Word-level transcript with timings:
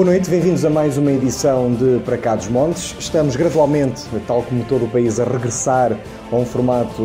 Boa 0.00 0.12
noite, 0.12 0.30
bem-vindos 0.30 0.64
a 0.64 0.70
mais 0.70 0.96
uma 0.96 1.12
edição 1.12 1.74
de 1.74 2.00
Para 2.02 2.16
Cá 2.16 2.34
dos 2.34 2.48
Montes. 2.48 2.96
Estamos 2.98 3.36
gradualmente, 3.36 4.04
tal 4.26 4.42
como 4.42 4.64
todo 4.64 4.86
o 4.86 4.88
país, 4.88 5.20
a 5.20 5.24
regressar 5.24 5.94
a 6.32 6.34
um 6.34 6.46
formato, 6.46 7.02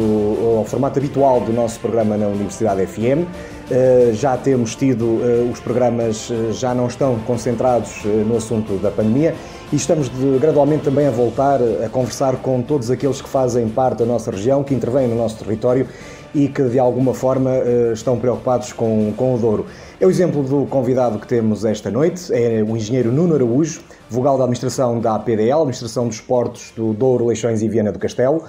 ao 0.58 0.64
formato 0.64 0.98
habitual 0.98 1.42
do 1.42 1.52
nosso 1.52 1.78
programa 1.82 2.16
na 2.16 2.28
Universidade 2.28 2.86
FM. 2.88 3.28
Eh, 3.70 4.12
já 4.14 4.38
temos 4.38 4.76
tido, 4.76 5.20
eh, 5.24 5.52
os 5.52 5.60
programas 5.60 6.32
eh, 6.32 6.54
já 6.54 6.74
não 6.74 6.88
estão 6.88 7.20
concentrados 7.20 8.06
no 8.06 8.38
assunto 8.38 8.78
da 8.78 8.92
pandemia 8.92 9.34
e 9.74 9.76
estamos 9.76 10.08
de, 10.08 10.38
gradualmente 10.40 10.84
também 10.84 11.08
a 11.08 11.12
voltar 11.12 11.60
a 11.84 11.90
conversar 11.90 12.38
com 12.38 12.62
todos 12.62 12.92
aqueles 12.92 13.22
que 13.22 13.28
fazem 13.28 13.68
parte 13.68 14.00
da 14.00 14.06
nossa 14.06 14.30
região, 14.30 14.64
que 14.64 14.74
intervêm 14.74 15.08
no 15.08 15.16
nosso 15.16 15.44
território 15.44 15.88
e 16.36 16.50
que 16.50 16.62
de 16.64 16.78
alguma 16.78 17.14
forma 17.14 17.50
estão 17.94 18.20
preocupados 18.20 18.74
com, 18.74 19.14
com 19.16 19.36
o 19.36 19.38
Douro. 19.38 19.66
É 20.00 20.06
o 20.06 20.10
exemplo 20.10 20.44
do 20.44 20.66
convidado 20.66 21.18
que 21.18 21.26
temos 21.26 21.64
esta 21.64 21.90
noite, 21.90 22.32
é 22.34 22.62
o 22.62 22.76
engenheiro 22.76 23.12
Nuno 23.12 23.34
Araújo, 23.34 23.82
vogal 24.10 24.38
da 24.38 24.44
administração 24.44 25.00
da 25.00 25.16
APDL, 25.16 25.62
Administração 25.62 26.08
dos 26.08 26.20
Portos 26.20 26.74
do 26.76 26.94
Douro, 26.94 27.26
Leixões 27.26 27.62
e 27.62 27.70
Viana 27.70 27.94
do 27.94 27.98
Castelo, 27.98 28.44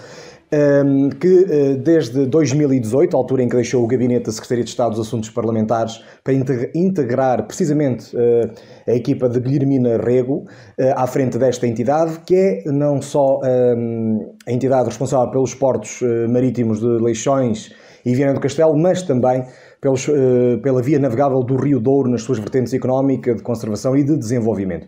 que 1.20 1.46
eh, 1.50 1.74
desde 1.74 2.26
2018, 2.26 3.16
altura 3.16 3.42
em 3.42 3.48
que 3.48 3.56
deixou 3.56 3.82
o 3.82 3.86
gabinete 3.86 4.26
da 4.26 4.32
Secretaria 4.32 4.62
de 4.62 4.70
Estado 4.70 4.90
dos 4.90 5.00
Assuntos 5.00 5.28
Parlamentares, 5.30 6.02
para 6.22 6.34
integrar 6.74 7.46
precisamente 7.46 8.16
eh, 8.16 8.50
a 8.86 8.94
equipa 8.94 9.28
de 9.28 9.40
Guilhermina 9.40 9.96
Rego 9.96 10.44
eh, 10.78 10.92
à 10.96 11.06
frente 11.06 11.36
desta 11.36 11.66
entidade, 11.66 12.20
que 12.24 12.34
é 12.34 12.62
não 12.66 13.02
só 13.02 13.40
a 14.46 14.52
entidade 14.52 14.88
responsável 14.88 15.30
pelos 15.30 15.54
portos 15.54 16.00
marítimos 16.28 16.80
de 16.80 16.86
Leixões 16.86 17.72
e 18.04 18.14
Viana 18.14 18.34
do 18.34 18.40
Castelo, 18.40 18.76
mas 18.76 19.02
também 19.02 19.44
pelos, 19.80 20.06
pela 20.62 20.82
via 20.82 20.98
navegável 20.98 21.42
do 21.42 21.56
Rio 21.56 21.80
Douro 21.80 22.08
nas 22.08 22.22
suas 22.22 22.38
vertentes 22.38 22.72
económica, 22.72 23.34
de 23.34 23.42
conservação 23.42 23.96
e 23.96 24.04
de 24.04 24.16
desenvolvimento. 24.16 24.86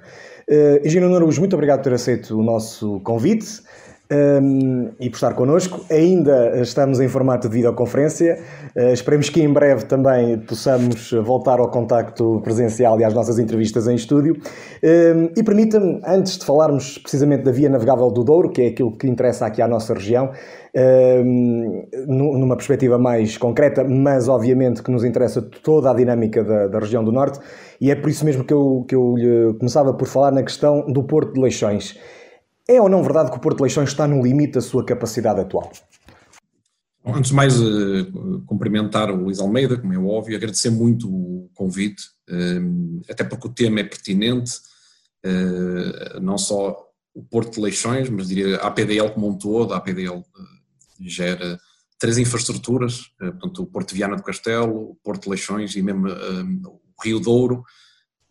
Engenheiro 0.84 1.14
Araújo, 1.14 1.40
muito 1.40 1.54
obrigado 1.54 1.78
por 1.78 1.84
ter 1.84 1.94
aceito 1.94 2.38
o 2.38 2.42
nosso 2.42 3.00
convite. 3.00 3.62
Um, 4.10 4.88
e 4.98 5.10
por 5.10 5.16
estar 5.16 5.34
connosco. 5.34 5.84
Ainda 5.90 6.58
estamos 6.62 6.98
em 6.98 7.08
formato 7.08 7.46
de 7.46 7.54
videoconferência. 7.54 8.38
Uh, 8.74 8.92
esperemos 8.94 9.28
que 9.28 9.42
em 9.42 9.52
breve 9.52 9.84
também 9.84 10.38
possamos 10.38 11.12
voltar 11.12 11.60
ao 11.60 11.70
contacto 11.70 12.40
presencial 12.42 12.98
e 12.98 13.04
às 13.04 13.12
nossas 13.12 13.38
entrevistas 13.38 13.86
em 13.86 13.94
estúdio. 13.94 14.34
Um, 14.82 15.28
e 15.36 15.42
permita-me, 15.42 16.00
antes 16.06 16.38
de 16.38 16.46
falarmos 16.46 16.96
precisamente 16.96 17.42
da 17.42 17.52
via 17.52 17.68
navegável 17.68 18.10
do 18.10 18.24
Douro, 18.24 18.50
que 18.50 18.62
é 18.62 18.66
aquilo 18.68 18.96
que 18.96 19.06
interessa 19.06 19.44
aqui 19.44 19.60
à 19.60 19.68
nossa 19.68 19.92
região, 19.92 20.30
numa 22.06 22.54
perspectiva 22.54 22.98
mais 22.98 23.36
concreta, 23.36 23.82
mas 23.82 24.28
obviamente 24.28 24.82
que 24.82 24.90
nos 24.90 25.02
interessa 25.02 25.42
toda 25.42 25.90
a 25.90 25.94
dinâmica 25.94 26.44
da, 26.44 26.68
da, 26.68 26.78
região 26.78 27.02
do 27.02 27.10
Norte, 27.10 27.40
e 27.80 27.90
é 27.90 27.96
por 27.96 28.08
isso 28.08 28.24
mesmo 28.24 28.44
que 28.44 28.52
eu, 28.52 28.84
que 28.86 28.94
eu 28.94 29.56
começava 29.58 29.92
por 29.94 30.06
falar 30.06 30.30
na 30.30 30.42
questão 30.42 30.86
do 30.86 31.02
Porto 31.02 31.32
de 31.32 31.40
Leixões. 31.40 31.98
É 32.68 32.80
ou 32.82 32.88
não 32.88 33.02
verdade 33.02 33.30
que 33.30 33.36
o 33.38 33.40
Porto 33.40 33.56
de 33.56 33.62
Leixões 33.62 33.88
está 33.88 34.06
no 34.06 34.22
limite 34.22 34.52
da 34.52 34.60
sua 34.60 34.84
capacidade 34.84 35.40
atual? 35.40 35.72
Antes 37.02 37.30
de 37.30 37.34
mais, 37.34 37.58
uh, 37.58 38.42
cumprimentar 38.44 39.10
o 39.10 39.16
Luís 39.16 39.38
Almeida, 39.38 39.78
como 39.78 39.94
é 39.94 39.98
óbvio, 39.98 40.36
agradecer 40.36 40.68
muito 40.68 41.08
o 41.08 41.50
convite, 41.54 42.02
uh, 42.28 43.00
até 43.08 43.24
porque 43.24 43.46
o 43.46 43.50
tema 43.50 43.80
é 43.80 43.84
pertinente, 43.84 44.52
uh, 45.24 46.20
não 46.20 46.36
só 46.36 46.76
o 47.14 47.22
Porto 47.22 47.54
de 47.54 47.60
Leixões, 47.60 48.10
mas 48.10 48.28
diria 48.28 48.58
a 48.58 48.66
APDL 48.66 49.14
como 49.14 49.28
um 49.28 49.38
todo, 49.38 49.72
a 49.72 49.78
APDL 49.78 50.22
gera 51.00 51.58
três 51.98 52.18
infraestruturas, 52.18 53.10
eh, 53.20 53.30
portanto, 53.32 53.62
o 53.62 53.66
Porto 53.66 53.92
Viana 53.92 54.14
do 54.14 54.22
Castelo, 54.22 54.90
o 54.90 54.98
Porto 55.02 55.24
de 55.24 55.30
Leixões 55.30 55.74
e 55.74 55.82
mesmo 55.82 56.06
o 56.06 56.80
Rio 57.02 57.18
Douro, 57.18 57.64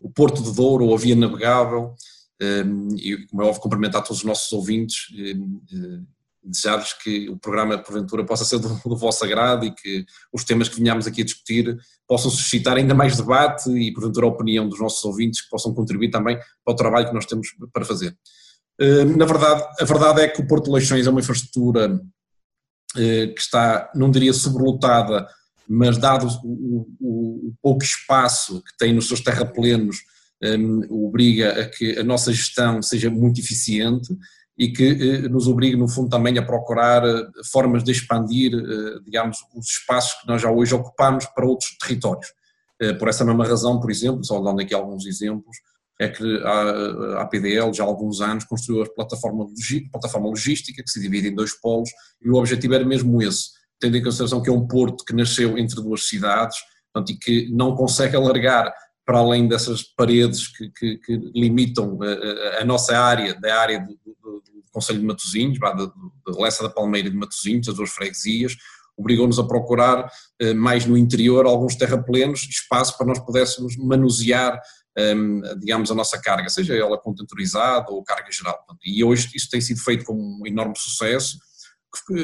o 0.00 0.10
Porto 0.10 0.42
de 0.42 0.54
Douro, 0.54 0.86
ou 0.86 0.94
a 0.94 0.98
Via 0.98 1.14
Navegável, 1.14 1.94
e 2.40 3.26
como 3.26 3.42
é 3.42 3.46
óbvio 3.46 3.62
cumprimentar 3.62 4.02
todos 4.02 4.18
os 4.18 4.24
nossos 4.24 4.52
ouvintes, 4.52 5.08
um, 5.14 6.06
desejar-lhes 6.42 6.92
que 6.92 7.28
o 7.28 7.36
programa, 7.36 7.78
porventura, 7.78 8.24
possa 8.24 8.44
ser 8.44 8.58
do, 8.58 8.68
do, 8.68 8.96
vosso 8.96 9.24
agrado 9.24 9.66
e 9.66 9.72
que 9.72 10.06
os 10.32 10.44
temas 10.44 10.68
que 10.68 10.76
venhamos 10.76 11.06
aqui 11.06 11.22
a 11.22 11.24
discutir 11.24 11.76
possam 12.06 12.30
suscitar 12.30 12.76
ainda 12.76 12.94
mais 12.94 13.16
debate 13.16 13.70
e, 13.70 13.92
porventura, 13.92 14.26
a 14.26 14.30
opinião 14.30 14.68
dos 14.68 14.80
nossos 14.80 15.04
ouvintes 15.04 15.42
que 15.42 15.50
possam 15.50 15.74
contribuir 15.74 16.10
também 16.10 16.38
para 16.64 16.72
o 16.72 16.76
trabalho 16.76 17.08
que 17.08 17.14
nós 17.14 17.26
temos 17.26 17.48
para 17.72 17.84
fazer. 17.84 18.16
Na 19.16 19.24
verdade, 19.24 19.64
a 19.80 19.84
verdade 19.84 20.20
é 20.20 20.28
que 20.28 20.40
o 20.40 20.46
Porto 20.46 20.66
de 20.66 20.70
Leixões 20.70 21.06
é 21.06 21.10
uma 21.10 21.20
infraestrutura 21.20 22.00
eh, 22.96 23.26
que 23.26 23.40
está, 23.40 23.90
não 23.94 24.10
diria 24.10 24.32
sobrelotada, 24.32 25.28
mas 25.68 25.98
dado 25.98 26.26
o, 26.42 26.86
o, 26.98 27.48
o 27.48 27.54
pouco 27.60 27.82
espaço 27.84 28.62
que 28.62 28.76
tem 28.78 28.94
nos 28.94 29.08
seus 29.08 29.20
terraplenos, 29.20 29.98
um, 30.42 31.06
obriga 31.06 31.60
a 31.60 31.68
que 31.68 31.98
a 31.98 32.04
nossa 32.04 32.32
gestão 32.32 32.80
seja 32.82 33.10
muito 33.10 33.40
eficiente 33.40 34.16
e 34.56 34.72
que 34.72 34.84
eh, 34.84 35.28
nos 35.28 35.46
obriga, 35.46 35.76
no 35.76 35.88
fundo, 35.88 36.08
também 36.08 36.36
a 36.36 36.44
procurar 36.44 37.04
eh, 37.04 37.26
formas 37.50 37.84
de 37.84 37.92
expandir, 37.92 38.52
eh, 38.52 39.00
digamos, 39.04 39.38
os 39.54 39.66
espaços 39.66 40.20
que 40.20 40.26
nós 40.26 40.42
já 40.42 40.50
hoje 40.50 40.74
ocupamos 40.74 41.26
para 41.26 41.46
outros 41.46 41.76
territórios. 41.78 42.32
Eh, 42.80 42.92
por 42.94 43.08
essa 43.08 43.24
mesma 43.24 43.46
razão, 43.46 43.80
por 43.80 43.90
exemplo, 43.90 44.24
só 44.24 44.40
dando 44.40 44.60
aqui 44.60 44.74
alguns 44.74 45.06
exemplos, 45.06 45.56
é 46.00 46.08
que 46.08 46.42
a, 46.44 47.18
a 47.18 47.22
APDL 47.22 47.72
já 47.72 47.82
há 47.82 47.86
alguns 47.86 48.20
anos 48.20 48.44
construiu 48.44 48.82
a 48.82 48.86
plataforma, 48.88 49.46
plataforma 49.90 50.28
logística 50.28 50.82
que 50.82 50.90
se 50.90 51.00
divide 51.00 51.28
em 51.28 51.34
dois 51.34 51.52
polos 51.60 51.90
e 52.22 52.30
o 52.30 52.36
objetivo 52.36 52.74
era 52.74 52.84
mesmo 52.84 53.20
esse, 53.20 53.50
tendo 53.80 53.96
em 53.96 54.02
consideração 54.02 54.40
que 54.40 54.48
é 54.48 54.52
um 54.52 54.66
porto 54.66 55.04
que 55.04 55.12
nasceu 55.12 55.58
entre 55.58 55.82
duas 55.82 56.08
cidades 56.08 56.56
portanto, 56.92 57.10
e 57.10 57.18
que 57.18 57.50
não 57.52 57.74
consegue 57.74 58.14
alargar 58.14 58.72
para 59.08 59.20
além 59.20 59.48
dessas 59.48 59.82
paredes 59.82 60.48
que, 60.48 60.68
que, 60.68 60.98
que 60.98 61.16
limitam 61.34 61.98
a, 62.02 62.60
a, 62.60 62.64
nossa 62.66 62.94
área, 62.94 63.34
da 63.40 63.58
área 63.58 63.80
do, 63.80 63.98
do, 64.04 64.42
do 64.42 64.64
Conselho 64.70 65.00
de 65.00 65.06
Matosinhos, 65.06 65.58
da, 65.58 65.90
Lessa 66.38 66.62
da 66.62 66.68
Palmeira 66.68 67.08
de 67.08 67.16
Matosinhos, 67.16 67.70
as 67.70 67.76
duas 67.76 67.88
freguesias, 67.88 68.54
obrigou-nos 68.98 69.38
a 69.38 69.46
procurar 69.46 70.10
eh, 70.38 70.52
mais 70.52 70.84
no 70.84 70.94
interior 70.94 71.46
alguns 71.46 71.74
terraplenos, 71.74 72.42
espaço 72.42 72.98
para 72.98 73.06
nós 73.06 73.18
pudéssemos 73.18 73.78
manusear 73.78 74.60
um, 74.98 75.40
digamos, 75.58 75.90
a 75.90 75.94
nossa 75.94 76.20
carga, 76.20 76.50
seja 76.50 76.74
ela 76.74 76.98
contentorizada 76.98 77.90
ou 77.90 78.04
carga 78.04 78.30
geral. 78.30 78.58
E 78.84 79.02
hoje 79.02 79.30
isso 79.34 79.48
tem 79.48 79.60
sido 79.62 79.80
feito 79.80 80.04
com 80.04 80.12
um 80.12 80.46
enorme 80.46 80.74
sucesso. 80.76 81.38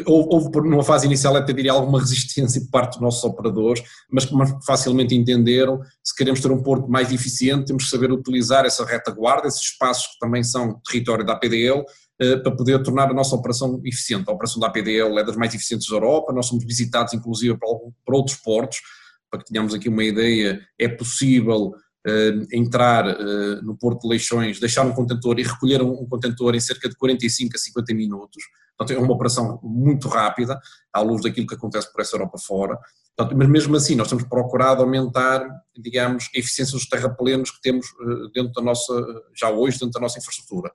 Houve, 0.07 0.51
numa 0.69 0.85
fase 0.85 1.07
inicial 1.07 1.35
até 1.37 1.53
diria 1.53 1.73
alguma 1.73 1.99
resistência 1.99 2.61
por 2.61 2.71
parte 2.71 2.93
dos 2.93 3.01
nossos 3.01 3.25
operadores, 3.25 3.83
mas 4.11 4.25
como 4.27 4.45
facilmente 4.63 5.15
entenderam, 5.15 5.81
se 6.03 6.15
queremos 6.15 6.41
ter 6.41 6.51
um 6.51 6.63
porto 6.63 6.87
mais 6.89 7.11
eficiente, 7.11 7.67
temos 7.67 7.85
que 7.85 7.91
saber 7.91 8.13
utilizar 8.13 8.67
essa 8.67 8.85
retaguarda, 8.85 9.49
esses 9.49 9.63
espaços 9.63 10.09
que 10.13 10.19
também 10.19 10.45
são 10.45 10.81
território 10.85 11.25
da 11.25 11.33
APDL, 11.33 11.85
eh, 12.21 12.37
para 12.37 12.55
poder 12.55 12.83
tornar 12.83 13.11
a 13.11 13.15
nossa 13.15 13.35
operação 13.35 13.81
eficiente. 13.85 14.29
A 14.29 14.33
operação 14.33 14.61
da 14.61 14.69
APDL 14.69 15.19
é 15.19 15.25
das 15.25 15.37
mais 15.37 15.55
eficientes 15.55 15.89
da 15.89 15.97
Europa, 15.97 16.33
nós 16.33 16.47
somos 16.47 16.65
visitados 16.65 17.15
inclusive 17.15 17.57
para 17.59 18.17
outros 18.17 18.37
portos, 18.37 18.81
para 19.31 19.41
que 19.41 19.51
tenhamos 19.51 19.75
aqui 19.75 19.89
uma 19.89 20.05
ideia, 20.05 20.61
é 20.79 20.89
possível 20.89 21.73
entrar 22.53 23.07
uh, 23.07 23.63
no 23.63 23.77
Porto 23.77 24.03
de 24.03 24.09
Leixões, 24.09 24.61
deixar 24.61 24.85
um 24.85 24.93
contentor 24.93 25.39
e 25.39 25.43
recolher 25.43 25.81
um, 25.81 26.07
contentor 26.07 26.55
em 26.55 26.61
cerca 26.61 26.89
de 26.89 26.97
45 26.97 27.57
a 27.57 27.59
50 27.59 27.95
minutos. 27.95 28.45
Portanto, 28.77 28.99
é 28.99 29.03
uma 29.03 29.15
operação 29.15 29.59
muito 29.63 30.09
rápida, 30.09 30.61
à 30.93 31.01
luz 31.01 31.23
daquilo 31.23 31.47
que 31.47 31.55
acontece 31.55 31.91
por 31.91 32.03
essa 32.03 32.15
Europa 32.15 32.37
fora. 32.39 32.79
Portanto, 33.17 33.39
mas 33.39 33.49
mesmo 33.49 33.77
assim, 33.77 33.95
nós 33.95 34.09
temos 34.09 34.25
procurado 34.25 34.83
aumentar, 34.83 35.49
digamos, 35.79 36.29
a 36.35 36.39
eficiência 36.39 36.73
dos 36.73 36.87
terraplenos 36.87 37.51
que 37.51 37.63
temos 37.63 37.87
uh, 37.87 38.29
dentro 38.35 38.53
da 38.53 38.61
nossa, 38.61 38.93
já 39.35 39.49
hoje, 39.51 39.79
dentro 39.79 39.93
da 39.93 40.01
nossa 40.01 40.19
infraestrutura. 40.19 40.71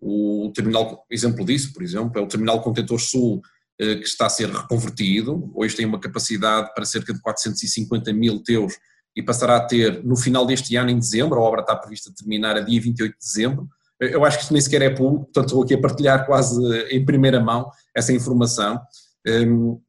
O 0.00 0.52
terminal, 0.54 1.04
exemplo 1.10 1.44
disso, 1.44 1.72
por 1.72 1.82
exemplo, 1.82 2.20
é 2.20 2.22
o 2.22 2.28
terminal 2.28 2.62
contentor 2.62 3.00
sul 3.00 3.42
que 3.80 4.02
está 4.02 4.26
a 4.26 4.28
ser 4.28 4.50
reconvertido, 4.50 5.52
hoje 5.54 5.76
tem 5.76 5.86
uma 5.86 6.00
capacidade 6.00 6.74
para 6.74 6.84
cerca 6.84 7.14
de 7.14 7.20
450 7.20 8.12
mil 8.12 8.42
teus 8.42 8.74
e 9.18 9.22
passará 9.22 9.56
a 9.56 9.60
ter 9.60 10.04
no 10.04 10.16
final 10.16 10.46
deste 10.46 10.76
ano, 10.76 10.90
em 10.90 10.96
dezembro, 10.96 11.40
a 11.40 11.42
obra 11.42 11.60
está 11.60 11.74
prevista 11.74 12.12
terminar 12.16 12.56
a 12.56 12.60
dia 12.60 12.80
28 12.80 13.12
de 13.12 13.18
dezembro. 13.18 13.68
Eu 13.98 14.24
acho 14.24 14.36
que 14.36 14.42
isto 14.44 14.52
nem 14.52 14.62
sequer 14.62 14.80
é 14.82 14.90
público, 14.90 15.24
portanto 15.24 15.46
estou 15.46 15.64
aqui 15.64 15.74
a 15.74 15.80
partilhar 15.80 16.24
quase 16.24 16.56
em 16.88 17.04
primeira 17.04 17.40
mão 17.40 17.68
essa 17.92 18.12
informação. 18.12 18.80
Hum, 19.26 19.80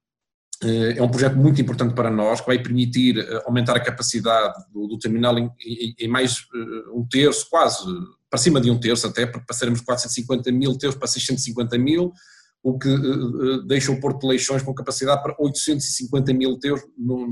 eh, 0.64 0.98
é 0.98 1.04
um 1.04 1.12
projeto 1.12 1.36
muito 1.38 1.62
importante 1.62 1.94
para 1.94 2.10
nós, 2.10 2.42
que 2.42 2.48
vai 2.48 2.58
permitir 2.58 3.20
eh, 3.20 3.44
aumentar 3.46 3.78
a 3.78 3.80
capacidade 3.80 4.66
do, 4.74 4.88
do 4.88 4.98
terminal 4.98 5.38
em, 5.38 5.52
em, 6.00 6.08
mais 6.08 6.48
eh, 6.56 6.90
um 6.92 7.06
terço, 7.08 7.48
quase 7.52 7.86
para 8.32 8.40
cima 8.40 8.60
de 8.60 8.72
um 8.72 8.80
terço 8.80 9.06
até, 9.06 9.28
porque 9.28 9.46
passaremos 9.46 9.80
de 9.80 9.86
450 9.86 10.52
mil 10.52 10.76
teus 10.76 10.96
para 10.96 11.08
650 11.08 11.78
mil, 11.78 12.12
o 12.64 12.80
que 12.80 12.90
deixa 13.68 13.92
o 13.92 14.00
Porto 14.00 14.22
de 14.22 14.28
Leixões 14.28 14.64
com 14.64 14.74
capacidade 14.74 15.22
para 15.22 15.36
850 15.38 16.34
mil 16.34 16.58
teus 16.58 16.82
no, 16.98 17.28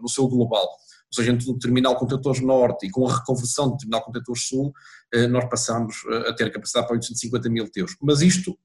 no 0.00 0.08
seu 0.08 0.26
global 0.26 0.68
seja, 1.14 1.32
entre 1.32 1.50
o 1.50 1.58
terminal 1.58 1.96
contentores 1.96 2.40
norte 2.40 2.86
e 2.86 2.90
com 2.90 3.06
a 3.08 3.18
reconversão 3.18 3.70
do 3.70 3.76
terminal 3.76 4.02
contentores 4.02 4.46
sul, 4.46 4.72
eh, 5.12 5.26
nós 5.26 5.48
passamos 5.48 5.96
eh, 6.10 6.30
a 6.30 6.32
ter 6.32 6.52
capacidade 6.52 6.86
para 6.86 6.96
850 6.96 7.48
mil 7.48 7.70
teus. 7.70 7.96
Mas 8.02 8.20
isto, 8.20 8.56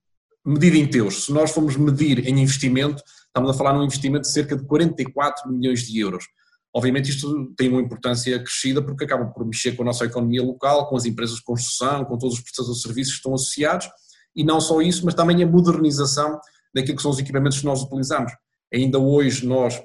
medido 0.46 0.76
em 0.78 0.88
teus, 0.88 1.26
se 1.26 1.34
nós 1.34 1.52
formos 1.52 1.76
medir 1.78 2.28
em 2.28 2.40
investimento, 2.40 3.04
estamos 3.26 3.52
a 3.52 3.54
falar 3.54 3.74
num 3.74 3.84
investimento 3.84 4.24
de 4.24 4.32
cerca 4.32 4.56
de 4.56 4.66
44 4.66 5.52
milhões 5.52 5.82
de 5.82 6.00
euros. 6.00 6.26
obviamente 6.74 7.10
isto 7.10 7.54
tem 7.58 7.70
uma 7.70 7.82
importância 7.82 8.38
crescida 8.40 8.82
porque 8.82 9.04
acaba 9.04 9.26
por 9.26 9.46
mexer 9.46 9.76
com 9.76 9.82
a 9.82 9.86
nossa 9.86 10.06
economia 10.06 10.44
local, 10.44 10.88
com 10.88 10.96
as 10.96 11.06
empresas 11.06 11.38
de 11.38 11.44
construção, 11.44 12.06
com 12.06 12.18
todos 12.18 12.36
os 12.36 12.42
prestadores 12.42 12.78
de 12.78 12.84
serviços 12.84 13.14
que 13.14 13.20
estão 13.20 13.34
associados, 13.34 13.90
e 14.36 14.44
não 14.44 14.62
só 14.62 14.82
isso, 14.82 15.04
mas 15.06 15.14
também 15.16 15.42
a 15.44 15.48
modernização 15.48 16.40
daquilo 16.74 16.96
que 16.96 17.02
são 17.02 17.12
os 17.12 17.20
equipamentos 17.20 17.60
que 17.60 17.66
nós 17.66 17.82
utilizamos. 17.82 18.32
Ainda 18.74 19.00
hoje 19.00 19.46
nós 19.46 19.82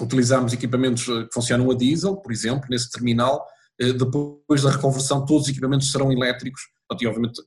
utilizamos 0.00 0.52
equipamentos 0.52 1.04
que 1.04 1.28
funcionam 1.32 1.70
a 1.70 1.74
diesel, 1.74 2.16
por 2.16 2.32
exemplo, 2.32 2.66
nesse 2.70 2.90
terminal, 2.90 3.46
eh, 3.80 3.92
depois 3.92 4.62
da 4.62 4.70
reconversão 4.70 5.24
todos 5.24 5.44
os 5.44 5.48
equipamentos 5.48 5.90
serão 5.90 6.12
elétricos, 6.12 6.62
e 7.00 7.06
obviamente 7.06 7.40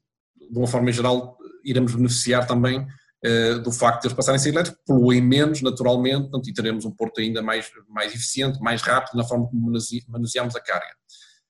de 0.51 0.57
uma 0.57 0.67
forma 0.67 0.91
geral 0.91 1.37
iremos 1.63 1.95
beneficiar 1.95 2.47
também 2.47 2.85
do 3.63 3.71
facto 3.71 4.01
de 4.01 4.07
eles 4.07 4.17
passarem 4.17 4.35
a 4.35 4.39
ser 4.39 4.49
elétricos, 4.49 4.81
poluem 4.85 5.21
menos 5.21 5.61
naturalmente, 5.61 6.29
e 6.45 6.53
teremos 6.53 6.83
um 6.83 6.91
porto 6.91 7.21
ainda 7.21 7.41
mais, 7.41 7.71
mais 7.87 8.13
eficiente, 8.13 8.59
mais 8.59 8.81
rápido 8.81 9.15
na 9.15 9.23
forma 9.23 9.47
como 9.47 9.71
manuseamos 10.09 10.57
a 10.57 10.59
carga. 10.59 10.93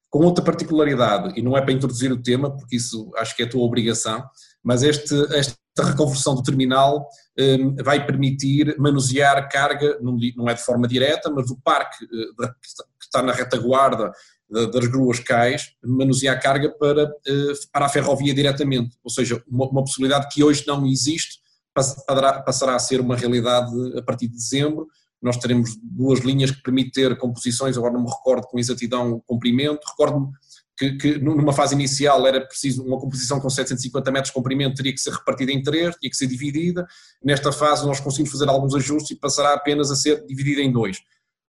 Com 0.07 0.19
outra 0.19 0.45
particularidade, 0.45 1.33
e 1.35 1.41
não 1.41 1.57
é 1.57 1.61
para 1.61 1.71
introduzir 1.73 2.11
o 2.11 2.21
tema, 2.21 2.55
porque 2.55 2.75
isso 2.75 3.11
acho 3.17 3.35
que 3.35 3.41
é 3.41 3.45
a 3.45 3.49
tua 3.49 3.63
obrigação, 3.63 4.23
mas 4.63 4.83
este, 4.83 5.15
esta 5.33 5.55
reconversão 5.81 6.35
do 6.35 6.43
terminal 6.43 7.07
um, 7.39 7.75
vai 7.83 8.05
permitir 8.05 8.75
manusear 8.77 9.49
carga, 9.49 9.97
não, 10.01 10.17
não, 10.35 10.47
é 10.47 10.53
de 10.53 10.61
forma 10.61 10.87
direta, 10.87 11.31
mas 11.31 11.47
do 11.47 11.57
parque 11.57 12.05
uh, 12.05 12.47
que 12.99 13.05
está 13.05 13.23
na 13.23 13.33
retaguarda 13.33 14.11
das 14.49 14.85
gruas 14.85 15.19
cais, 15.19 15.73
manusear 15.83 16.39
carga 16.39 16.69
para, 16.69 17.05
uh, 17.05 17.69
para 17.71 17.85
a 17.87 17.89
ferrovia 17.89 18.33
diretamente, 18.33 18.95
ou 19.03 19.09
seja, 19.09 19.41
uma, 19.47 19.67
uma 19.67 19.83
possibilidade 19.83 20.27
que 20.31 20.43
hoje 20.43 20.63
não 20.67 20.85
existe, 20.85 21.39
passará 21.73 22.75
a 22.75 22.79
ser 22.79 23.01
uma 23.01 23.15
realidade 23.15 23.71
a 23.97 24.01
partir 24.03 24.27
de 24.27 24.35
dezembro. 24.35 24.87
Nós 25.21 25.37
teremos 25.37 25.75
duas 25.81 26.19
linhas 26.19 26.51
que 26.51 26.61
permitem 26.61 26.91
ter 26.91 27.17
composições, 27.17 27.77
agora 27.77 27.93
não 27.93 28.03
me 28.03 28.09
recordo 28.09 28.45
com 28.47 28.59
exatidão 28.59 29.13
o 29.13 29.21
comprimento, 29.21 29.79
recordo-me 29.87 30.27
que, 30.77 30.93
que, 30.97 31.17
numa 31.19 31.53
fase 31.53 31.75
inicial 31.75 32.25
era 32.25 32.45
preciso 32.45 32.83
uma 32.83 32.99
composição 32.99 33.39
com 33.39 33.49
750 33.49 34.11
metros 34.11 34.29
de 34.29 34.33
comprimento, 34.33 34.75
teria 34.75 34.93
que 34.93 34.99
ser 34.99 35.11
repartida 35.11 35.51
em 35.51 35.61
três, 35.61 35.95
tinha 35.97 36.09
que 36.09 36.17
ser 36.17 36.27
dividida. 36.27 36.85
Nesta 37.23 37.51
fase 37.51 37.85
nós 37.85 37.99
conseguimos 37.99 38.31
fazer 38.31 38.49
alguns 38.49 38.73
ajustes 38.75 39.11
e 39.11 39.19
passará 39.19 39.53
apenas 39.53 39.91
a 39.91 39.95
ser 39.95 40.25
dividida 40.25 40.61
em 40.61 40.71
dois. 40.71 40.97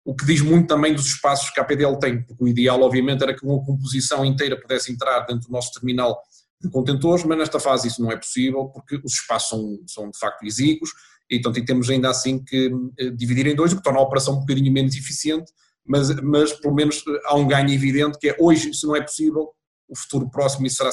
O 0.05 0.15
que 0.15 0.27
diz 0.27 0.43
muito 0.43 0.67
também 0.67 0.95
dos 0.95 1.07
espaços 1.07 1.51
que 1.51 1.59
a 1.59 1.65
PDL 1.65 1.99
tem, 1.99 2.23
porque 2.23 2.45
o 2.45 2.49
ideal 2.49 2.83
obviamente 2.83 3.23
era 3.23 3.35
que 3.35 3.45
uma 3.45 3.65
composição 3.65 4.25
inteira 4.25 4.61
pudesse 4.61 4.93
entrar 4.93 5.21
dentro 5.21 5.49
do 5.49 5.53
nosso 5.53 5.73
terminal 5.73 6.21
de 6.61 6.69
contentores, 6.71 7.25
mas 7.25 7.39
nesta 7.39 7.59
fase 7.59 7.89
isso 7.89 8.03
não 8.03 8.13
é 8.13 8.17
possível 8.17 8.67
porque 8.67 9.01
os 9.03 9.15
espaços 9.15 9.49
são, 9.49 9.79
são 9.87 10.11
de 10.11 10.19
facto 10.19 10.45
exíguos 10.45 10.91
e 11.31 11.39
então 11.39 11.53
temos 11.53 11.89
ainda 11.89 12.11
assim 12.11 12.43
que 12.43 12.71
eh, 12.99 13.11
dividir 13.11 13.47
em 13.47 13.55
dois, 13.55 13.73
o 13.73 13.77
que 13.77 13.83
torna 13.83 13.99
a 13.99 14.03
operação 14.03 14.35
um 14.35 14.41
bocadinho 14.41 14.73
menos 14.73 14.95
eficiente, 14.95 15.51
mas, 15.87 16.15
mas 16.21 16.53
pelo 16.53 16.75
menos 16.75 17.03
há 17.25 17.37
um 17.37 17.47
ganho 17.47 17.71
evidente 17.71 18.19
que 18.19 18.31
é 18.31 18.37
hoje 18.39 18.71
isso 18.71 18.87
não 18.87 18.97
é 18.97 19.03
possível, 19.03 19.51
o 19.89 19.97
futuro 19.97 20.31
próximo 20.31 20.67
isso 20.67 20.77
será, 20.77 20.91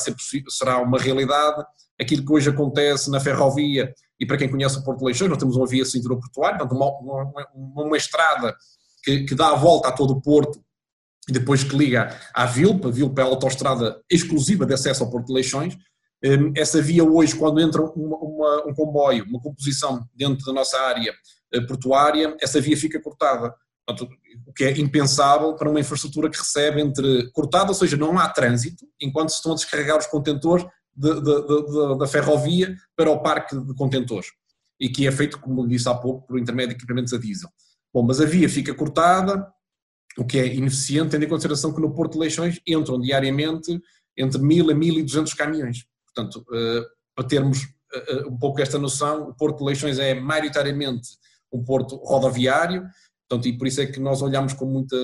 será 0.49 0.81
uma 0.81 0.99
realidade, 0.99 1.63
aquilo 1.99 2.25
que 2.25 2.33
hoje 2.33 2.49
acontece 2.49 3.09
na 3.09 3.19
ferrovia 3.19 3.93
e 4.19 4.25
para 4.25 4.37
quem 4.37 4.49
conhece 4.49 4.77
o 4.77 4.83
Porto 4.83 4.99
de 4.99 5.05
Leixões, 5.05 5.29
nós 5.29 5.39
temos 5.39 5.55
uma 5.55 5.67
via 5.67 5.85
cintura 5.85 6.15
portuária, 6.15 6.59
portanto 6.59 6.77
uma, 6.77 7.31
uma, 7.55 7.85
uma, 7.85 7.97
estrada 7.97 8.55
que, 9.03 9.23
que, 9.23 9.33
dá 9.33 9.49
a 9.49 9.55
volta 9.55 9.87
a 9.87 9.91
todo 9.91 10.11
o 10.11 10.21
Porto 10.21 10.61
e 11.27 11.31
depois 11.31 11.63
que 11.63 11.75
liga 11.75 12.19
à 12.33 12.45
Vilpa, 12.45 12.89
a 12.89 12.91
Vilpa 12.91 13.21
é 13.21 13.23
a 13.23 13.27
autostrada 13.27 14.01
exclusiva 14.09 14.65
de 14.65 14.73
acesso 14.73 15.03
ao 15.03 15.09
Porto 15.09 15.27
de 15.27 15.33
Leixões, 15.33 15.75
hum, 16.23 16.51
essa 16.55 16.81
via 16.81 17.03
hoje, 17.03 17.35
quando 17.35 17.59
entra 17.59 17.81
uma, 17.81 18.17
uma, 18.17 18.67
um 18.67 18.73
comboio, 18.73 19.25
uma 19.25 19.39
composição 19.39 20.05
dentro 20.13 20.45
da 20.45 20.53
nossa 20.53 20.79
área 20.79 21.13
eh, 21.53 21.61
portuária, 21.61 22.35
essa 22.41 22.61
via 22.61 22.77
fica 22.77 23.01
cortada. 23.01 23.53
Portanto, 23.85 24.11
o 24.51 24.53
que 24.53 24.65
é 24.65 24.77
impensável 24.77 25.55
para 25.55 25.69
uma 25.69 25.79
infraestrutura 25.79 26.29
que 26.29 26.37
recebe 26.37 26.81
entre 26.81 27.31
cortada, 27.31 27.69
ou 27.69 27.73
seja, 27.73 27.95
não 27.95 28.19
há 28.19 28.27
trânsito, 28.27 28.85
enquanto 29.01 29.29
se 29.29 29.37
estão 29.37 29.53
a 29.53 29.55
descarregar 29.55 29.97
os 29.97 30.07
contentores 30.07 30.65
de, 30.93 31.13
de, 31.21 31.21
de, 31.21 31.97
da 31.97 32.05
ferrovia 32.05 32.75
para 32.95 33.09
o 33.09 33.21
parque 33.21 33.57
de 33.57 33.73
contentores. 33.73 34.27
E 34.77 34.89
que 34.89 35.07
é 35.07 35.11
feito, 35.11 35.39
como 35.39 35.65
disse 35.65 35.87
há 35.87 35.93
pouco, 35.93 36.27
por 36.27 36.37
intermédio 36.37 36.75
de 36.75 36.75
equipamentos 36.75 37.13
a 37.13 37.17
diesel. 37.17 37.49
Bom, 37.93 38.03
mas 38.03 38.19
a 38.19 38.25
via 38.25 38.49
fica 38.49 38.73
cortada, 38.73 39.47
o 40.17 40.25
que 40.25 40.37
é 40.37 40.53
ineficiente, 40.53 41.11
tendo 41.11 41.23
em 41.23 41.29
consideração 41.29 41.73
que 41.73 41.79
no 41.79 41.93
Porto 41.95 42.13
de 42.13 42.19
Leixões 42.19 42.59
entram 42.67 42.99
diariamente 42.99 43.79
entre 44.17 44.41
1000 44.41 44.71
a 44.71 44.73
1200 44.73 45.33
caminhões. 45.33 45.85
Portanto, 46.13 46.45
eh, 46.53 46.85
para 47.15 47.25
termos 47.25 47.59
eh, 47.93 48.05
eh, 48.09 48.25
um 48.27 48.37
pouco 48.37 48.61
esta 48.61 48.77
noção, 48.77 49.29
o 49.29 49.33
Porto 49.33 49.59
de 49.59 49.63
Leixões 49.63 49.97
é 49.97 50.13
maioritariamente 50.13 51.07
um 51.53 51.63
porto 51.63 51.95
rodoviário, 51.97 52.85
portanto, 53.31 53.47
e 53.47 53.57
por 53.57 53.65
isso 53.65 53.79
é 53.79 53.85
que 53.85 53.99
nós 53.99 54.21
olhamos 54.21 54.51
com 54.53 54.65
muita 54.65 54.95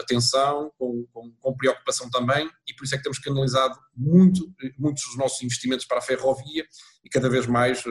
atenção, 0.00 0.72
com, 0.76 1.06
com, 1.12 1.32
com 1.38 1.56
preocupação 1.56 2.10
também, 2.10 2.50
e 2.66 2.74
por 2.74 2.84
isso 2.84 2.94
é 2.94 2.98
que 2.98 3.04
temos 3.04 3.20
canalizado 3.20 3.78
muito, 3.96 4.52
muitos 4.76 5.04
dos 5.04 5.16
nossos 5.16 5.40
investimentos 5.42 5.86
para 5.86 5.98
a 5.98 6.02
ferrovia 6.02 6.64
e 7.04 7.08
cada 7.08 7.28
vez 7.28 7.46
mais, 7.46 7.84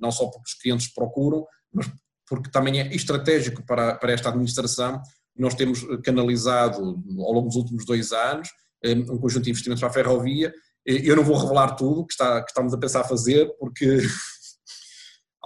não 0.00 0.10
só 0.10 0.26
porque 0.26 0.48
os 0.48 0.54
clientes 0.54 0.92
procuram, 0.92 1.46
mas 1.72 1.88
porque 2.28 2.50
também 2.50 2.80
é 2.80 2.92
estratégico 2.92 3.64
para, 3.64 3.94
para 3.94 4.12
esta 4.12 4.30
administração. 4.30 5.00
Nós 5.38 5.54
temos 5.54 5.86
canalizado 6.02 6.80
ao 7.18 7.32
longo 7.32 7.46
dos 7.46 7.56
últimos 7.56 7.86
dois 7.86 8.10
anos 8.10 8.48
eh, 8.82 8.94
um 8.94 9.18
conjunto 9.18 9.44
de 9.44 9.50
investimentos 9.50 9.80
para 9.80 9.90
a 9.90 9.92
ferrovia. 9.92 10.52
Eu 10.84 11.14
não 11.14 11.22
vou 11.22 11.36
revelar 11.36 11.76
tudo 11.76 12.04
que, 12.04 12.14
está, 12.14 12.42
que 12.42 12.50
estamos 12.50 12.74
a 12.74 12.78
pensar 12.78 13.04
fazer, 13.04 13.48
porque 13.60 13.98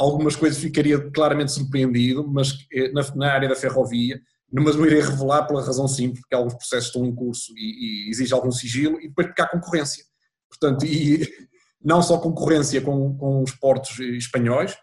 algumas 0.00 0.34
coisas 0.34 0.58
ficaria 0.58 0.98
claramente 1.10 1.52
surpreendido, 1.52 2.26
mas 2.26 2.66
eh, 2.72 2.90
na, 2.90 3.02
na, 3.14 3.32
área 3.32 3.48
da 3.48 3.54
ferrovia, 3.54 4.18
mas 4.50 4.74
não 4.74 4.86
irei 4.86 5.00
revelar 5.00 5.44
pela 5.46 5.62
razão 5.62 5.86
simples, 5.86 6.20
porque 6.22 6.34
alguns 6.34 6.54
processos 6.54 6.86
estão 6.86 7.04
em 7.04 7.14
curso 7.14 7.52
e, 7.54 8.06
e 8.06 8.10
exige 8.10 8.32
algum 8.32 8.50
sigilo, 8.50 8.98
e 8.98 9.08
depois 9.08 9.26
porque 9.26 9.42
há 9.42 9.46
concorrência. 9.46 10.02
Portanto, 10.48 10.86
e 10.86 11.28
não 11.84 12.02
só 12.02 12.18
concorrência 12.18 12.80
com, 12.80 13.14
com 13.16 13.42
os 13.42 13.52
portos 13.52 13.98
espanhóis, 14.00 14.74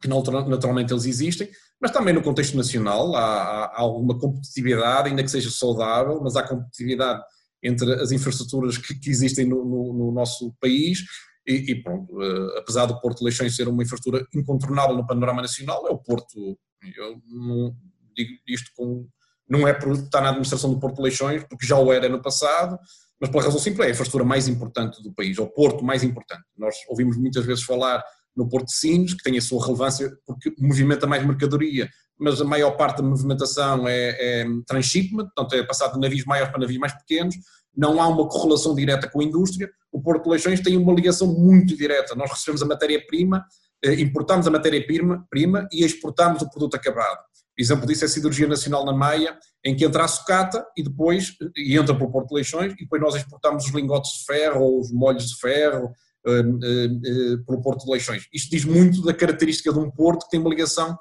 que 0.00 0.08
naturalmente 0.08 0.92
eles 0.92 1.04
existem, 1.04 1.48
mas 1.80 1.92
também 1.92 2.12
no 2.12 2.22
contexto 2.22 2.56
nacional 2.56 3.14
há, 3.14 3.66
há, 3.66 3.80
alguma 3.80 4.18
competitividade, 4.18 5.08
ainda 5.08 5.22
que 5.22 5.30
seja 5.30 5.50
saudável, 5.50 6.20
mas 6.20 6.34
há 6.34 6.42
competitividade 6.42 7.22
entre 7.62 7.92
as 7.94 8.10
infraestruturas 8.10 8.76
que, 8.76 8.98
que 8.98 9.08
existem 9.08 9.46
no, 9.46 9.64
no, 9.64 9.92
no, 9.92 10.12
nosso 10.12 10.52
país 10.60 11.04
e, 11.46 11.72
e 11.72 11.82
pronto, 11.82 12.14
uh, 12.16 12.58
apesar 12.58 12.86
do 12.86 13.00
Porto 13.00 13.18
de 13.18 13.24
Leixões 13.24 13.54
ser 13.54 13.68
uma 13.68 13.82
infraestrutura 13.82 14.26
incontornável 14.34 14.96
no 14.96 15.06
panorama 15.06 15.42
nacional, 15.42 15.86
é 15.86 15.90
o 15.90 15.98
Porto, 15.98 16.58
eu 16.96 17.20
não 17.26 17.74
digo 18.14 18.32
isto 18.46 18.70
com, 18.76 19.06
não 19.48 19.66
é 19.66 19.72
por 19.72 19.92
estar 19.92 20.20
na 20.20 20.28
administração 20.28 20.72
do 20.72 20.78
Porto 20.78 20.96
de 20.96 21.02
Leixões, 21.02 21.44
porque 21.44 21.66
já 21.66 21.78
o 21.78 21.92
era 21.92 22.08
no 22.08 22.22
passado, 22.22 22.78
mas 23.20 23.30
pela 23.30 23.44
razão 23.44 23.60
simples 23.60 23.86
é 23.86 23.88
a 23.88 23.92
infraestrutura 23.92 24.24
mais 24.24 24.48
importante 24.48 25.02
do 25.02 25.12
país, 25.12 25.38
é 25.38 25.42
o 25.42 25.46
porto 25.46 25.84
mais 25.84 26.02
importante. 26.02 26.42
Nós 26.56 26.74
ouvimos 26.88 27.16
muitas 27.16 27.44
vezes 27.44 27.62
falar 27.62 28.02
no 28.36 28.48
Porto 28.48 28.66
de 28.66 28.74
Sines, 28.74 29.14
que 29.14 29.22
tem 29.22 29.36
a 29.36 29.42
sua 29.42 29.64
relevância 29.64 30.10
porque 30.26 30.52
movimenta 30.58 31.06
mais 31.06 31.24
mercadoria, 31.24 31.88
mas 32.18 32.40
a 32.40 32.44
maior 32.44 32.72
parte 32.72 32.98
da 32.98 33.08
movimentação 33.08 33.86
é, 33.86 34.40
é 34.40 34.46
transshipment, 34.66 35.26
portanto 35.34 35.54
é 35.54 35.66
passado 35.66 35.94
de 35.94 36.00
navios 36.00 36.24
maiores 36.24 36.50
para 36.50 36.60
navios 36.60 36.78
mais 36.78 36.92
pequenos, 36.94 37.36
não 37.76 38.00
há 38.00 38.08
uma 38.08 38.28
correlação 38.28 38.74
direta 38.74 39.08
com 39.08 39.20
a 39.20 39.24
indústria, 39.24 39.70
o 39.92 40.00
Porto 40.00 40.24
de 40.24 40.30
Leixões 40.30 40.60
tem 40.60 40.76
uma 40.76 40.92
ligação 40.92 41.28
muito 41.28 41.76
direta, 41.76 42.14
nós 42.14 42.30
recebemos 42.30 42.62
a 42.62 42.66
matéria-prima, 42.66 43.44
eh, 43.84 44.00
importamos 44.00 44.46
a 44.46 44.50
matéria-prima 44.50 45.68
e 45.70 45.84
exportamos 45.84 46.40
o 46.40 46.48
produto 46.48 46.74
acabado. 46.74 47.20
Exemplo 47.58 47.86
disso 47.86 48.04
é 48.04 48.06
a 48.06 48.08
Cirurgia 48.08 48.48
Nacional 48.48 48.84
na 48.86 48.94
Maia, 48.94 49.38
em 49.62 49.76
que 49.76 49.84
entra 49.84 50.04
a 50.04 50.08
sucata 50.08 50.66
e 50.74 50.82
depois, 50.82 51.36
e 51.54 51.76
entra 51.76 51.94
para 51.94 52.06
o 52.06 52.10
Porto 52.10 52.30
de 52.30 52.36
Leixões, 52.36 52.72
e 52.72 52.76
depois 52.76 53.02
nós 53.02 53.14
exportamos 53.14 53.66
os 53.66 53.70
lingotes 53.72 54.10
de 54.12 54.24
ferro, 54.24 54.62
ou 54.62 54.80
os 54.80 54.90
molhos 54.90 55.28
de 55.28 55.36
ferro, 55.38 55.92
uh, 56.26 56.40
uh, 56.40 57.44
pelo 57.44 57.60
Porto 57.60 57.84
de 57.84 57.92
Leixões. 57.92 58.26
Isto 58.32 58.50
diz 58.50 58.64
muito 58.64 59.02
da 59.02 59.12
característica 59.12 59.70
de 59.70 59.78
um 59.78 59.90
porto 59.90 60.24
que 60.24 60.30
tem 60.30 60.40
uma 60.40 60.50
ligação 60.50 60.96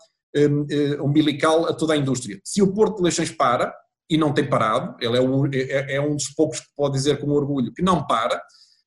umbilical 1.01 1.65
a 1.65 1.74
toda 1.74 1.93
a 1.93 1.98
indústria. 1.98 2.39
Se 2.41 2.62
o 2.62 2.74
Porto 2.74 2.98
de 2.98 3.03
Leixões 3.03 3.31
para, 3.31 3.74
e 4.10 4.17
não 4.17 4.33
tem 4.33 4.50
parado, 4.50 4.95
ele 5.01 5.17
é 5.17 5.60
é, 5.60 5.95
é 5.95 6.01
um 6.01 6.15
dos 6.15 6.29
poucos 6.29 6.62
que 6.62 6.67
pode 6.75 6.93
dizer 6.93 7.19
com 7.19 7.29
orgulho 7.31 7.74
que 7.74 7.81
não 7.81 8.05
para, 8.07 8.41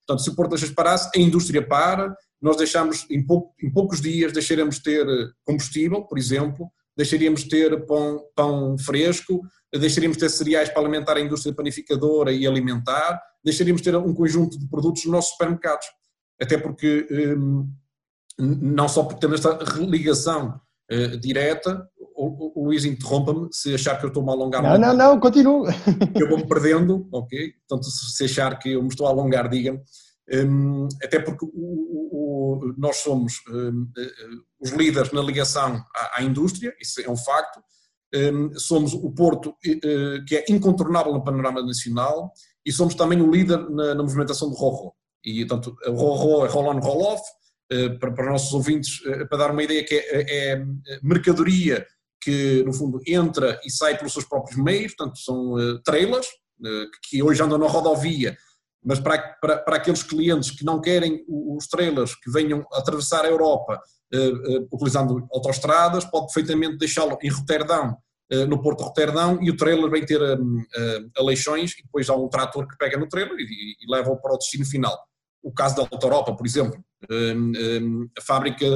portanto, 0.06 0.22
se 0.22 0.30
o 0.30 0.34
Porto 0.34 0.50
de 0.50 0.54
Leixões 0.56 0.74
parasse, 0.74 1.10
a 1.14 1.20
indústria 1.20 1.66
para, 1.66 2.14
nós 2.40 2.56
deixamos, 2.56 3.06
em, 3.10 3.24
em 3.62 3.72
poucos 3.72 4.00
dias, 4.00 4.32
deixaremos 4.32 4.78
ter 4.78 5.06
combustível, 5.44 6.02
por 6.02 6.18
exemplo, 6.18 6.70
deixaríamos 6.96 7.44
ter 7.44 7.86
pão, 7.86 8.20
pão 8.34 8.78
fresco, 8.78 9.40
deixaríamos 9.72 10.16
ter 10.16 10.28
cereais 10.28 10.68
para 10.68 10.82
alimentar 10.82 11.16
a 11.16 11.20
indústria 11.20 11.54
panificadora 11.54 12.32
e 12.32 12.46
alimentar, 12.46 13.20
deixaríamos 13.44 13.82
ter 13.82 13.96
um 13.96 14.14
conjunto 14.14 14.58
de 14.58 14.68
produtos 14.68 15.04
nos 15.04 15.12
nossos 15.12 15.32
supermercados. 15.32 15.86
Até 16.40 16.58
porque 16.58 17.06
um, 17.10 17.68
não 18.38 18.88
só 18.88 19.04
porque 19.04 19.20
temos 19.20 19.44
esta 19.44 19.58
ligação 19.80 20.60
uh, 20.90 21.16
direta, 21.18 21.88
o, 22.16 22.60
o 22.60 22.64
Luís 22.66 22.84
interrompa-me 22.84 23.48
se 23.50 23.74
achar 23.74 23.98
que 23.98 24.04
eu 24.04 24.08
estou-me 24.08 24.30
a 24.30 24.32
alongar 24.32 24.62
Não, 24.62 24.78
não, 24.78 24.96
não, 24.96 25.20
continuo. 25.20 25.66
Eu 26.14 26.28
vou-me 26.28 26.46
perdendo, 26.46 27.08
ok? 27.12 27.52
Portanto, 27.68 27.90
se 27.90 28.24
achar 28.24 28.58
que 28.58 28.70
eu 28.70 28.82
me 28.82 28.88
estou 28.88 29.06
a 29.06 29.10
alongar, 29.10 29.48
diga-me. 29.48 29.80
Um, 30.32 30.88
até 31.02 31.18
porque 31.18 31.44
o, 31.44 31.50
o, 31.52 32.74
nós 32.78 32.96
somos 32.98 33.42
um, 33.48 33.82
uh, 33.82 34.42
os 34.58 34.70
líderes 34.70 35.12
na 35.12 35.20
ligação 35.20 35.84
à, 35.94 36.20
à, 36.20 36.22
indústria, 36.22 36.74
isso 36.80 37.00
é 37.00 37.10
um 37.10 37.16
facto, 37.16 37.62
somos 38.56 38.94
o 38.94 39.10
porto 39.10 39.56
que 39.60 40.36
é 40.36 40.44
incontornável 40.48 41.12
no 41.12 41.24
panorama 41.24 41.60
nacional 41.60 42.32
e 42.64 42.70
somos 42.70 42.94
também 42.94 43.20
o 43.20 43.28
líder 43.28 43.68
na, 43.68 43.92
na 43.92 44.02
movimentação 44.04 44.48
do 44.48 44.54
RORO. 44.54 44.94
E, 45.24 45.44
portanto, 45.44 45.76
o 45.84 45.90
RORO 45.90 46.46
é 46.46 46.48
roll-on, 46.48 46.78
roll-off, 46.78 47.22
para, 47.98 48.12
para 48.12 48.26
os 48.26 48.30
nossos 48.30 48.54
ouvintes, 48.54 49.00
para 49.28 49.38
dar 49.38 49.50
uma 49.50 49.64
ideia 49.64 49.82
que 49.84 49.96
é, 49.96 50.52
é 50.52 50.64
mercadoria 51.02 51.84
que, 52.24 52.62
no 52.64 52.72
fundo, 52.72 53.00
entra 53.06 53.60
e 53.64 53.70
sai 53.70 53.96
pelos 53.96 54.12
seus 54.12 54.24
próprios 54.24 54.56
meios, 54.56 54.94
portanto, 54.94 55.18
são 55.18 55.54
trailers, 55.84 56.26
que 57.08 57.22
hoje 57.22 57.42
andam 57.42 57.58
na 57.58 57.66
rodovia, 57.66 58.36
mas 58.84 59.00
para, 59.00 59.18
para, 59.40 59.58
para 59.58 59.76
aqueles 59.76 60.02
clientes 60.02 60.50
que 60.50 60.64
não 60.64 60.80
querem 60.80 61.24
os 61.26 61.66
trailers 61.66 62.14
que 62.14 62.30
venham 62.30 62.64
atravessar 62.72 63.24
a 63.24 63.28
Europa 63.28 63.80
uh, 64.14 64.68
utilizando 64.70 65.26
autoestradas, 65.32 66.04
pode 66.04 66.26
perfeitamente 66.26 66.76
deixá-lo 66.76 67.16
em 67.22 67.30
Roterdão, 67.30 67.96
uh, 68.32 68.46
no 68.46 68.60
Porto 68.60 68.80
de 68.80 68.84
Roterdão, 68.84 69.38
e 69.42 69.50
o 69.50 69.56
trailer 69.56 69.90
vem 69.90 70.04
ter 70.04 70.20
um, 70.20 70.62
aleixões 71.16 71.72
e 71.78 71.82
depois 71.82 72.10
há 72.10 72.14
um 72.14 72.28
trator 72.28 72.68
que 72.68 72.76
pega 72.76 72.98
no 72.98 73.08
trailer 73.08 73.38
e, 73.38 73.76
e 73.80 73.90
leva-o 73.90 74.20
para 74.20 74.34
o 74.34 74.38
destino 74.38 74.66
final. 74.66 74.98
O 75.42 75.52
caso 75.52 75.76
da 75.76 75.82
Auto 75.82 76.06
Europa, 76.06 76.36
por 76.36 76.46
exemplo, 76.46 76.82
um, 77.10 77.52
um, 77.56 78.08
a 78.16 78.20
fábrica, 78.20 78.66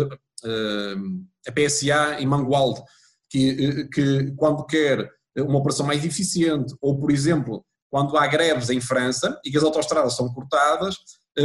a 1.46 1.52
PSA 1.52 2.20
em 2.20 2.26
Mangualde, 2.26 2.82
que, 3.30 3.88
que 3.92 4.32
quando 4.36 4.64
quer 4.64 5.10
uma 5.36 5.58
operação 5.58 5.86
mais 5.86 6.04
eficiente, 6.04 6.74
ou 6.80 6.98
por 6.98 7.10
exemplo, 7.10 7.64
quando 7.90 8.16
há 8.16 8.26
greves 8.26 8.70
em 8.70 8.80
França 8.80 9.38
e 9.44 9.50
que 9.50 9.56
as 9.56 9.64
autoestradas 9.64 10.14
são 10.16 10.32
cortadas, 10.32 10.96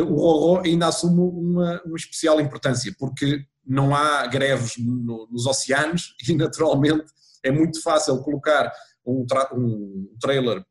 o 0.02 0.16
RORO 0.16 0.66
ainda 0.66 0.88
assume 0.88 1.22
uma, 1.22 1.82
uma 1.86 1.96
especial 1.96 2.42
importância, 2.42 2.94
porque 2.98 3.46
não 3.66 3.96
há 3.96 4.26
greves 4.28 4.76
no, 4.78 5.28
nos 5.32 5.46
oceanos 5.46 6.16
e, 6.28 6.36
naturalmente, 6.36 7.06
é 7.44 7.52
muito 7.52 7.82
fácil 7.82 8.22
colocar 8.24 8.72
um, 9.06 9.26
tra 9.26 9.50
um 9.54 10.10
trailer 10.20 10.64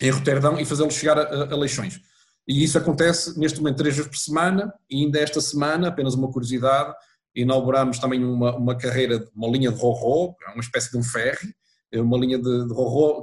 em 0.00 0.10
Roterdão 0.10 0.58
e 0.58 0.64
fazê-lo 0.64 0.90
chegar 0.90 1.18
a, 1.18 1.52
a, 1.52 1.56
Leixões. 1.56 2.00
E 2.46 2.64
isso 2.64 2.78
acontece 2.78 3.38
neste 3.38 3.58
momento 3.60 3.76
três 3.76 3.94
vezes 3.94 4.10
por 4.10 4.16
semana, 4.16 4.72
e 4.88 5.04
ainda 5.04 5.18
esta 5.18 5.40
semana, 5.40 5.88
apenas 5.88 6.14
uma 6.14 6.30
curiosidade, 6.30 6.94
inauguramos 7.42 7.98
também 7.98 8.24
uma, 8.24 8.56
uma 8.56 8.76
carreira, 8.76 9.24
uma 9.34 9.48
linha 9.48 9.70
de 9.70 9.78
Rorô, 9.78 10.34
é 10.46 10.50
uma 10.50 10.60
espécie 10.60 10.90
de 10.90 10.98
um 10.98 11.02
ferry, 11.02 11.54
é 11.92 12.00
uma 12.00 12.18
linha 12.18 12.38
de, 12.38 12.66
de 12.66 12.74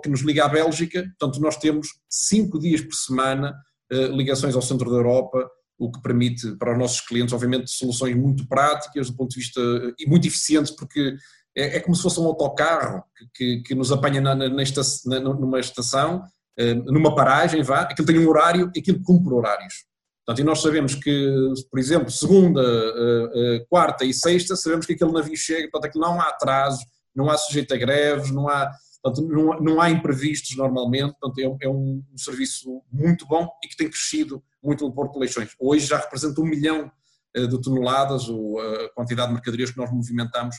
que 0.01 0.09
nos 0.09 0.21
liga 0.21 0.45
à 0.45 0.47
Bélgica, 0.47 1.03
portanto 1.19 1.39
nós 1.39 1.57
temos 1.57 1.87
cinco 2.09 2.57
dias 2.57 2.81
por 2.81 2.95
semana 2.95 3.55
eh, 3.91 4.07
ligações 4.07 4.55
ao 4.55 4.61
centro 4.61 4.89
da 4.89 4.97
Europa, 4.97 5.47
o 5.77 5.91
que 5.91 6.01
permite 6.01 6.55
para 6.55 6.71
os 6.71 6.79
nossos 6.79 7.01
clientes, 7.01 7.33
obviamente, 7.33 7.69
soluções 7.69 8.15
muito 8.15 8.47
práticas 8.47 9.09
do 9.09 9.17
ponto 9.17 9.31
de 9.31 9.39
vista 9.41 9.61
e 9.99 10.07
muito 10.07 10.27
eficientes, 10.27 10.71
porque 10.71 11.15
é, 11.55 11.77
é 11.77 11.79
como 11.79 11.95
se 11.95 12.01
fosse 12.01 12.19
um 12.19 12.25
autocarro 12.25 13.03
que, 13.15 13.27
que, 13.33 13.63
que 13.63 13.75
nos 13.75 13.91
apanha 13.91 14.21
na, 14.21 14.33
na, 14.33 14.47
na, 14.47 15.19
numa 15.19 15.59
estação, 15.59 16.23
eh, 16.57 16.73
numa 16.73 17.13
paragem, 17.13 17.61
vá, 17.61 17.81
aquilo 17.81 18.07
tem 18.07 18.17
um 18.17 18.29
horário 18.29 18.71
e 18.73 18.79
aquilo 18.79 19.03
cumpre 19.03 19.33
horários. 19.33 19.85
Portanto, 20.25 20.41
e 20.41 20.43
nós 20.43 20.59
sabemos 20.59 20.95
que, 20.95 21.53
por 21.69 21.79
exemplo, 21.79 22.09
segunda, 22.09 22.59
eh, 22.59 23.31
eh, 23.35 23.65
quarta 23.69 24.03
e 24.03 24.11
sexta, 24.11 24.55
sabemos 24.55 24.87
que 24.87 24.93
aquele 24.93 25.11
navio 25.11 25.37
chega, 25.37 25.69
portanto, 25.69 25.89
aquilo 25.89 26.03
não 26.03 26.19
há 26.19 26.29
atrasos, 26.29 26.83
não 27.15 27.29
há 27.29 27.37
sujeito 27.37 27.71
a 27.75 27.77
greves, 27.77 28.31
não 28.31 28.49
há, 28.49 28.71
portanto, 29.03 29.27
não, 29.27 29.59
não 29.59 29.81
há 29.81 29.91
imprevistos 29.91 30.57
normalmente, 30.57 31.15
portanto, 31.19 31.37
é, 31.61 31.65
é 31.67 31.69
um, 31.69 32.03
um 32.11 32.17
serviço 32.17 32.81
muito 32.91 33.27
bom 33.27 33.47
e 33.63 33.67
que 33.67 33.77
tem 33.77 33.87
crescido 33.87 34.43
muito 34.63 34.83
no 34.83 34.91
Porto 34.91 35.13
de 35.13 35.19
Leixões. 35.19 35.51
Hoje 35.59 35.85
já 35.85 35.97
representa 35.97 36.41
um 36.41 36.45
milhão 36.45 36.91
eh, 37.35 37.45
de 37.45 37.61
toneladas, 37.61 38.23
a 38.23 38.89
quantidade 38.95 39.27
de 39.27 39.33
mercadorias 39.35 39.69
que 39.69 39.77
nós 39.77 39.91
movimentamos 39.91 40.55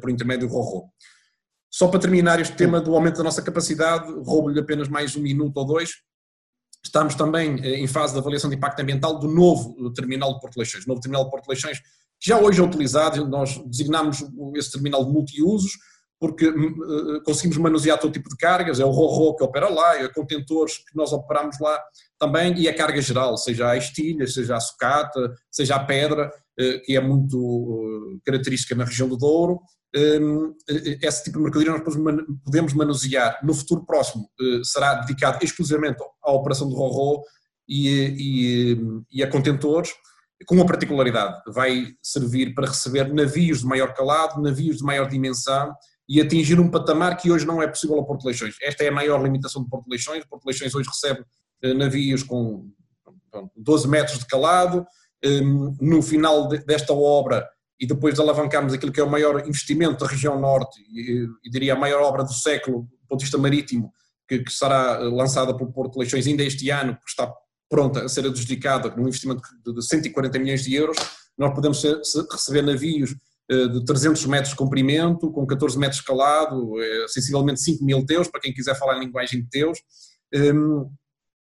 por 0.00 0.10
intermédio 0.10 0.46
do 0.46 0.54
RORO. 0.54 0.88
Só 1.68 1.88
para 1.88 1.98
terminar 1.98 2.38
este 2.38 2.54
tema 2.54 2.80
do 2.80 2.94
aumento 2.94 3.16
da 3.16 3.24
nossa 3.24 3.42
capacidade, 3.42 4.12
roubo-lhe 4.24 4.60
apenas 4.60 4.88
mais 4.88 5.16
um 5.16 5.22
minuto 5.22 5.56
ou 5.56 5.66
dois. 5.66 5.90
Estamos 6.84 7.14
também 7.14 7.60
eh, 7.62 7.78
em 7.80 7.86
fase 7.86 8.12
de 8.14 8.18
avaliação 8.18 8.48
de 8.48 8.56
impacto 8.56 8.80
ambiental 8.80 9.18
do 9.18 9.28
novo 9.28 9.92
terminal 9.92 10.34
de 10.34 10.40
Porto 10.40 10.56
Leixões. 10.56 10.84
O 10.84 10.88
novo 10.88 11.00
terminal 11.00 11.24
de 11.24 11.30
Porto 11.30 11.48
Leixões, 11.48 11.78
que 11.78 12.28
já 12.28 12.38
hoje 12.38 12.60
é 12.60 12.64
utilizado, 12.64 13.26
nós 13.28 13.58
designamos 13.66 14.24
esse 14.54 14.72
terminal 14.72 15.04
de 15.04 15.12
multiusos, 15.12 15.72
porque 16.18 16.46
uh, 16.48 17.22
conseguimos 17.24 17.56
manusear 17.56 17.98
todo 17.98 18.12
tipo 18.12 18.28
de 18.28 18.36
cargas, 18.36 18.78
é 18.78 18.84
o 18.84 18.90
RORO 18.90 19.36
que 19.36 19.42
opera 19.42 19.70
lá, 19.70 19.96
é 19.96 20.06
contentores 20.08 20.76
que 20.76 20.94
nós 20.94 21.12
operamos 21.12 21.58
lá 21.58 21.82
também, 22.18 22.58
e 22.58 22.68
a 22.68 22.74
carga 22.74 23.00
geral, 23.00 23.38
seja 23.38 23.70
a 23.70 23.76
estilha, 23.76 24.26
seja 24.26 24.56
a 24.56 24.60
sucata, 24.60 25.34
seja 25.50 25.76
a 25.76 25.84
pedra, 25.84 26.30
que 26.84 26.94
é 26.94 27.00
muito 27.00 28.20
característica 28.22 28.74
na 28.74 28.84
região 28.84 29.08
do 29.08 29.16
Douro. 29.16 29.60
Um, 29.94 30.54
esse 31.02 31.24
tipo 31.24 31.38
de 31.38 31.44
mercadoria 31.44 31.72
nós 31.72 31.82
podemos 32.44 32.72
manusear 32.74 33.38
no 33.42 33.52
futuro 33.52 33.84
próximo, 33.84 34.30
será 34.62 34.94
dedicado 34.94 35.38
exclusivamente 35.42 35.98
à 36.22 36.30
operação 36.30 36.68
do 36.68 36.76
RORO 36.76 37.22
e, 37.68 37.88
e, 38.16 38.78
e 39.10 39.22
a 39.22 39.28
contentores, 39.28 39.90
com 40.46 40.54
uma 40.54 40.66
particularidade, 40.66 41.42
vai 41.48 41.88
servir 42.02 42.54
para 42.54 42.68
receber 42.68 43.12
navios 43.12 43.60
de 43.60 43.66
maior 43.66 43.92
calado, 43.92 44.40
navios 44.40 44.78
de 44.78 44.84
maior 44.84 45.08
dimensão, 45.08 45.74
e 46.08 46.20
atingir 46.20 46.58
um 46.58 46.68
patamar 46.68 47.16
que 47.16 47.30
hoje 47.30 47.46
não 47.46 47.62
é 47.62 47.68
possível 47.68 47.96
ao 47.96 48.04
Porto 48.04 48.24
Leixões. 48.24 48.56
Esta 48.60 48.82
é 48.82 48.88
a 48.88 48.92
maior 48.92 49.22
limitação 49.22 49.62
do 49.62 49.68
Porto 49.68 49.88
Leixões. 49.88 50.24
O 50.24 50.28
Porto 50.28 50.44
Leixões 50.44 50.74
hoje 50.74 50.88
recebe 50.88 51.24
eh, 51.62 51.72
navios 51.72 52.24
com 52.24 52.68
12 53.56 53.86
metros 53.86 54.18
de 54.18 54.26
calado. 54.26 54.84
Ehm, 55.22 55.76
no 55.80 56.02
final 56.02 56.48
desta 56.48 56.92
obra, 56.92 57.48
e 57.80 57.86
depois 57.86 58.14
de 58.14 58.20
alavancarmos 58.20 58.74
aquilo 58.74 58.92
que 58.92 59.00
é 59.00 59.02
o 59.02 59.10
maior 59.10 59.40
investimento 59.48 60.04
da 60.04 60.10
região 60.10 60.38
norte, 60.38 60.78
e, 60.92 61.26
diria 61.50 61.72
a 61.72 61.78
maior 61.78 62.02
obra 62.02 62.22
do 62.22 62.32
século, 62.32 62.82
do 62.82 63.08
ponto 63.08 63.20
de 63.20 63.24
vista 63.24 63.38
marítimo, 63.38 63.90
que, 64.28 64.40
que 64.40 64.52
será 64.52 64.98
eh, 65.00 65.04
lançada 65.04 65.56
pelo 65.56 65.72
Porto 65.72 65.98
Leixões 65.98 66.26
ainda 66.26 66.42
este 66.42 66.68
ano, 66.68 66.94
que 66.94 67.08
está 67.08 67.32
pronta 67.70 68.04
a 68.04 68.08
ser 68.08 68.26
adjudicada 68.26 68.94
num 68.94 69.08
investimento 69.08 69.40
de 69.64 69.82
140 69.82 70.38
milhões 70.38 70.62
de 70.62 70.74
euros, 70.74 70.96
nós 71.38 71.54
podemos 71.54 71.80
ser, 71.80 71.96
receber 72.30 72.62
navios 72.62 73.16
eh, 73.50 73.68
de 73.68 73.84
300 73.84 74.26
metros 74.26 74.50
de 74.50 74.56
comprimento, 74.56 75.32
com 75.32 75.46
14 75.46 75.78
metros 75.78 75.96
de 75.96 76.02
escalado, 76.02 76.80
é, 76.80 77.08
sensivelmente 77.08 77.60
5 77.62 77.82
mil 77.82 78.04
teus, 78.04 78.28
para 78.28 78.40
quem 78.40 78.52
quiser 78.52 78.78
falar 78.78 78.98
em 78.98 79.06
linguagem 79.06 79.40
de 79.40 79.48
teus. 79.48 79.78
Um, 80.32 80.88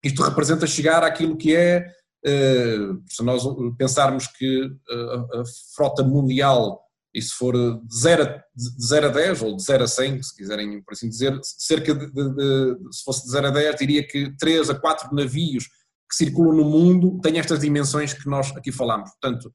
isto 0.03 0.23
representa 0.23 0.67
chegar 0.67 1.05
àquilo 1.05 1.37
que 1.37 1.55
é, 1.55 1.87
se 2.25 3.23
nós 3.23 3.43
pensarmos 3.79 4.27
que 4.27 4.71
a, 4.89 5.41
a, 5.41 5.45
frota 5.75 6.03
mundial, 6.03 6.81
e 7.15 7.21
se 7.21 7.33
for 7.33 7.55
de 7.55 7.99
0, 7.99 8.23
a, 8.23 8.27
de 8.27 8.87
0 8.87 9.07
a 9.07 9.11
10, 9.11 9.43
ou 9.43 9.57
de 9.57 9.62
0 9.62 9.85
a 9.85 9.87
100, 9.87 10.23
se 10.23 10.37
quiserem 10.37 10.83
por 10.83 10.93
assim 10.93 11.09
dizer, 11.09 11.39
cerca 11.43 11.95
de, 11.95 12.07
de, 12.12 12.35
de, 12.35 12.77
se 12.93 13.03
fosse 13.05 13.25
de 13.25 13.33
0 13.33 13.49
a 13.49 13.50
10, 13.50 13.77
diria 13.77 14.07
que 14.07 14.35
3 14.37 14.71
a 14.71 14.75
4 14.75 15.15
navios 15.15 15.65
que 16.09 16.17
circulam 16.17 16.57
no 16.57 16.65
mundo 16.65 17.21
têm 17.21 17.39
estas 17.39 17.61
dimensões 17.61 18.12
que 18.12 18.29
nós 18.29 18.50
aqui 18.57 18.73
falamos. 18.73 19.11
Portanto, 19.11 19.53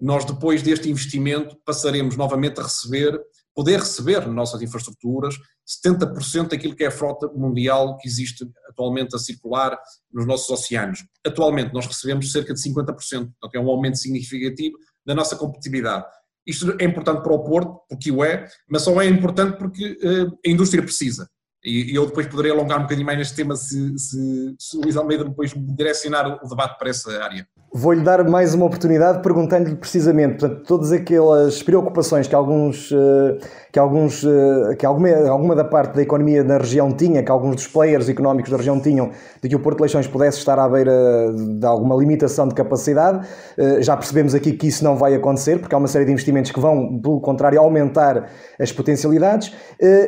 nós 0.00 0.24
depois 0.24 0.62
deste 0.62 0.88
investimento 0.88 1.56
passaremos 1.64 2.16
novamente 2.16 2.60
a 2.60 2.62
receber, 2.62 3.20
poder 3.58 3.80
receber 3.80 4.24
nas 4.24 4.36
nossas 4.36 4.62
infraestruturas 4.62 5.34
70% 5.82 6.50
daquilo 6.50 6.76
que 6.76 6.84
é 6.84 6.86
a 6.86 6.92
frota 6.92 7.26
mundial 7.34 7.96
que 7.96 8.06
existe 8.06 8.48
atualmente 8.68 9.16
a 9.16 9.18
circular 9.18 9.76
nos 10.12 10.28
nossos 10.28 10.48
oceanos. 10.48 11.04
Atualmente 11.26 11.74
nós 11.74 11.84
recebemos 11.84 12.30
cerca 12.30 12.54
de 12.54 12.60
50%, 12.60 12.86
portanto 12.86 13.54
é 13.54 13.58
um 13.58 13.68
aumento 13.68 13.98
significativo 13.98 14.78
da 15.04 15.12
nossa 15.12 15.34
competitividade. 15.34 16.04
Isto 16.46 16.76
é 16.78 16.84
importante 16.84 17.20
para 17.20 17.32
o 17.32 17.42
Porto, 17.42 17.80
porque 17.88 18.12
o 18.12 18.22
é, 18.22 18.46
mas 18.70 18.82
só 18.82 19.02
é 19.02 19.06
importante 19.08 19.58
porque 19.58 19.98
uh, 20.04 20.38
a 20.46 20.48
indústria 20.48 20.80
precisa. 20.80 21.28
E, 21.64 21.92
eu 21.92 22.06
depois 22.06 22.28
poderei 22.28 22.52
alongar 22.52 22.78
um 22.78 22.82
bocadinho 22.82 23.06
mais 23.06 23.18
neste 23.18 23.34
tema 23.34 23.56
se, 23.56 23.98
se, 23.98 24.54
se 24.56 24.76
o 24.76 24.82
Luís 24.82 24.96
Almeida 24.96 25.24
depois 25.24 25.52
direcionar 25.52 26.38
o 26.44 26.48
debate 26.48 26.78
para 26.78 26.90
essa 26.90 27.10
área. 27.24 27.44
Vou-lhe 27.70 28.00
dar 28.00 28.26
mais 28.26 28.54
uma 28.54 28.64
oportunidade 28.64 29.22
perguntando-lhe 29.22 29.76
precisamente, 29.76 30.38
portanto, 30.38 30.62
todas 30.66 30.90
aquelas 30.90 31.62
preocupações 31.62 32.26
que 32.26 32.34
alguns, 32.34 32.90
eh, 32.90 33.38
que 33.70 33.78
alguns, 33.78 34.24
eh, 34.24 34.74
que 34.74 34.86
alguma, 34.86 35.10
alguma 35.28 35.54
da 35.54 35.64
parte 35.64 35.94
da 35.94 36.00
economia 36.00 36.42
da 36.42 36.56
região 36.56 36.90
tinha, 36.90 37.22
que 37.22 37.30
alguns 37.30 37.56
dos 37.56 37.66
players 37.66 38.08
económicos 38.08 38.50
da 38.50 38.56
região 38.56 38.80
tinham, 38.80 39.10
de 39.42 39.50
que 39.50 39.54
o 39.54 39.60
Porto 39.60 39.76
de 39.76 39.82
Leixões 39.82 40.06
pudesse 40.06 40.38
estar 40.38 40.58
à 40.58 40.66
beira 40.66 40.90
de 41.30 41.66
alguma 41.66 41.94
limitação 41.94 42.48
de 42.48 42.54
capacidade, 42.54 43.28
eh, 43.58 43.82
já 43.82 43.94
percebemos 43.94 44.34
aqui 44.34 44.52
que 44.52 44.66
isso 44.66 44.82
não 44.82 44.96
vai 44.96 45.14
acontecer, 45.14 45.58
porque 45.58 45.74
há 45.74 45.78
uma 45.78 45.88
série 45.88 46.06
de 46.06 46.12
investimentos 46.12 46.50
que 46.50 46.58
vão, 46.58 46.98
pelo 46.98 47.20
contrário, 47.20 47.60
aumentar 47.60 48.30
as 48.58 48.72
potencialidades, 48.72 49.52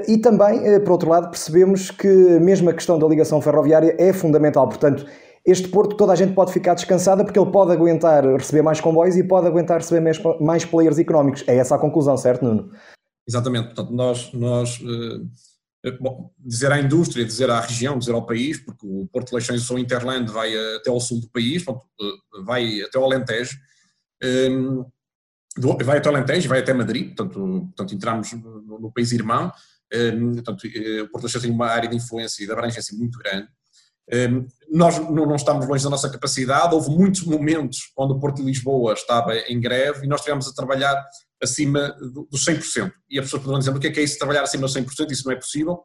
e 0.09 0.17
também, 0.17 0.81
por 0.81 0.93
outro 0.93 1.11
lado, 1.11 1.29
percebemos 1.31 1.90
que 1.90 2.09
mesmo 2.40 2.71
a 2.71 2.73
questão 2.73 2.99
da 2.99 3.07
ligação 3.07 3.40
ferroviária 3.40 3.95
é 3.99 4.12
fundamental, 4.12 4.67
portanto, 4.67 5.05
este 5.50 5.69
Porto 5.69 5.97
toda 5.97 6.12
a 6.12 6.16
gente 6.16 6.35
pode 6.35 6.52
ficar 6.52 6.75
descansada 6.75 7.25
porque 7.25 7.38
ele 7.38 7.50
pode 7.50 7.73
aguentar 7.73 8.25
receber 8.25 8.62
mais 8.62 8.80
comboios 8.80 9.16
e 9.16 9.25
pode 9.25 9.47
aguentar 9.47 9.78
receber 9.78 10.00
mais, 10.00 10.19
mais 10.40 10.64
players 10.64 10.99
económicos. 10.99 11.45
É 11.47 11.57
essa 11.57 11.75
a 11.75 11.78
conclusão, 11.78 12.16
certo, 12.16 12.45
Nuno? 12.45 12.71
Exatamente. 13.26 13.66
Portanto, 13.66 13.92
nós, 13.92 14.33
nós 14.33 14.80
uh, 14.80 15.99
bom, 16.00 16.30
dizer 16.38 16.73
à 16.73 16.80
indústria, 16.80 17.25
dizer 17.25 17.50
à 17.50 17.61
região, 17.61 17.99
dizer 17.99 18.12
ao 18.12 18.26
país, 18.26 18.59
porque 18.59 18.87
o 18.87 19.07
Porto 19.12 19.28
de 19.28 19.35
Leixões, 19.35 19.69
o 19.71 19.78
Interland, 19.78 20.30
vai 20.30 20.52
até 20.76 20.90
ao 20.90 21.00
sul 21.00 21.21
do 21.21 21.30
país, 21.30 21.62
portanto, 21.64 21.88
uh, 22.00 22.45
vai 22.45 22.83
até 22.83 22.99
ao 22.99 23.04
Alentejo, 23.04 23.57
um, 24.49 24.85
vai 25.85 25.99
até 25.99 26.09
o 26.09 26.14
Alentejo, 26.14 26.49
vai 26.49 26.61
até 26.61 26.73
Madrid, 26.73 27.14
portanto, 27.14 27.40
portanto 27.66 27.95
entramos 27.95 28.33
no, 28.33 28.78
no 28.78 28.92
país 28.92 29.12
irmão, 29.12 29.52
portanto, 30.35 30.62
o 31.02 31.09
Porto 31.09 31.25
Leixões 31.25 31.42
tem 31.42 31.50
uma 31.52 31.66
área 31.66 31.88
de 31.88 31.97
influência 31.97 32.42
e 32.42 32.47
de 32.47 32.52
abrangência 32.52 32.97
muito 32.97 33.19
grande. 33.19 33.49
Nós 34.73 34.99
não 34.99 35.35
estamos 35.35 35.67
longe 35.67 35.83
da 35.83 35.91
nossa 35.91 36.09
capacidade, 36.09 36.75
houve 36.75 36.91
muitos 36.91 37.25
momentos 37.25 37.93
onde 37.99 38.12
o 38.12 38.21
Porto 38.21 38.37
de 38.37 38.45
Lisboa 38.45 38.93
estava 38.93 39.37
em 39.37 39.61
greve 39.61 40.05
e 40.05 40.09
nós 40.09 40.21
estivemos 40.21 40.47
a 40.47 40.53
trabalhar 40.53 40.95
acima 41.43 41.97
dos 42.31 42.45
100%. 42.45 42.93
E 43.09 43.19
as 43.19 43.25
pessoas 43.25 43.43
poderão 43.43 43.59
dizer, 43.59 43.71
o 43.71 43.81
que 43.81 43.89
é 43.89 43.91
que 43.91 44.00
é 44.00 44.03
isso 44.03 44.19
trabalhar 44.19 44.43
acima 44.43 44.67
dos 44.67 44.75
100%? 44.75 45.11
Isso 45.11 45.27
não 45.27 45.33
é 45.33 45.37
possível. 45.37 45.81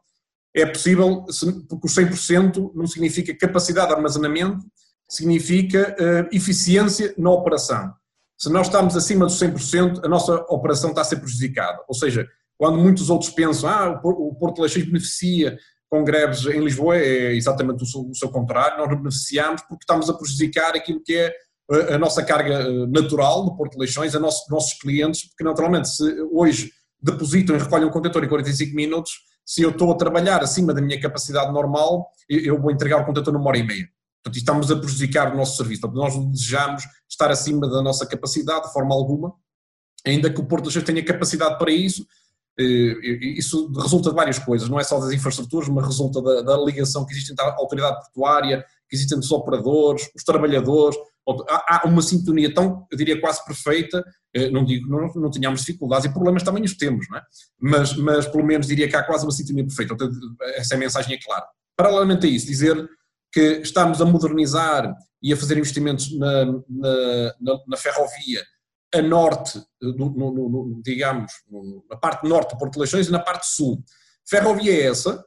É 0.54 0.66
possível 0.66 1.24
porque 1.68 1.86
os 1.86 1.94
100% 1.94 2.72
não 2.74 2.86
significa 2.86 3.36
capacidade 3.36 3.88
de 3.88 3.94
armazenamento, 3.94 4.64
significa 5.08 5.94
uh, 5.98 6.34
eficiência 6.34 7.14
na 7.18 7.30
operação. 7.30 7.92
Se 8.38 8.50
nós 8.50 8.66
estamos 8.66 8.96
acima 8.96 9.26
dos 9.26 9.40
100%, 9.40 10.04
a 10.04 10.08
nossa 10.08 10.34
operação 10.48 10.90
está 10.90 11.02
a 11.02 11.04
ser 11.04 11.16
prejudicada. 11.16 11.82
Ou 11.88 11.94
seja, 11.94 12.28
quando 12.58 12.78
muitos 12.78 13.10
outros 13.10 13.30
pensam, 13.30 13.68
ah, 13.68 14.00
o 14.02 14.34
Porto 14.34 14.60
Leixões 14.60 14.84
beneficia 14.84 15.58
com 15.88 16.04
greves 16.04 16.44
em 16.46 16.60
Lisboa, 16.60 16.96
é 16.96 17.34
exatamente 17.34 17.82
o 17.82 17.86
seu, 17.86 18.00
o 18.02 18.14
seu 18.14 18.28
contrário, 18.28 18.78
nós 18.78 18.88
beneficiamos 18.88 19.62
porque 19.62 19.84
estamos 19.84 20.10
a 20.10 20.14
prejudicar 20.14 20.74
aquilo 20.74 21.02
que 21.02 21.14
é 21.14 21.34
a 21.94 21.98
nossa 21.98 22.22
carga 22.22 22.54
eh, 22.54 22.86
natural 22.86 23.44
do 23.44 23.56
Porto 23.56 23.72
de 23.72 23.78
Leixões, 23.78 24.14
a 24.14 24.20
nossos, 24.20 24.48
nossos 24.48 24.78
clientes, 24.78 25.28
porque 25.28 25.44
naturalmente 25.44 25.88
se 25.88 26.04
hoje 26.32 26.70
depositam 27.00 27.56
e 27.56 27.58
recolhem 27.58 27.86
um 27.86 27.90
contentor 27.90 28.24
em 28.24 28.28
45 28.28 28.74
minutos, 28.74 29.12
se 29.44 29.62
eu 29.62 29.70
estou 29.70 29.92
a 29.92 29.96
trabalhar 29.96 30.42
acima 30.42 30.72
da 30.74 30.80
minha 30.80 31.00
capacidade 31.00 31.52
normal, 31.52 32.08
eu 32.28 32.60
vou 32.60 32.70
entregar 32.70 33.00
o 33.00 33.04
contentor 33.04 33.32
numa 33.32 33.48
hora 33.48 33.58
e 33.58 33.62
meia. 33.62 33.88
Portanto, 34.22 34.38
estamos 34.38 34.70
a 34.72 34.76
prejudicar 34.76 35.32
o 35.32 35.36
nosso 35.36 35.56
serviço. 35.56 35.82
Portanto, 35.82 36.00
nós 36.00 36.32
desejamos 36.32 36.82
estar 37.08 37.30
acima 37.30 37.68
da 37.68 37.80
nossa 37.80 38.04
capacidade, 38.06 38.66
de 38.66 38.72
forma 38.72 38.92
alguma, 38.92 39.32
ainda 40.04 40.32
que 40.32 40.40
o 40.40 40.46
Porto 40.46 40.64
de 40.64 40.68
Leixões 40.68 40.84
tenha 40.84 41.04
capacidade 41.04 41.58
para 41.58 41.70
isso, 41.70 42.02
eh, 42.02 42.06
isso 42.58 43.70
resulta 43.72 44.10
de 44.10 44.16
várias 44.16 44.38
coisas, 44.38 44.68
não 44.68 44.80
é 44.80 44.84
só 44.84 44.98
das 44.98 45.12
infraestruturas, 45.12 45.68
mas 45.68 45.86
resulta 45.86 46.22
da, 46.22 46.42
da 46.42 46.64
ligação 46.64 47.04
que 47.04 47.12
existe 47.12 47.32
entre 47.32 47.44
a 47.44 47.54
autoridade 47.54 47.96
portuária, 48.00 48.64
que 48.88 48.96
existe 48.96 49.12
entre 49.12 49.26
os 49.26 49.32
operadores, 49.32 50.08
os 50.14 50.24
trabalhadores, 50.24 50.96
há 51.48 51.82
uma 51.84 52.00
sintonia 52.00 52.54
tão, 52.54 52.86
eu 52.90 52.96
diria, 52.96 53.20
quase 53.20 53.44
perfeita, 53.44 54.04
eh, 54.32 54.48
não 54.48 54.64
digo 54.64 54.88
não, 54.88 55.12
não 55.14 55.30
tenhamos 55.30 55.60
dificuldades 55.60 56.06
e 56.06 56.12
problemas 56.12 56.42
também 56.42 56.62
os 56.62 56.76
temos, 56.76 57.06
não 57.10 57.18
é? 57.18 57.22
mas, 57.60 57.96
mas 57.96 58.26
pelo 58.26 58.46
menos 58.46 58.68
diria 58.68 58.88
que 58.88 58.96
há 58.96 59.02
quase 59.02 59.26
uma 59.26 59.32
sintonia 59.32 59.66
perfeita, 59.66 59.96
essa 60.54 60.74
é 60.74 60.78
mensagem 60.78 61.14
é 61.14 61.18
clara. 61.22 61.44
Paralelamente 61.76 62.26
a 62.26 62.30
isso, 62.30 62.46
dizer 62.46 62.88
que 63.32 63.60
estamos 63.62 64.00
a 64.00 64.04
modernizar 64.04 64.94
e 65.22 65.32
a 65.32 65.36
fazer 65.36 65.58
investimentos 65.58 66.16
na, 66.16 66.46
na, 66.46 67.34
na, 67.40 67.58
na 67.68 67.76
ferrovia 67.76 68.42
a 68.96 69.02
norte, 69.02 69.62
no, 69.80 70.10
no, 70.10 70.30
no, 70.32 70.82
digamos, 70.82 71.32
na 71.88 71.96
parte 71.96 72.28
norte 72.28 72.52
de 72.52 72.58
Porto 72.58 72.78
Leixões 72.78 73.08
e 73.08 73.12
na 73.12 73.18
parte 73.18 73.46
sul. 73.46 73.82
Ferrovia 74.28 74.72
é 74.72 74.86
essa, 74.86 75.24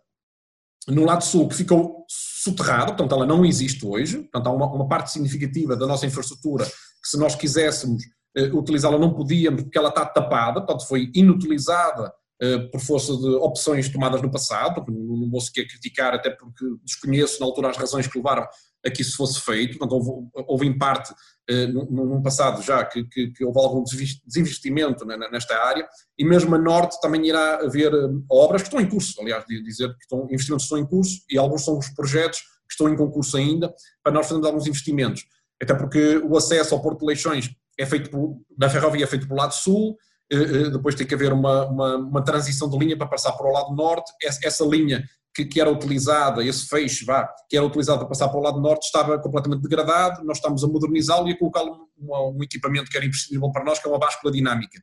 no 0.87 1.05
lado 1.05 1.23
sul, 1.23 1.47
que 1.47 1.55
ficou 1.55 2.05
soterrada, 2.07 2.87
portanto 2.87 3.13
ela 3.13 3.25
não 3.25 3.45
existe 3.45 3.85
hoje, 3.85 4.19
portanto 4.19 4.47
há 4.47 4.51
uma, 4.51 4.65
uma 4.67 4.87
parte 4.87 5.11
significativa 5.11 5.75
da 5.75 5.85
nossa 5.85 6.05
infraestrutura 6.05 6.65
que 6.65 7.07
se 7.09 7.17
nós 7.17 7.35
quiséssemos 7.35 8.03
eh, 8.35 8.49
utilizá-la 8.53 8.97
não 8.97 9.13
podíamos 9.13 9.63
porque 9.63 9.77
ela 9.77 9.89
está 9.89 10.05
tapada, 10.05 10.61
portanto 10.61 10.87
foi 10.87 11.11
inutilizada 11.13 12.13
eh, 12.41 12.57
por 12.57 12.79
força 12.79 13.15
de 13.15 13.27
opções 13.35 13.89
tomadas 13.89 14.21
no 14.21 14.31
passado, 14.31 14.85
não 14.87 15.29
vou 15.29 15.41
sequer 15.41 15.67
criticar 15.67 16.13
até 16.13 16.29
porque 16.29 16.65
desconheço 16.83 17.39
na 17.39 17.45
altura 17.45 17.69
as 17.69 17.77
razões 17.77 18.07
que 18.07 18.17
levaram 18.17 18.47
a 18.85 18.89
que 18.89 19.01
isso 19.01 19.17
fosse 19.17 19.41
feito, 19.41 19.77
portanto 19.77 19.93
houve, 19.93 20.29
houve 20.47 20.67
em 20.67 20.77
parte 20.77 21.13
eh, 21.49 21.65
num 21.67 22.21
passado 22.21 22.61
já 22.61 22.85
que, 22.85 23.03
que, 23.05 23.31
que, 23.31 23.43
houve 23.43 23.59
algum 23.59 23.83
desinvestimento 23.83 25.03
nesta 25.05 25.55
área. 25.65 25.87
E 26.17 26.23
mesmo 26.23 26.53
a 26.53 26.59
norte 26.59 27.01
também 27.01 27.27
irá 27.27 27.55
haver 27.55 27.91
eh, 27.91 28.07
obras 28.29 28.61
que 28.61 28.67
estão 28.67 28.79
em 28.79 28.87
curso, 28.87 29.19
aliás, 29.19 29.43
dizer 29.47 29.89
que 29.95 30.03
estão, 30.03 30.27
investimentos 30.29 30.65
estão 30.65 30.77
em 30.77 30.85
curso 30.85 31.21
e 31.29 31.37
alguns 31.37 31.65
são 31.65 31.77
os 31.77 31.89
projetos 31.89 32.39
que 32.39 32.73
estão 32.73 32.87
em 32.87 32.95
concurso 32.95 33.35
ainda 33.35 33.73
para 34.03 34.13
nós 34.13 34.27
fazermos 34.27 34.47
alguns 34.47 34.67
investimentos. 34.67 35.25
Até 35.61 35.73
porque 35.73 36.17
o 36.17 36.37
acesso 36.37 36.75
ao 36.75 36.81
Porto 36.81 36.99
de 36.99 37.07
Leixões 37.07 37.49
é 37.79 37.85
feito 37.85 38.11
por, 38.11 38.37
na 38.57 38.69
ferrovia 38.69 39.03
é 39.03 39.07
feito 39.07 39.27
pelo 39.27 39.39
lado 39.39 39.53
sul, 39.53 39.97
eh, 40.31 40.69
depois 40.69 40.93
tem 40.93 41.07
que 41.07 41.15
haver 41.15 41.33
uma, 41.33 41.65
uma, 41.65 41.95
uma 41.97 42.23
transição 42.23 42.69
de 42.69 42.77
linha 42.77 42.95
para 42.95 43.07
passar 43.07 43.31
para 43.31 43.47
o 43.47 43.51
lado 43.51 43.75
norte, 43.75 44.13
essa 44.43 44.63
linha 44.63 45.03
que, 45.33 45.45
que, 45.45 45.61
era 45.61 45.71
utilizada, 45.71 46.43
esse 46.43 46.67
feixe, 46.67 47.05
vá, 47.05 47.29
que 47.47 47.55
era 47.55 47.65
utilizado 47.65 47.99
para 47.99 48.07
passar 48.07 48.29
para 48.29 48.39
o 48.39 48.43
lado 48.43 48.59
norte, 48.59 48.85
estava 48.85 49.17
completamente 49.19 49.61
degradado, 49.61 50.23
nós 50.23 50.37
estamos 50.37 50.63
a 50.63 50.67
modernizá-lo 50.67 51.29
e 51.29 51.33
a 51.33 51.37
colocá-lo 51.37 51.87
um, 51.97 52.37
um 52.37 52.43
equipamento 52.43 52.89
que 52.89 52.97
era 52.97 53.05
imprescindível 53.05 53.51
para 53.51 53.63
nós, 53.63 53.79
que 53.79 53.87
é 53.87 53.91
uma 53.91 53.99
báscula 53.99 54.31
dinâmica. 54.33 54.81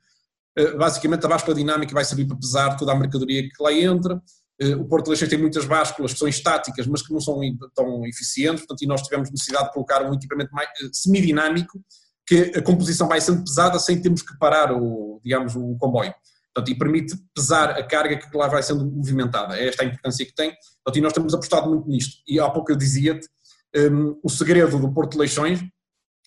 Uh, 0.59 0.77
basicamente, 0.79 1.25
a 1.27 1.29
báscula 1.29 1.55
dinâmica 1.55 1.93
vai 1.93 2.05
servir 2.05 2.27
para 2.27 2.37
pesar 2.37 2.77
toda 2.77 2.93
a 2.93 2.95
mercadoria 2.95 3.43
que 3.43 3.63
lá 3.63 3.73
entra. 3.73 4.23
Uh, 4.63 4.81
o 4.81 4.89
Porto 4.89 5.09
Leixões 5.09 5.29
tem 5.29 5.39
muitas 5.39 5.67
básculas 5.67 6.13
que 6.13 6.19
são 6.19 6.29
estáticas, 6.29 6.87
mas 6.87 7.03
que 7.03 7.13
não 7.13 7.21
são 7.21 7.39
tão 7.75 8.07
eficientes, 8.07 8.61
portanto, 8.61 8.83
e 8.83 8.87
nós 8.87 9.03
tivemos 9.03 9.31
necessidade 9.31 9.67
de 9.67 9.73
colocar 9.73 10.03
um 10.03 10.15
equipamento 10.15 10.53
mais, 10.53 10.69
uh, 10.81 10.89
semidinâmico, 10.93 11.79
que 12.27 12.53
a 12.57 12.63
composição 12.63 13.07
vai 13.07 13.21
sendo 13.21 13.45
pesada 13.45 13.79
sem 13.79 14.01
termos 14.01 14.23
que 14.23 14.37
parar 14.39 14.73
o, 14.73 15.21
digamos, 15.23 15.55
o 15.55 15.77
comboio. 15.79 16.13
Portanto, 16.57 16.71
e 16.71 16.75
permite 16.75 17.15
pesar 17.35 17.71
a 17.73 17.83
carga 17.83 18.17
que 18.17 18.35
lá 18.35 18.49
vai 18.49 18.63
sendo 18.63 18.87
movimentada. 18.87 19.59
É 19.59 19.69
esta 19.69 19.83
a 19.83 19.87
importância 19.87 20.25
que 20.25 20.35
tem. 20.35 20.51
Portanto, 20.83 20.97
e 20.97 21.01
nós 21.03 21.13
temos 21.13 21.35
apostado 21.35 21.69
muito 21.69 21.87
nisto. 21.87 22.23
E 22.27 22.41
há 22.41 22.49
pouco 22.49 22.73
eu 22.73 22.77
dizia-te, 22.77 23.29
um, 23.77 24.19
o 24.25 24.31
segredo 24.31 24.79
do 24.79 24.91
Porto 24.91 25.13
de 25.13 25.19
Leixões 25.19 25.63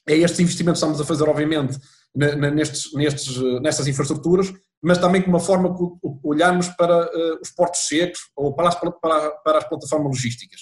é 0.08 0.15
estes 0.15 0.39
investimentos 0.39 0.80
que 0.80 0.86
estamos 0.86 1.02
a 1.02 1.06
fazer, 1.06 1.28
obviamente, 1.28 1.80
nestes, 2.15 2.94
nestes, 2.94 3.38
nestas 3.60 3.88
infraestruturas, 3.88 4.54
mas 4.84 5.00
também 5.00 5.24
com 5.24 5.32
uma 5.32 5.39
forma 5.39 5.76
que 5.76 5.84
olharmos 6.24 6.68
para 6.70 7.06
uh, 7.06 7.39
os 7.42 7.50
portos 7.50 7.88
secos 7.88 8.20
ou 8.36 8.54
para 8.54 8.70
as, 8.70 8.76
para, 8.76 8.92
para 8.92 9.58
as 9.58 9.68
plataformas 9.68 10.10
logísticas. 10.10 10.62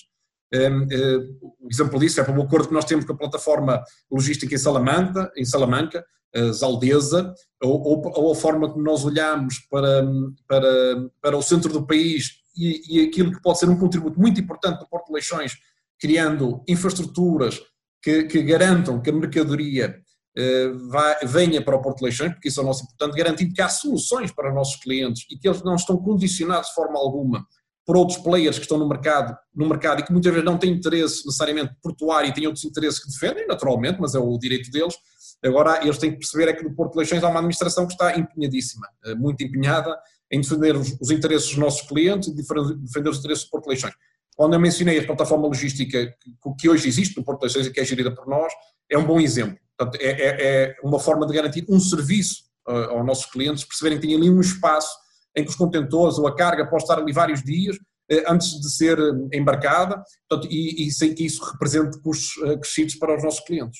Um, 0.53 0.83
uh, 0.83 1.55
o 1.59 1.67
exemplo 1.69 1.99
disso 1.99 2.21
é 2.21 2.23
para 2.23 2.37
o 2.37 2.41
acordo 2.41 2.69
que 2.69 2.73
nós 2.73 2.85
temos 2.85 3.03
com 3.03 3.11
a 3.11 3.17
plataforma 3.17 3.83
logística 4.09 4.55
em 4.55 4.57
Salamanca, 4.57 5.29
em 5.35 5.43
Salamanca 5.43 6.05
Zaldeza, 6.51 7.33
ou, 7.61 7.81
ou, 7.81 8.11
ou, 8.15 8.31
a 8.31 8.35
forma 8.35 8.69
como 8.69 8.83
nós 8.83 9.03
olhamos 9.03 9.59
para, 9.69 10.05
para, 10.47 11.09
para 11.21 11.37
o 11.37 11.41
centro 11.41 11.71
do 11.71 11.85
país 11.85 12.31
e, 12.55 12.99
e 12.99 13.07
aquilo 13.07 13.31
que 13.31 13.41
pode 13.41 13.59
ser 13.59 13.69
um 13.69 13.77
contributo 13.77 14.19
muito 14.19 14.39
importante 14.39 14.79
do 14.79 14.87
Porto 14.87 15.07
de 15.07 15.13
Leixões, 15.13 15.53
criando 15.99 16.63
infraestruturas 16.67 17.59
que, 18.01 18.23
que 18.23 18.43
garantam 18.43 19.01
que 19.01 19.09
a 19.09 19.13
mercadoria 19.13 19.95
eh, 20.37 20.69
vai, 20.89 21.25
venha 21.25 21.63
para 21.63 21.75
o 21.75 21.81
Porto 21.81 21.97
de 21.97 22.05
Leixões, 22.05 22.31
porque 22.33 22.49
isso 22.49 22.59
é 22.59 22.63
o 22.63 22.67
nosso 22.67 22.83
importante, 22.83 23.17
garantindo 23.17 23.53
que 23.53 23.61
há 23.61 23.69
soluções 23.69 24.31
para 24.31 24.49
os 24.49 24.55
nossos 24.55 24.75
clientes 24.75 25.25
e 25.31 25.37
que 25.37 25.47
eles 25.47 25.63
não 25.63 25.75
estão 25.75 25.97
condicionados 25.97 26.69
de 26.69 26.75
forma 26.75 26.99
alguma 26.99 27.43
por 27.83 27.97
outros 27.97 28.17
players 28.17 28.57
que 28.57 28.65
estão 28.65 28.77
no 28.77 28.87
mercado, 28.87 29.35
no 29.55 29.67
mercado 29.67 30.01
e 30.01 30.03
que 30.03 30.11
muitas 30.11 30.31
vezes 30.31 30.45
não 30.45 30.57
têm 30.57 30.73
interesse 30.73 31.25
necessariamente 31.25 31.73
portuário 31.81 32.29
e 32.29 32.33
têm 32.33 32.45
outros 32.45 32.65
interesses 32.65 32.99
que 32.99 33.09
defendem, 33.09 33.47
naturalmente, 33.47 33.97
mas 33.99 34.13
é 34.13 34.19
o 34.19 34.37
direito 34.37 34.69
deles, 34.69 34.93
Agora, 35.43 35.83
eles 35.83 35.97
têm 35.97 36.11
que 36.11 36.17
perceber 36.17 36.49
é 36.49 36.53
que 36.53 36.63
no 36.63 36.73
Porto 36.73 36.93
de 36.93 36.99
Leixões 36.99 37.23
há 37.23 37.29
uma 37.29 37.39
administração 37.39 37.85
que 37.85 37.93
está 37.93 38.17
empenhadíssima, 38.17 38.87
eh, 39.05 39.15
muito 39.15 39.43
empenhada 39.43 39.95
em 40.31 40.41
defender 40.41 40.75
os, 40.75 41.11
interesses 41.11 41.49
dos 41.49 41.57
nossos 41.57 41.87
clientes 41.87 42.29
e 42.29 42.35
defender 42.35 43.09
os 43.09 43.19
interesses 43.19 43.45
do 43.45 43.49
Porto 43.49 43.65
de 43.65 43.69
Leixões. 43.69 43.93
Quando 44.35 44.53
eu 44.53 44.59
mencionei 44.59 44.99
a 44.99 45.05
plataforma 45.05 45.47
logística 45.47 46.13
que, 46.59 46.69
hoje 46.69 46.87
existe 46.87 47.17
no 47.17 47.23
Porto 47.23 47.39
de 47.39 47.45
Leixões 47.45 47.67
e 47.67 47.71
que 47.71 47.79
é 47.79 47.85
gerida 47.85 48.13
por 48.13 48.27
nós, 48.27 48.51
é 48.89 48.97
um 48.97 49.05
bom 49.05 49.19
exemplo. 49.19 49.57
Portanto, 49.77 50.01
é, 50.01 50.09
é, 50.09 50.63
é 50.63 50.75
uma 50.83 50.99
forma 50.99 51.25
de 51.25 51.33
garantir 51.33 51.65
um 51.69 51.79
serviço 51.79 52.43
uh, 52.67 52.91
aos 52.91 53.05
nossos 53.05 53.25
clientes, 53.25 53.63
perceberem 53.63 53.99
que 53.99 54.07
têm 54.07 54.15
ali 54.15 54.29
um 54.29 54.41
espaço 54.41 54.95
em 55.35 55.43
que 55.43 55.49
os 55.49 55.55
contentores 55.55 56.17
ou 56.17 56.27
a 56.27 56.35
carga 56.35 56.67
pode 56.67 56.83
estar 56.83 56.99
ali 56.99 57.13
vários 57.13 57.41
dias, 57.43 57.77
uh, 57.77 58.23
antes 58.27 58.59
de 58.59 58.71
ser 58.71 58.97
embarcada, 59.33 60.03
portanto, 60.27 60.51
e, 60.51 60.87
e, 60.87 60.91
sem 60.91 61.15
que 61.15 61.25
isso 61.25 61.43
represente 61.43 61.99
custos 62.01 62.33
crescidos 62.59 62.95
para 62.95 63.15
os 63.15 63.23
nossos 63.23 63.39
clientes. 63.39 63.79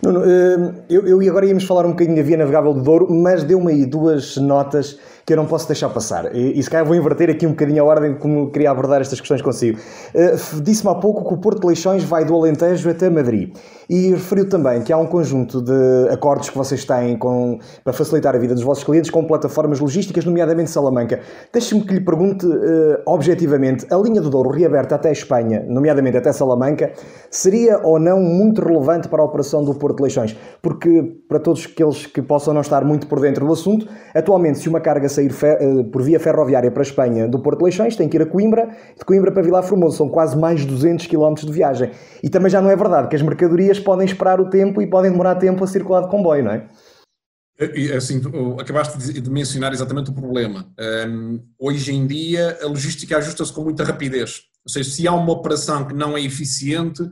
Nuno, 0.00 0.20
hum, 0.20 0.74
eu, 0.88 1.06
eu 1.06 1.30
agora 1.30 1.46
íamos 1.46 1.64
falar 1.64 1.84
um 1.84 1.90
bocadinho 1.90 2.16
da 2.16 2.22
Via 2.22 2.36
Navegável 2.36 2.72
do 2.72 2.82
Douro, 2.82 3.12
mas 3.12 3.42
deu-me 3.42 3.72
aí 3.72 3.84
duas 3.84 4.36
notas 4.36 4.98
que 5.28 5.34
eu 5.34 5.36
não 5.36 5.44
posso 5.44 5.68
deixar 5.68 5.90
passar. 5.90 6.34
E, 6.34 6.58
e 6.58 6.62
se 6.62 6.70
calhar 6.70 6.86
vou 6.86 6.96
inverter 6.96 7.28
aqui 7.28 7.46
um 7.46 7.50
bocadinho 7.50 7.82
a 7.82 7.86
ordem 7.86 8.14
de 8.14 8.18
como 8.18 8.50
queria 8.50 8.70
abordar 8.70 9.02
estas 9.02 9.20
questões 9.20 9.42
consigo. 9.42 9.78
Uh, 10.14 10.62
Disse-me 10.62 10.90
há 10.90 10.94
pouco 10.94 11.22
que 11.28 11.34
o 11.34 11.36
Porto 11.36 11.60
de 11.60 11.66
Leixões 11.66 12.02
vai 12.02 12.24
do 12.24 12.34
Alentejo 12.34 12.88
até 12.88 13.10
Madrid. 13.10 13.54
E 13.90 14.10
referiu 14.10 14.48
também 14.48 14.80
que 14.80 14.90
há 14.90 14.96
um 14.96 15.06
conjunto 15.06 15.60
de 15.60 16.08
acordos 16.10 16.48
que 16.48 16.56
vocês 16.56 16.82
têm 16.82 17.18
com, 17.18 17.58
para 17.84 17.92
facilitar 17.92 18.34
a 18.34 18.38
vida 18.38 18.54
dos 18.54 18.62
vossos 18.62 18.84
clientes 18.84 19.10
com 19.10 19.22
plataformas 19.24 19.80
logísticas, 19.80 20.24
nomeadamente 20.24 20.70
Salamanca. 20.70 21.20
Deixe-me 21.52 21.82
que 21.82 21.92
lhe 21.92 22.00
pergunte 22.00 22.46
uh, 22.46 23.02
objetivamente: 23.06 23.86
a 23.90 23.96
linha 23.98 24.22
do 24.22 24.30
Douro 24.30 24.48
reaberta 24.48 24.94
até 24.94 25.10
a 25.10 25.12
Espanha, 25.12 25.62
nomeadamente 25.68 26.16
até 26.16 26.32
Salamanca, 26.32 26.90
seria 27.30 27.80
ou 27.82 27.98
não 27.98 28.18
muito 28.18 28.62
relevante 28.62 29.08
para 29.08 29.20
a 29.20 29.26
operação 29.26 29.62
do 29.62 29.74
Porto 29.74 29.96
de 29.96 30.04
Leixões? 30.04 30.34
Porque, 30.62 31.02
para 31.28 31.38
todos 31.38 31.68
aqueles 31.70 32.06
que 32.06 32.22
possam 32.22 32.54
não 32.54 32.62
estar 32.62 32.82
muito 32.82 33.06
por 33.06 33.20
dentro 33.20 33.46
do 33.46 33.52
assunto, 33.52 33.86
atualmente, 34.14 34.58
se 34.58 34.68
uma 34.70 34.80
carga 34.80 35.08
sair 35.18 35.32
eh, 35.42 35.82
por 35.84 36.02
via 36.02 36.20
ferroviária 36.20 36.70
para 36.70 36.82
a 36.82 36.86
Espanha 36.86 37.26
do 37.26 37.38
Porto 37.40 37.58
de 37.58 37.64
Leixões, 37.64 37.96
tem 37.96 38.08
que 38.08 38.16
ir 38.16 38.22
a 38.22 38.26
Coimbra, 38.26 38.68
de 38.96 39.04
Coimbra 39.04 39.32
para 39.32 39.42
Vilar 39.42 39.62
Formoso, 39.62 39.96
são 39.96 40.08
quase 40.08 40.36
mais 40.36 40.60
de 40.60 40.66
200 40.66 41.06
km 41.06 41.34
de 41.34 41.52
viagem. 41.52 41.90
E 42.22 42.28
também 42.28 42.50
já 42.50 42.60
não 42.60 42.70
é 42.70 42.76
verdade 42.76 43.08
que 43.08 43.16
as 43.16 43.22
mercadorias 43.22 43.78
podem 43.78 44.06
esperar 44.06 44.40
o 44.40 44.48
tempo 44.48 44.80
e 44.80 44.86
podem 44.86 45.10
demorar 45.10 45.34
tempo 45.36 45.64
a 45.64 45.66
circular 45.66 46.02
de 46.02 46.08
comboio, 46.08 46.44
não 46.44 46.52
é? 46.52 46.66
Assim, 47.96 48.22
acabaste 48.60 49.20
de 49.20 49.30
mencionar 49.30 49.72
exatamente 49.72 50.10
o 50.10 50.14
problema. 50.14 50.64
Um, 51.08 51.40
hoje 51.58 51.92
em 51.92 52.06
dia 52.06 52.56
a 52.62 52.66
logística 52.66 53.16
ajusta-se 53.16 53.52
com 53.52 53.64
muita 53.64 53.82
rapidez. 53.82 54.42
Ou 54.64 54.70
seja, 54.70 54.88
se 54.88 55.08
há 55.08 55.12
uma 55.12 55.32
operação 55.32 55.84
que 55.84 55.94
não 55.94 56.16
é 56.16 56.20
eficiente, 56.20 57.02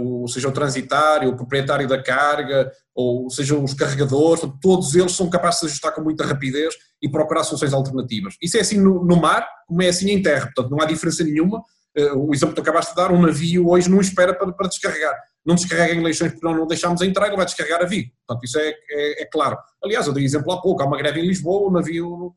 ou 0.00 0.26
seja, 0.26 0.48
o 0.48 0.52
transitário, 0.52 1.30
o 1.30 1.36
proprietário 1.36 1.86
da 1.86 2.02
carga, 2.02 2.70
ou 2.94 3.28
seja, 3.28 3.56
os 3.58 3.74
carregadores, 3.74 4.42
todos 4.60 4.94
eles 4.94 5.12
são 5.12 5.28
capazes 5.28 5.60
de 5.60 5.66
ajustar 5.66 5.92
com 5.92 6.00
muita 6.00 6.24
rapidez 6.24 6.74
e 7.02 7.08
procurar 7.08 7.44
soluções 7.44 7.74
alternativas. 7.74 8.36
Isso 8.40 8.56
é 8.56 8.60
assim 8.60 8.80
no, 8.80 9.04
no 9.04 9.16
mar, 9.16 9.46
como 9.66 9.82
é 9.82 9.88
assim 9.88 10.10
em 10.10 10.22
terra, 10.22 10.46
portanto 10.46 10.70
não 10.70 10.80
há 10.80 10.86
diferença 10.86 11.22
nenhuma. 11.22 11.62
O 12.14 12.34
exemplo 12.34 12.54
que 12.54 12.60
acabaste 12.60 12.92
de 12.92 12.96
dar, 12.96 13.10
um 13.10 13.20
navio 13.20 13.68
hoje 13.68 13.90
não 13.90 14.00
espera 14.00 14.34
para, 14.34 14.52
para 14.52 14.68
descarregar. 14.68 15.14
Não 15.46 15.54
descarrega 15.54 15.94
em 15.94 16.02
Leixões 16.02 16.32
porque 16.32 16.46
não, 16.46 16.66
deixamos 16.66 17.00
entrar, 17.02 17.28
ele 17.28 17.36
vai 17.36 17.44
descarregar 17.44 17.80
a 17.80 17.86
Vigo. 17.86 18.10
Portanto, 18.26 18.44
isso 18.44 18.58
é, 18.58 18.74
é, 18.90 19.22
é, 19.22 19.26
claro. 19.26 19.56
Aliás, 19.82 20.06
eu 20.06 20.12
dei 20.12 20.24
exemplo 20.24 20.50
há 20.52 20.60
pouco, 20.60 20.82
há 20.82 20.86
uma 20.86 20.98
greve 20.98 21.20
em 21.20 21.26
Lisboa, 21.26 21.68
o 21.68 21.72
navio 21.72 22.34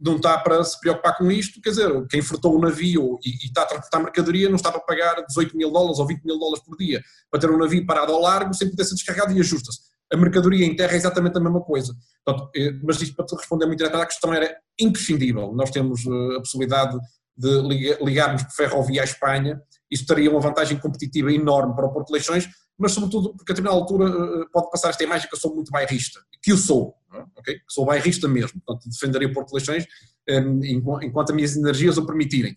não 0.00 0.16
está 0.16 0.38
para 0.38 0.62
se 0.64 0.78
preocupar 0.80 1.16
com 1.16 1.30
isto, 1.30 1.60
quer 1.60 1.70
dizer, 1.70 2.06
quem 2.08 2.20
fretou 2.20 2.56
o 2.56 2.60
navio 2.60 3.18
e, 3.24 3.30
e 3.30 3.46
está 3.46 3.62
a 3.62 3.66
transportar 3.66 4.02
mercadoria 4.02 4.48
não 4.48 4.56
está 4.56 4.72
para 4.72 4.80
pagar 4.80 5.24
18 5.26 5.56
mil 5.56 5.70
dólares 5.70 5.98
ou 5.98 6.06
20 6.06 6.24
mil 6.24 6.38
dólares 6.38 6.64
por 6.64 6.76
dia 6.76 7.02
para 7.30 7.40
ter 7.40 7.50
um 7.50 7.58
navio 7.58 7.86
parado 7.86 8.12
ao 8.12 8.20
largo 8.20 8.52
sem 8.52 8.68
poder 8.68 8.84
ser 8.84 8.94
descarregado 8.94 9.32
e 9.32 9.40
ajusta-se. 9.40 9.78
A 10.12 10.16
mercadoria 10.16 10.66
em 10.66 10.76
terra 10.76 10.92
é 10.92 10.96
exatamente 10.96 11.36
a 11.38 11.40
mesma 11.40 11.60
coisa. 11.60 11.94
Portanto, 12.24 12.50
eh, 12.54 12.72
mas 12.82 13.00
isto 13.00 13.16
para 13.16 13.24
te 13.26 13.34
responder 13.34 13.66
muito 13.66 13.78
diretamente, 13.78 14.04
a 14.04 14.08
questão 14.08 14.34
era 14.34 14.56
imprescindível. 14.78 15.52
Nós 15.52 15.70
temos 15.70 16.04
eh, 16.04 16.36
a 16.36 16.40
possibilidade 16.40 16.98
de 17.36 17.96
ligarmos 18.00 18.42
por 18.44 18.52
ferrovia 18.52 19.02
à 19.02 19.04
Espanha, 19.04 19.60
isso 19.94 20.06
teria 20.06 20.30
uma 20.30 20.40
vantagem 20.40 20.78
competitiva 20.78 21.32
enorme 21.32 21.74
para 21.74 21.86
o 21.86 21.92
Porto 21.92 22.10
Leixões, 22.10 22.48
mas 22.76 22.92
sobretudo 22.92 23.34
porque 23.36 23.52
a 23.52 23.54
determinada 23.54 23.80
altura 23.80 24.08
eh, 24.08 24.46
pode 24.52 24.70
passar 24.70 24.90
esta 24.90 25.04
imagem 25.04 25.28
que 25.28 25.34
eu 25.34 25.38
sou 25.38 25.54
muito 25.54 25.70
bairrista, 25.70 26.20
que 26.42 26.52
eu 26.52 26.56
sou, 26.56 26.94
ok? 27.36 27.60
Sou 27.68 27.84
bairrista 27.84 28.26
mesmo, 28.26 28.60
portanto 28.60 28.90
defenderia 28.90 29.32
Porto 29.32 29.48
de 29.48 29.54
Leixões 29.54 29.86
ehm, 30.28 30.60
enquanto 30.64 31.30
as 31.30 31.36
minhas 31.36 31.56
energias 31.56 31.96
o 31.96 32.06
permitirem. 32.06 32.56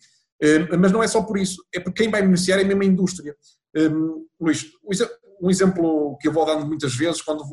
Mas 0.79 0.91
não 0.91 1.01
é 1.01 1.07
só 1.07 1.23
por 1.23 1.37
isso, 1.37 1.63
é 1.73 1.79
porque 1.79 2.03
quem 2.03 2.11
vai 2.11 2.21
beneficiar 2.21 2.59
é 2.59 2.63
mesmo 2.63 2.83
a 2.83 2.85
indústria. 2.85 3.35
Luís, 4.39 4.67
um 5.41 5.49
exemplo 5.49 6.15
que 6.21 6.27
eu 6.27 6.31
vou 6.31 6.45
dando 6.45 6.65
muitas 6.65 6.95
vezes 6.95 7.23
quando 7.23 7.43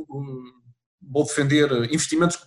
vou 1.11 1.25
defender 1.25 1.71
investimentos, 1.91 2.39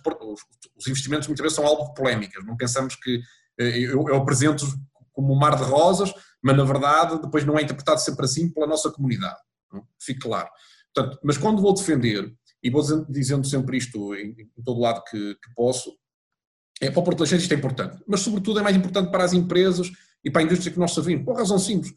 os 0.76 0.86
investimentos 0.86 1.26
muitas 1.26 1.42
vezes 1.42 1.56
são 1.56 1.66
algo 1.66 1.88
de 1.88 1.94
polémicas, 1.94 2.44
não 2.44 2.56
pensamos 2.56 2.94
que 2.96 3.20
eh, 3.58 3.78
eu, 3.78 4.08
eu 4.08 4.16
apresento 4.16 4.66
como 5.12 5.32
um 5.32 5.36
mar 5.36 5.56
de 5.56 5.64
rosas, 5.64 6.12
mas 6.42 6.56
na 6.56 6.64
verdade 6.64 7.20
depois 7.20 7.44
não 7.44 7.58
é 7.58 7.62
interpretado 7.62 8.00
sempre 8.00 8.24
assim 8.24 8.50
pela 8.50 8.66
nossa 8.66 8.90
comunidade, 8.90 9.38
fique 10.00 10.20
claro. 10.20 10.48
Portanto, 10.94 11.18
mas 11.22 11.36
quando 11.36 11.62
vou 11.62 11.74
defender, 11.74 12.34
e 12.62 12.70
vou 12.70 12.82
dizendo 13.08 13.46
sempre 13.46 13.76
isto 13.76 14.14
em, 14.14 14.34
em 14.56 14.62
todo 14.62 14.80
lado 14.80 15.02
que, 15.04 15.34
que, 15.34 15.54
posso, 15.54 15.96
é 16.80 16.90
para 16.90 17.00
o 17.00 17.04
Porto 17.04 17.24
isto 17.24 17.52
é 17.52 17.56
importante, 17.56 18.02
mas 18.06 18.20
sobretudo 18.20 18.58
é 18.58 18.62
mais 18.62 18.76
importante 18.76 19.10
para 19.10 19.24
as 19.24 19.32
empresas 19.32 19.90
e 20.24 20.30
para 20.30 20.42
a 20.42 20.44
indústria 20.44 20.72
que 20.72 20.78
nós 20.78 20.92
servimos, 20.92 21.24
por 21.24 21.36
razão 21.36 21.58
simples. 21.58 21.92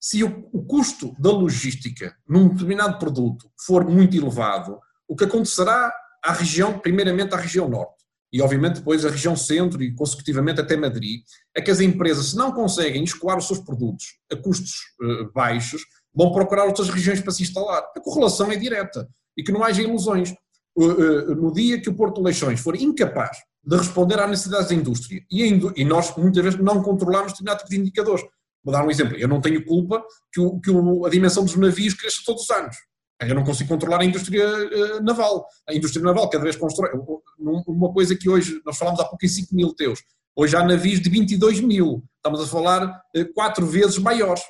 Se 0.00 0.22
o, 0.22 0.48
o 0.52 0.64
custo 0.64 1.14
da 1.18 1.30
logística 1.30 2.16
num 2.28 2.48
determinado 2.48 2.98
produto 2.98 3.50
for 3.58 3.84
muito 3.84 4.16
elevado, 4.16 4.78
o 5.08 5.16
que 5.16 5.24
acontecerá 5.24 5.92
à 6.22 6.32
região, 6.32 6.78
primeiramente 6.78 7.34
à 7.34 7.38
região 7.38 7.68
norte, 7.68 7.95
e 8.36 8.42
obviamente 8.42 8.80
depois 8.80 9.02
a 9.02 9.08
região 9.08 9.34
centro 9.34 9.82
e 9.82 9.94
consecutivamente 9.94 10.60
até 10.60 10.76
Madrid, 10.76 11.22
é 11.54 11.62
que 11.62 11.70
as 11.70 11.80
empresas, 11.80 12.26
se 12.26 12.36
não 12.36 12.52
conseguem 12.52 13.02
escoar 13.02 13.38
os 13.38 13.46
seus 13.46 13.60
produtos 13.60 14.04
a 14.30 14.36
custos 14.36 14.72
uh, 15.00 15.32
baixos, 15.32 15.80
vão 16.14 16.30
procurar 16.30 16.66
outras 16.66 16.90
regiões 16.90 17.22
para 17.22 17.32
se 17.32 17.42
instalar. 17.42 17.82
A 17.96 18.00
correlação 18.00 18.52
é 18.52 18.56
direta 18.56 19.08
e 19.38 19.42
que 19.42 19.50
não 19.50 19.64
haja 19.64 19.80
ilusões. 19.80 20.34
Uh, 20.76 20.84
uh, 20.84 21.34
no 21.34 21.50
dia 21.50 21.80
que 21.80 21.88
o 21.88 21.94
Porto 21.94 22.16
de 22.16 22.24
Leixões 22.24 22.60
for 22.60 22.76
incapaz 22.76 23.38
de 23.64 23.74
responder 23.74 24.20
às 24.20 24.28
necessidades 24.28 24.68
da 24.68 24.74
indústria, 24.74 25.24
e, 25.30 25.42
e 25.74 25.84
nós 25.86 26.14
muitas 26.14 26.44
vezes 26.44 26.60
não 26.60 26.82
controlamos 26.82 27.32
determinado 27.32 27.60
tipo 27.60 27.70
de 27.70 27.78
indicadores. 27.78 28.24
Vou 28.62 28.70
dar 28.70 28.84
um 28.84 28.90
exemplo. 28.90 29.16
Eu 29.16 29.28
não 29.28 29.40
tenho 29.40 29.64
culpa 29.64 30.04
que, 30.30 30.40
o, 30.40 30.60
que 30.60 30.70
o, 30.70 31.06
a 31.06 31.08
dimensão 31.08 31.42
dos 31.42 31.56
navios 31.56 31.94
cresça 31.94 32.20
todos 32.26 32.42
os 32.42 32.50
anos. 32.50 32.76
Eu 33.20 33.34
não 33.34 33.44
consigo 33.44 33.68
controlar 33.68 34.00
a 34.00 34.04
indústria 34.04 34.46
uh, 34.46 35.02
naval. 35.02 35.46
A 35.66 35.74
indústria 35.74 36.04
naval 36.04 36.28
cada 36.28 36.44
vez 36.44 36.56
constrói. 36.56 36.90
Uma 37.38 37.92
coisa 37.92 38.14
que 38.14 38.28
hoje, 38.28 38.60
nós 38.64 38.76
falámos 38.76 39.00
há 39.00 39.04
pouco 39.04 39.24
em 39.24 39.28
5 39.28 39.54
mil 39.54 39.72
teus, 39.74 40.02
hoje 40.34 40.54
há 40.54 40.62
navios 40.62 41.00
de 41.00 41.08
22 41.08 41.60
mil. 41.60 42.04
Estamos 42.16 42.42
a 42.42 42.46
falar 42.46 42.84
uh, 42.84 43.32
quatro 43.34 43.66
vezes 43.66 43.98
maiores 43.98 44.42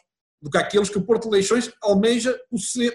do 0.42 0.50
que 0.50 0.59
aqueles 0.59 0.88
que 0.88 0.98
o 0.98 1.02
Porto 1.02 1.24
de 1.24 1.31
Leixões 1.31 1.72
almeja 1.83 2.37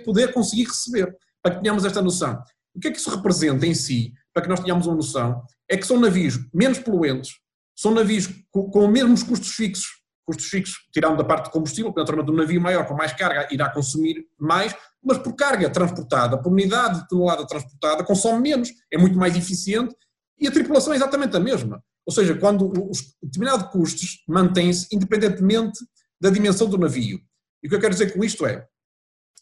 poder 0.05 0.31
conseguir 0.33 0.65
receber, 0.65 1.15
para 1.41 1.55
que 1.55 1.61
tenhamos 1.61 1.85
esta 1.85 2.01
noção. 2.01 2.41
O 2.73 2.79
que 2.79 2.87
é 2.87 2.91
que 2.91 2.97
isso 2.97 3.09
representa 3.09 3.65
em 3.65 3.73
si, 3.73 4.13
para 4.33 4.43
que 4.43 4.49
nós 4.49 4.59
tenhamos 4.59 4.87
uma 4.87 4.95
noção, 4.95 5.43
é 5.69 5.75
que 5.75 5.85
são 5.85 5.99
navios 5.99 6.39
menos 6.53 6.79
poluentes, 6.79 7.31
são 7.75 7.93
navios 7.93 8.27
com, 8.51 8.69
com 8.69 8.85
os 8.85 8.91
mesmos 8.91 9.23
custos 9.23 9.51
fixos, 9.51 10.01
custos 10.25 10.47
fixos 10.47 10.75
tirando 10.93 11.17
da 11.17 11.23
parte 11.23 11.45
de 11.45 11.51
combustível, 11.51 11.91
porque 11.91 12.01
naturalmente 12.01 12.31
um 12.31 12.37
navio 12.37 12.61
maior 12.61 12.85
com 12.87 12.93
mais 12.93 13.13
carga 13.13 13.47
irá 13.51 13.69
consumir 13.69 14.25
mais, 14.39 14.75
mas 15.03 15.17
por 15.17 15.33
carga 15.33 15.69
transportada, 15.69 16.37
por 16.37 16.51
unidade 16.51 17.01
de 17.01 17.07
tonelada 17.07 17.45
transportada, 17.47 18.03
consome 18.03 18.41
menos, 18.41 18.69
é 18.91 18.97
muito 18.97 19.17
mais 19.17 19.35
eficiente 19.35 19.95
e 20.39 20.47
a 20.47 20.51
tripulação 20.51 20.93
é 20.93 20.95
exatamente 20.95 21.35
a 21.35 21.39
mesma. 21.39 21.83
Ou 22.05 22.13
seja, 22.13 22.35
quando 22.35 22.71
os 22.89 23.15
determinados 23.21 23.71
custos 23.71 24.23
mantêm-se 24.27 24.87
independentemente 24.91 25.79
da 26.19 26.29
dimensão 26.29 26.67
do 26.67 26.77
navio. 26.77 27.19
E 27.63 27.67
o 27.67 27.69
que 27.69 27.75
eu 27.75 27.79
quero 27.79 27.93
dizer 27.93 28.13
com 28.13 28.23
isto 28.23 28.45
é, 28.45 28.65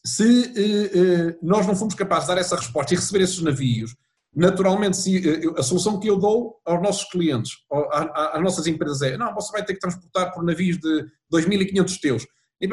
se 0.05 0.53
eh, 0.55 0.97
eh, 0.97 1.37
nós 1.41 1.67
não 1.67 1.75
formos 1.75 1.95
capazes 1.95 2.27
de 2.27 2.33
dar 2.33 2.39
essa 2.39 2.55
resposta 2.55 2.93
e 2.93 2.97
receber 2.97 3.23
esses 3.23 3.41
navios, 3.41 3.95
naturalmente 4.33 4.97
se, 4.97 5.17
eh, 5.17 5.41
a 5.57 5.63
solução 5.63 5.99
que 5.99 6.09
eu 6.09 6.17
dou 6.17 6.59
aos 6.65 6.81
nossos 6.81 7.09
clientes, 7.09 7.51
às 7.91 8.41
nossas 8.41 8.65
empresas 8.67 9.01
é, 9.01 9.17
não, 9.17 9.33
você 9.33 9.51
vai 9.51 9.63
ter 9.63 9.73
que 9.73 9.79
transportar 9.79 10.33
por 10.33 10.43
navios 10.43 10.77
de 10.77 11.05
2.500 11.33 11.99
teus 11.99 12.27
e, 12.61 12.67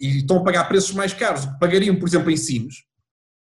e, 0.00 0.18
estão 0.18 0.38
a 0.38 0.44
pagar 0.44 0.64
preços 0.64 0.92
mais 0.92 1.12
caros 1.12 1.44
que 1.44 1.58
pagariam, 1.58 1.98
por 1.98 2.08
exemplo, 2.08 2.30
em 2.30 2.36
Sines, 2.36 2.76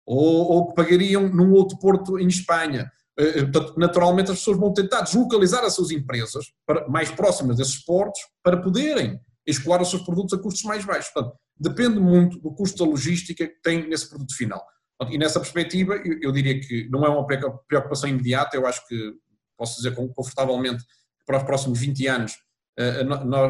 ou, 0.05 0.51
ou 0.51 0.67
que 0.67 0.75
pagariam 0.75 1.27
num 1.29 1.51
outro 1.53 1.77
porto 1.79 2.19
em 2.19 2.27
Espanha. 2.27 2.91
Eh, 3.17 3.39
eh, 3.39 3.43
portanto, 3.43 3.73
naturalmente 3.77 4.31
as 4.31 4.39
pessoas 4.39 4.57
vão 4.57 4.73
tentar 4.73 5.01
deslocalizar 5.01 5.63
as 5.63 5.73
suas 5.73 5.91
empresas 5.91 6.45
para, 6.65 6.87
mais 6.87 7.09
próximas 7.09 7.57
desses 7.57 7.83
portos 7.83 8.19
para 8.43 8.61
poderem 8.61 9.19
escoar 9.47 9.81
os 9.81 9.89
seus 9.89 10.01
produtos 10.03 10.37
a 10.37 10.41
custos 10.41 10.63
mais 10.63 10.83
baixos. 10.83 11.11
Portanto, 11.11 11.35
depende 11.57 11.99
muito 11.99 12.39
do 12.39 12.51
custo 12.51 12.83
da 12.83 12.89
logística 12.89 13.47
que 13.47 13.61
tem 13.61 13.87
nesse 13.87 14.09
produto 14.09 14.35
final. 14.35 14.63
E 15.09 15.17
nessa 15.17 15.39
perspectiva, 15.39 15.95
eu 16.21 16.31
diria 16.31 16.59
que 16.59 16.87
não 16.89 17.05
é 17.05 17.09
uma 17.09 17.25
preocupação 17.67 18.09
imediata, 18.09 18.55
eu 18.55 18.65
acho 18.65 18.85
que 18.87 19.13
posso 19.57 19.75
dizer 19.77 19.93
confortavelmente 19.93 20.83
que 20.83 21.25
para 21.25 21.37
os 21.37 21.43
próximos 21.43 21.79
20 21.79 22.07
anos 22.07 22.33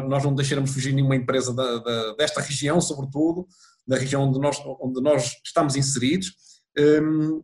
nós 0.08 0.24
não 0.24 0.34
deixaremos 0.34 0.72
fugir 0.72 0.92
nenhuma 0.92 1.16
empresa 1.16 1.52
da, 1.52 1.78
da, 1.78 2.14
desta 2.14 2.40
região, 2.40 2.80
sobretudo, 2.80 3.46
da 3.86 3.96
região 3.96 4.22
onde 4.22 4.38
nós, 4.38 4.56
onde 4.80 5.00
nós 5.00 5.32
estamos 5.44 5.76
inseridos. 5.76 6.32
Um, 6.78 7.42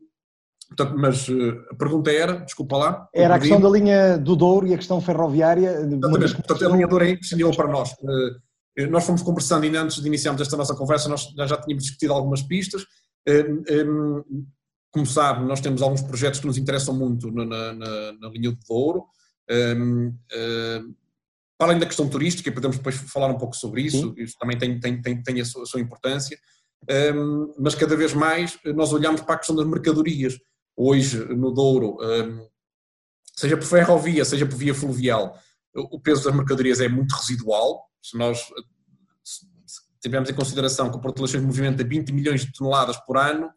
portanto, 0.68 0.94
mas 0.98 1.28
eh, 1.28 1.58
a 1.70 1.74
pergunta 1.74 2.10
era, 2.10 2.40
desculpa 2.40 2.76
lá. 2.76 3.08
Era 3.14 3.36
a 3.36 3.38
questão 3.38 3.60
da 3.60 3.68
linha 3.68 4.16
do 4.18 4.34
Douro 4.36 4.66
e 4.66 4.74
a 4.74 4.76
questão 4.76 5.00
ferroviária. 5.00 5.70
Exatamente, 5.70 6.34
portanto, 6.34 6.66
a 6.66 6.68
linha 6.68 6.86
do 6.86 6.90
Douro 6.90 7.04
é 7.04 7.10
imprescindível 7.10 7.54
para 7.54 7.68
nós. 7.68 7.94
Eh, 8.78 8.86
nós 8.86 9.04
fomos 9.04 9.22
conversando 9.22 9.66
e 9.66 9.76
antes 9.76 10.00
de 10.00 10.06
iniciarmos 10.06 10.40
esta 10.40 10.56
nossa 10.56 10.74
conversa, 10.74 11.08
nós 11.08 11.28
já 11.36 11.60
tínhamos 11.60 11.84
discutido 11.84 12.12
algumas 12.12 12.42
pistas. 12.42 12.86
Como 14.90 15.06
sabe, 15.06 15.44
nós 15.46 15.60
temos 15.60 15.82
alguns 15.82 16.02
projetos 16.02 16.40
que 16.40 16.46
nos 16.46 16.56
interessam 16.56 16.94
muito 16.94 17.30
na, 17.30 17.44
na, 17.44 18.12
na 18.12 18.28
linha 18.28 18.50
do 18.50 18.58
Douro 18.66 19.04
para 21.62 21.70
além 21.70 21.78
da 21.78 21.86
questão 21.86 22.08
turística, 22.08 22.50
podemos 22.50 22.76
depois 22.76 22.96
falar 22.96 23.28
um 23.28 23.38
pouco 23.38 23.54
sobre 23.54 23.82
isso, 23.82 24.12
Sim. 24.12 24.14
isso 24.16 24.36
também 24.36 24.58
tem, 24.58 24.80
tem, 24.80 25.00
tem, 25.00 25.22
tem 25.22 25.40
a, 25.40 25.44
sua, 25.44 25.62
a 25.62 25.66
sua 25.66 25.80
importância, 25.80 26.36
um, 27.14 27.54
mas 27.56 27.76
cada 27.76 27.96
vez 27.96 28.12
mais 28.12 28.58
nós 28.74 28.92
olhamos 28.92 29.20
para 29.20 29.36
a 29.36 29.38
questão 29.38 29.54
das 29.54 29.64
mercadorias. 29.64 30.36
Hoje, 30.76 31.18
no 31.36 31.52
Douro, 31.52 31.98
um, 32.00 32.48
seja 33.36 33.56
por 33.56 33.64
ferrovia, 33.64 34.24
seja 34.24 34.44
por 34.44 34.56
via 34.56 34.74
fluvial, 34.74 35.38
o 35.72 36.00
peso 36.00 36.24
das 36.24 36.34
mercadorias 36.34 36.80
é 36.80 36.88
muito 36.88 37.14
residual. 37.14 37.84
Se 38.02 38.18
nós 38.18 38.40
se 39.22 39.46
tivermos 40.02 40.30
em 40.30 40.34
consideração 40.34 40.90
que 40.90 40.96
o 40.96 41.00
Porto 41.00 41.14
de 41.14 41.22
Leixões 41.22 41.44
movimenta 41.44 41.84
20 41.84 42.10
milhões 42.12 42.44
de 42.44 42.52
toneladas 42.52 42.96
por 43.06 43.16
ano, 43.16 43.48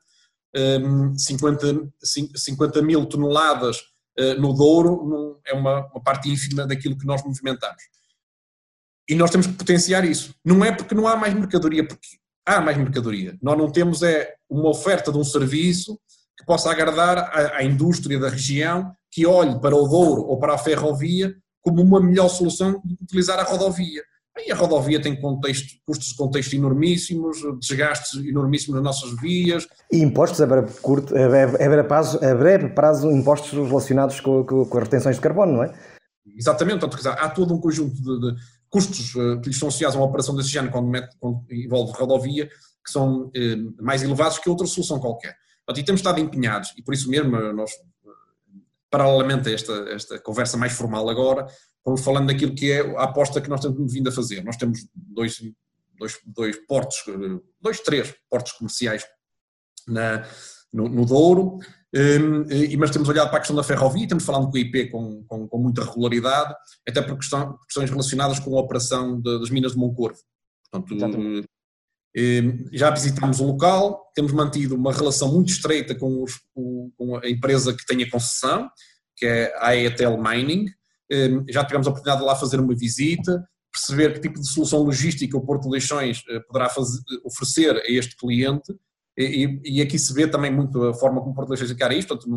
um, 0.55 1.17
50, 1.17 1.91
50 2.35 2.83
mil 2.83 3.03
toneladas 3.07 3.81
no 4.39 4.53
Douro 4.53 5.39
é 5.45 5.53
uma, 5.53 5.87
uma 5.87 6.01
parte 6.01 6.29
ínfima 6.29 6.65
daquilo 6.65 6.97
que 6.97 7.05
nós 7.05 7.23
movimentamos. 7.23 7.83
E 9.07 9.15
nós 9.15 9.29
temos 9.29 9.47
que 9.47 9.53
potenciar 9.53 10.03
isso. 10.03 10.33
Não 10.43 10.63
é 10.63 10.71
porque 10.71 10.95
não 10.95 11.07
há 11.07 11.15
mais 11.15 11.33
mercadoria, 11.33 11.87
porque 11.87 12.07
há 12.45 12.59
mais 12.61 12.77
mercadoria. 12.77 13.37
Nós 13.41 13.57
não 13.57 13.71
temos 13.71 14.01
é 14.01 14.35
uma 14.49 14.69
oferta 14.69 15.11
de 15.11 15.17
um 15.17 15.23
serviço 15.23 15.99
que 16.37 16.45
possa 16.45 16.71
agradar 16.71 17.17
à, 17.17 17.57
à 17.57 17.63
indústria 17.63 18.19
da 18.19 18.29
região 18.29 18.95
que 19.11 19.25
olhe 19.25 19.59
para 19.59 19.75
o 19.75 19.87
Douro 19.87 20.23
ou 20.23 20.37
para 20.37 20.55
a 20.55 20.57
ferrovia 20.57 21.35
como 21.61 21.81
uma 21.81 21.99
melhor 21.99 22.29
solução 22.29 22.81
de 22.83 22.93
utilizar 23.01 23.39
a 23.39 23.43
rodovia. 23.43 24.03
E 24.37 24.51
a 24.51 24.55
rodovia 24.55 25.01
tem 25.01 25.19
contexto, 25.19 25.79
custos 25.85 26.09
de 26.09 26.15
contexto 26.15 26.53
enormíssimos, 26.53 27.37
desgastes 27.59 28.23
enormíssimos 28.25 28.75
nas 28.75 28.83
nossas 28.83 29.19
vias. 29.21 29.65
E 29.91 29.99
impostos 29.99 30.41
a 30.41 30.45
breve, 30.45 30.73
curto, 30.81 31.15
a 31.15 31.27
breve, 31.29 31.55
a 31.55 31.69
breve, 31.69 31.87
prazo, 31.87 32.17
a 32.23 32.35
breve 32.35 32.69
prazo, 32.69 33.11
impostos 33.11 33.51
relacionados 33.51 34.19
com, 34.19 34.43
com, 34.43 34.65
com, 34.65 34.77
as 34.77 34.83
retenções 34.83 35.15
de 35.15 35.21
carbono, 35.21 35.53
não 35.53 35.63
é? 35.63 35.73
Exatamente, 36.37 36.81
portanto, 36.81 37.07
há 37.07 37.29
todo 37.29 37.53
um 37.53 37.61
conjunto 37.61 37.95
de, 37.95 38.19
de 38.19 38.41
custos 38.69 39.15
uh, 39.15 39.39
que 39.39 39.47
lhes 39.47 39.57
são 39.57 39.69
associados 39.69 39.95
a 39.95 39.99
uma 39.99 40.07
operação 40.07 40.35
desse 40.35 40.49
género 40.49 40.73
quando, 40.73 40.89
mete, 40.89 41.15
quando 41.17 41.45
envolve 41.49 41.93
rodovia, 41.93 42.47
que 42.47 42.91
são 42.91 43.27
uh, 43.27 43.83
mais 43.83 44.03
elevados 44.03 44.37
que 44.37 44.49
outra 44.49 44.67
solução 44.67 44.99
qualquer. 44.99 45.33
Portanto, 45.65 45.81
e 45.81 45.85
temos 45.85 45.99
estado 45.99 46.19
empenhados, 46.19 46.73
e 46.77 46.83
por 46.83 46.93
isso 46.93 47.09
mesmo 47.09 47.31
nós, 47.53 47.71
paralelamente 48.91 49.49
a 49.49 49.53
esta, 49.53 49.73
esta 49.89 50.19
conversa 50.19 50.57
mais 50.57 50.73
formal 50.73 51.09
agora, 51.09 51.47
vamos 51.85 52.01
falando 52.01 52.27
daquilo 52.27 52.55
que 52.55 52.71
é 52.71 52.81
a 52.97 53.03
aposta 53.03 53.39
que 53.39 53.49
nós 53.49 53.61
temos 53.61 53.93
vindo 53.93 54.09
a 54.09 54.11
fazer. 54.11 54.43
Nós 54.43 54.57
temos 54.57 54.87
dois, 54.93 55.39
dois, 55.97 56.19
dois 56.25 56.57
portos, 56.65 56.97
dois, 57.61 57.79
três 57.79 58.13
portos 58.29 58.53
comerciais 58.53 59.05
na, 59.87 60.27
no, 60.73 60.89
no 60.89 61.05
Douro, 61.05 61.59
um, 61.95 62.77
mas 62.77 62.91
temos 62.91 63.07
olhado 63.07 63.29
para 63.29 63.37
a 63.37 63.39
questão 63.39 63.55
da 63.55 63.63
ferrovia, 63.63 64.07
temos 64.07 64.25
falado 64.25 64.49
com 64.49 64.53
o 64.53 64.57
IP 64.57 64.89
com, 64.89 65.23
com, 65.23 65.47
com 65.47 65.57
muita 65.57 65.85
regularidade, 65.85 66.53
até 66.87 67.01
por 67.01 67.17
questão, 67.17 67.57
questões 67.59 67.89
relacionadas 67.89 68.39
com 68.39 68.57
a 68.57 68.61
operação 68.61 69.21
de, 69.21 69.39
das 69.39 69.49
minas 69.49 69.73
de 69.73 69.77
Moncorvo. 69.77 70.19
Portanto, 70.71 71.17
um, 71.17 71.41
já 72.73 72.89
visitámos 72.89 73.39
o 73.39 73.45
local, 73.45 74.11
temos 74.13 74.33
mantido 74.33 74.75
uma 74.75 74.91
relação 74.91 75.31
muito 75.31 75.49
estreita 75.49 75.95
com, 75.95 76.23
os, 76.23 76.41
com 76.53 77.19
a 77.23 77.29
empresa 77.29 77.73
que 77.73 77.85
tem 77.85 78.03
a 78.03 78.09
concessão, 78.09 78.69
que 79.15 79.25
é 79.25 79.55
a 79.57 79.67
Aetel 79.67 80.21
Mining, 80.21 80.65
já 81.49 81.63
tivemos 81.63 81.87
a 81.87 81.89
oportunidade 81.91 82.21
de 82.21 82.25
lá 82.25 82.35
fazer 82.35 82.59
uma 82.59 82.75
visita, 82.75 83.47
perceber 83.71 84.13
que 84.13 84.21
tipo 84.21 84.39
de 84.39 84.47
solução 84.47 84.79
logística 84.79 85.37
o 85.37 85.45
Porto 85.45 85.63
de 85.63 85.69
Leixões 85.69 86.23
eh, 86.29 86.39
poderá 86.47 86.69
fazer, 86.69 87.01
oferecer 87.25 87.75
a 87.75 87.91
este 87.91 88.15
cliente 88.15 88.73
e, 89.17 89.59
e, 89.63 89.81
aqui 89.81 89.97
se 89.97 90.13
vê 90.13 90.27
também 90.27 90.51
muito 90.51 90.81
a 90.83 90.93
forma 90.93 91.21
como 91.21 91.33
Porto 91.33 91.49
Leixões 91.49 91.71
encara 91.71 91.93
isto, 91.93 92.09
portanto, 92.09 92.29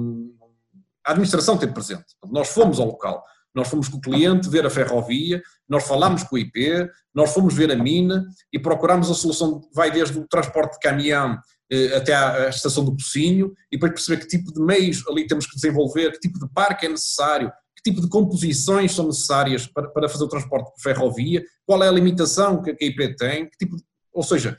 a 1.05 1.11
administração 1.11 1.57
teve 1.57 1.73
presente. 1.73 2.05
Nós 2.31 2.49
fomos 2.49 2.79
ao 2.79 2.87
local, 2.87 3.25
nós 3.55 3.69
fomos 3.69 3.89
com 3.89 3.97
o 3.97 4.01
cliente 4.01 4.49
ver 4.49 4.65
a 4.67 4.71
ferrovia, 4.71 5.43
nós 5.69 5.87
falámos 5.87 6.23
com 6.23 6.37
o 6.37 6.39
IP, 6.39 6.89
nós 7.15 7.33
fomos 7.33 7.55
ver 7.55 7.73
a 7.73 7.77
mina 7.77 8.25
e 8.53 8.59
procurámos 8.59 9.11
a 9.11 9.15
solução 9.15 9.61
vai 9.75 9.91
desde 9.91 10.19
o 10.19 10.27
transporte 10.29 10.75
de 10.75 10.81
caminhão 10.81 11.39
eh, 11.71 11.97
até 11.97 12.15
à, 12.15 12.49
estação 12.49 12.85
do 12.85 12.95
Pocinho 12.95 13.53
e 13.73 13.77
depois 13.77 13.93
perceber 13.93 14.21
que 14.23 14.29
tipo 14.29 14.53
de 14.53 14.61
meios 14.61 15.05
ali 15.09 15.27
temos 15.27 15.47
que 15.47 15.57
desenvolver, 15.57 16.13
que 16.13 16.21
tipo 16.21 16.39
de 16.39 16.49
parque 16.53 16.87
é 16.87 16.89
necessário, 16.89 17.51
que 17.79 17.91
tipo 17.91 18.01
de 18.01 18.09
composições 18.09 18.93
são 18.93 19.07
necessárias 19.07 19.67
para, 19.67 19.89
para 19.89 20.09
fazer 20.09 20.25
o 20.25 20.29
transporte 20.29 20.73
por 20.73 20.83
ferrovia, 20.83 21.43
qual 21.65 21.83
é 21.83 21.89
a 21.89 21.93
limitação 21.93 22.61
que 22.61 22.71
a 22.71 22.77
IP 22.81 23.17
tem, 23.17 23.49
tipo 23.59 23.77
de, 23.77 23.83
ou 24.13 24.23
seja, 24.23 24.59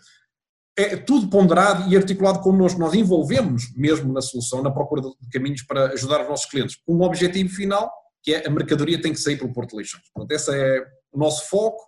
é 0.77 0.95
tudo 0.95 1.29
ponderado 1.29 1.91
e 1.91 1.97
articulado 1.97 2.39
connosco. 2.39 2.79
Nós 2.79 2.93
envolvemos 2.93 3.73
mesmo 3.75 4.13
na 4.13 4.21
solução, 4.21 4.63
na 4.63 4.71
procura 4.71 5.01
de 5.01 5.29
caminhos 5.29 5.63
para 5.63 5.91
ajudar 5.91 6.21
os 6.21 6.29
nossos 6.29 6.45
clientes, 6.45 6.77
com 6.85 6.95
um 6.95 7.01
objetivo 7.01 7.49
final, 7.49 7.91
que 8.23 8.33
é 8.33 8.47
a 8.47 8.49
mercadoria 8.49 9.01
tem 9.01 9.11
que 9.11 9.19
sair 9.19 9.37
pelo 9.37 9.51
Porto 9.51 9.71
de 9.71 9.77
Leixões. 9.77 10.03
Portanto, 10.13 10.31
esse 10.31 10.51
é 10.53 10.85
o 11.11 11.19
nosso 11.19 11.49
foco 11.49 11.83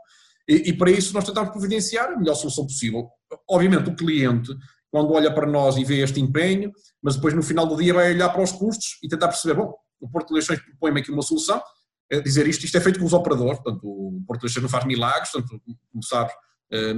e, 0.48 0.70
e, 0.70 0.74
para 0.74 0.92
isso 0.92 1.14
nós 1.14 1.24
tentamos 1.24 1.52
providenciar 1.52 2.12
a 2.12 2.18
melhor 2.18 2.36
solução 2.36 2.66
possível. 2.66 3.08
Obviamente 3.50 3.90
o 3.90 3.96
cliente, 3.96 4.52
quando 4.92 5.14
olha 5.14 5.34
para 5.34 5.48
nós 5.48 5.78
e 5.78 5.86
vê 5.86 6.02
este 6.02 6.20
empenho, 6.20 6.72
mas 7.02 7.16
depois 7.16 7.34
no 7.34 7.42
final 7.42 7.66
do 7.66 7.78
dia 7.78 7.94
vai 7.94 8.12
olhar 8.12 8.30
para 8.30 8.44
os 8.44 8.52
custos 8.52 8.98
e 9.02 9.08
tentar 9.08 9.30
perceber, 9.30 9.54
bom, 9.54 9.74
o 10.02 10.10
Porto 10.10 10.30
de 10.30 10.34
Leixões 10.34 10.60
propõe-me 10.60 11.00
aqui 11.00 11.12
uma 11.12 11.22
solução, 11.22 11.62
é 12.10 12.20
dizer 12.20 12.48
isto, 12.48 12.66
isto 12.66 12.78
é 12.78 12.82
feito 12.82 13.00
com 13.00 13.06
os 13.06 13.14
operadores, 13.14 13.60
portanto 13.60 13.86
o 13.86 14.22
Porto 14.28 14.42
de 14.42 14.48
Leixões 14.48 14.64
não 14.64 14.70
faz 14.70 14.86
milagres, 14.86 15.32
portanto, 15.32 15.62
como 15.92 16.04
sabes, 16.04 16.34
eh, 16.72 16.94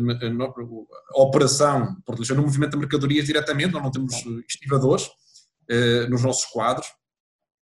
a 1.15 1.21
operação 1.21 1.95
Porto 2.05 2.19
Lixão 2.19 2.37
não 2.37 2.43
movimenta 2.43 2.77
mercadorias 2.77 3.25
diretamente, 3.25 3.73
nós 3.73 3.81
não 3.81 3.91
temos 3.91 4.13
estivadores 4.47 5.09
eh, 5.69 6.07
nos 6.07 6.21
nossos 6.21 6.45
quadros. 6.45 6.87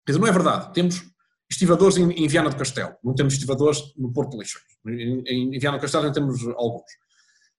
Quer 0.06 0.12
dizer, 0.12 0.20
não 0.20 0.28
é 0.28 0.32
verdade. 0.32 0.72
Temos 0.72 1.02
estivadores 1.50 1.98
em, 1.98 2.26
Viana 2.26 2.48
do 2.48 2.56
Castelo, 2.56 2.94
não 3.04 3.14
temos 3.14 3.34
estivadores 3.34 3.80
no 3.96 4.12
Porto 4.12 4.30
de 4.30 4.38
Leixões. 4.38 4.64
Em, 4.86 5.58
Viana 5.58 5.76
do 5.76 5.80
Castelo 5.80 6.04
não 6.04 6.12
temos 6.12 6.42
alguns. 6.56 6.90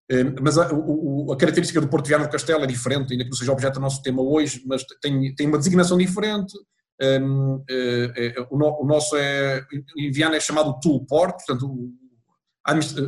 Eh, 0.09 0.23
mas 0.41 0.57
a, 0.57 0.65
a, 0.65 1.37
característica 1.37 1.79
do 1.79 1.87
Porto 1.87 2.05
de 2.05 2.09
Viana 2.09 2.25
do 2.25 2.31
Castelo 2.31 2.63
é 2.63 2.67
diferente, 2.67 3.11
ainda 3.11 3.23
que 3.23 3.29
não 3.29 3.37
seja 3.37 3.51
objeto 3.51 3.75
do 3.75 3.81
nosso 3.81 4.01
tema 4.01 4.23
hoje, 4.23 4.63
mas 4.65 4.83
tem, 5.01 5.35
tem 5.35 5.47
uma 5.47 5.59
designação 5.59 5.97
diferente. 5.97 6.53
Um, 7.01 7.63
é, 7.67 8.35
é, 8.37 8.47
o, 8.51 8.85
nosso 8.85 9.15
é, 9.17 9.65
em 9.97 10.11
Viana 10.11 10.35
é 10.35 10.39
chamado 10.39 10.79
Tool 10.79 11.03
Port, 11.07 11.35
portanto, 11.45 11.91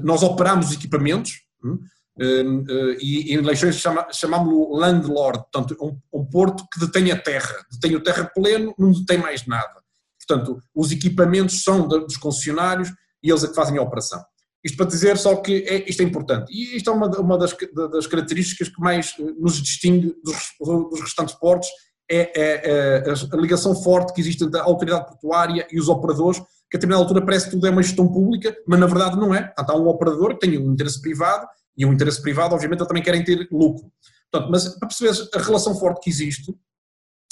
nós 0.04 0.24
operamos 0.24 0.70
os 0.70 0.74
equipamentos 0.74 1.42
hum, 1.64 1.78
hum, 2.20 2.66
eh, 2.68 2.98
e 3.00 3.34
em 3.34 3.38
eleições 3.38 3.80
chamámos-lo 4.12 4.76
landlord, 4.76 5.44
portanto, 5.52 5.78
um, 5.80 6.20
um 6.22 6.26
porto 6.26 6.66
que 6.74 6.80
detém 6.80 7.12
a 7.12 7.20
terra, 7.20 7.64
detém 7.72 7.96
o 7.96 8.02
terra 8.02 8.26
pleno, 8.34 8.74
não 8.80 8.92
detém 8.92 9.20
mais 9.20 9.46
nada. 9.46 9.84
Portanto, 10.28 10.60
os 10.74 10.92
equipamentos 10.92 11.64
são 11.64 11.88
dos 11.88 12.18
concessionários 12.18 12.90
e 13.22 13.30
eles 13.30 13.44
é 13.44 13.48
que 13.48 13.56
fazem 13.56 13.78
a 13.78 13.82
operação. 13.82 14.24
Isto 14.64 14.78
para 14.78 14.86
dizer 14.88 15.18
só 15.18 15.36
que 15.36 15.66
é, 15.68 15.90
isto 15.90 16.02
é 16.02 16.06
importante. 16.06 16.52
E 16.52 16.78
isto 16.78 16.90
é 16.90 16.94
uma, 16.94 17.08
uma 17.20 17.38
das, 17.38 17.56
das, 17.92 18.08
características 18.08 18.70
que 18.70 18.82
mais 18.82 19.14
eh, 19.20 19.24
nos 19.38 19.62
distingue 19.62 20.16
dos, 20.24 20.54
dos 20.60 21.02
restantes 21.02 21.36
portos, 21.36 21.68
é, 22.14 22.32
é, 22.36 23.04
é, 23.08 23.14
a 23.32 23.38
ligação 23.38 23.76
forte 23.76 24.14
que 24.14 24.22
existe 24.22 24.44
entre 24.44 24.60
a 24.60 24.64
autoridade 24.64 25.08
portuária 25.08 25.68
e 25.72 25.80
os 25.80 25.90
operadores, 25.90 26.40
que 26.40 26.78
a 26.78 26.80
determinada 26.80 27.04
altura 27.04 27.26
parece 27.26 27.46
que 27.46 27.52
tudo 27.52 27.66
é 27.66 27.70
uma 27.70 27.82
gestão 27.82 28.08
pública, 28.08 28.56
mas 28.68 28.80
na 28.80 28.86
verdade 28.86 29.16
não 29.16 29.34
é. 29.34 29.44
Portanto, 29.44 29.70
há 29.72 29.76
um 29.76 29.88
operador 29.88 30.38
que 30.38 30.48
tem 30.48 30.58
um 30.58 30.72
interesse 30.72 31.02
privado 31.02 31.48
e 31.76 31.86
um 31.86 31.94
interesse 31.94 32.22
privado, 32.22 32.54
obviamente, 32.54 32.80
eles 32.80 32.88
também 32.88 33.04
querem 33.04 33.24
ter 33.24 33.48
lucro. 33.52 33.92
Portanto, 34.32 34.52
mas 34.52 34.68
para 34.78 34.88
perceber 34.88 35.30
a 35.34 35.40
relação 35.40 35.76
forte 35.76 36.02
que 36.02 36.10
existe, 36.10 36.54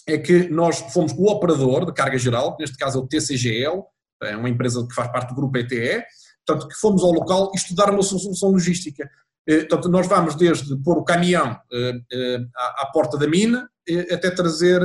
é 0.08 0.18
que 0.18 0.50
nós 0.50 0.80
fomos 0.94 1.14
o 1.14 1.26
operador 1.26 1.86
de 1.86 1.94
carga 1.94 2.18
geral, 2.18 2.58
neste 2.60 2.78
caso 2.78 3.00
é 3.00 3.02
o 3.02 3.08
TCGL, 3.08 3.84
é 4.24 4.36
uma 4.36 4.50
empresa 4.50 4.86
que 4.88 4.94
faz 4.94 5.12
parte 5.12 5.30
do 5.30 5.36
grupo 5.36 5.58
ETE, 5.58 6.04
portanto, 6.46 6.68
que 6.68 6.76
fomos 6.76 7.04
ao 7.04 7.12
local 7.12 7.52
estudar 7.56 7.92
uma 7.92 8.04
solução 8.04 8.50
logística. 8.52 9.10
Eh, 9.48 9.60
portanto, 9.60 9.90
nós 9.90 10.08
vamos 10.08 10.36
desde 10.36 10.76
pôr 10.84 10.98
o 10.98 11.04
caminhão 11.04 11.60
eh, 11.72 12.00
eh, 12.12 12.40
à 12.56 12.86
porta 12.94 13.18
da 13.18 13.28
mina 13.28 13.68
até 14.12 14.30
trazer 14.32 14.82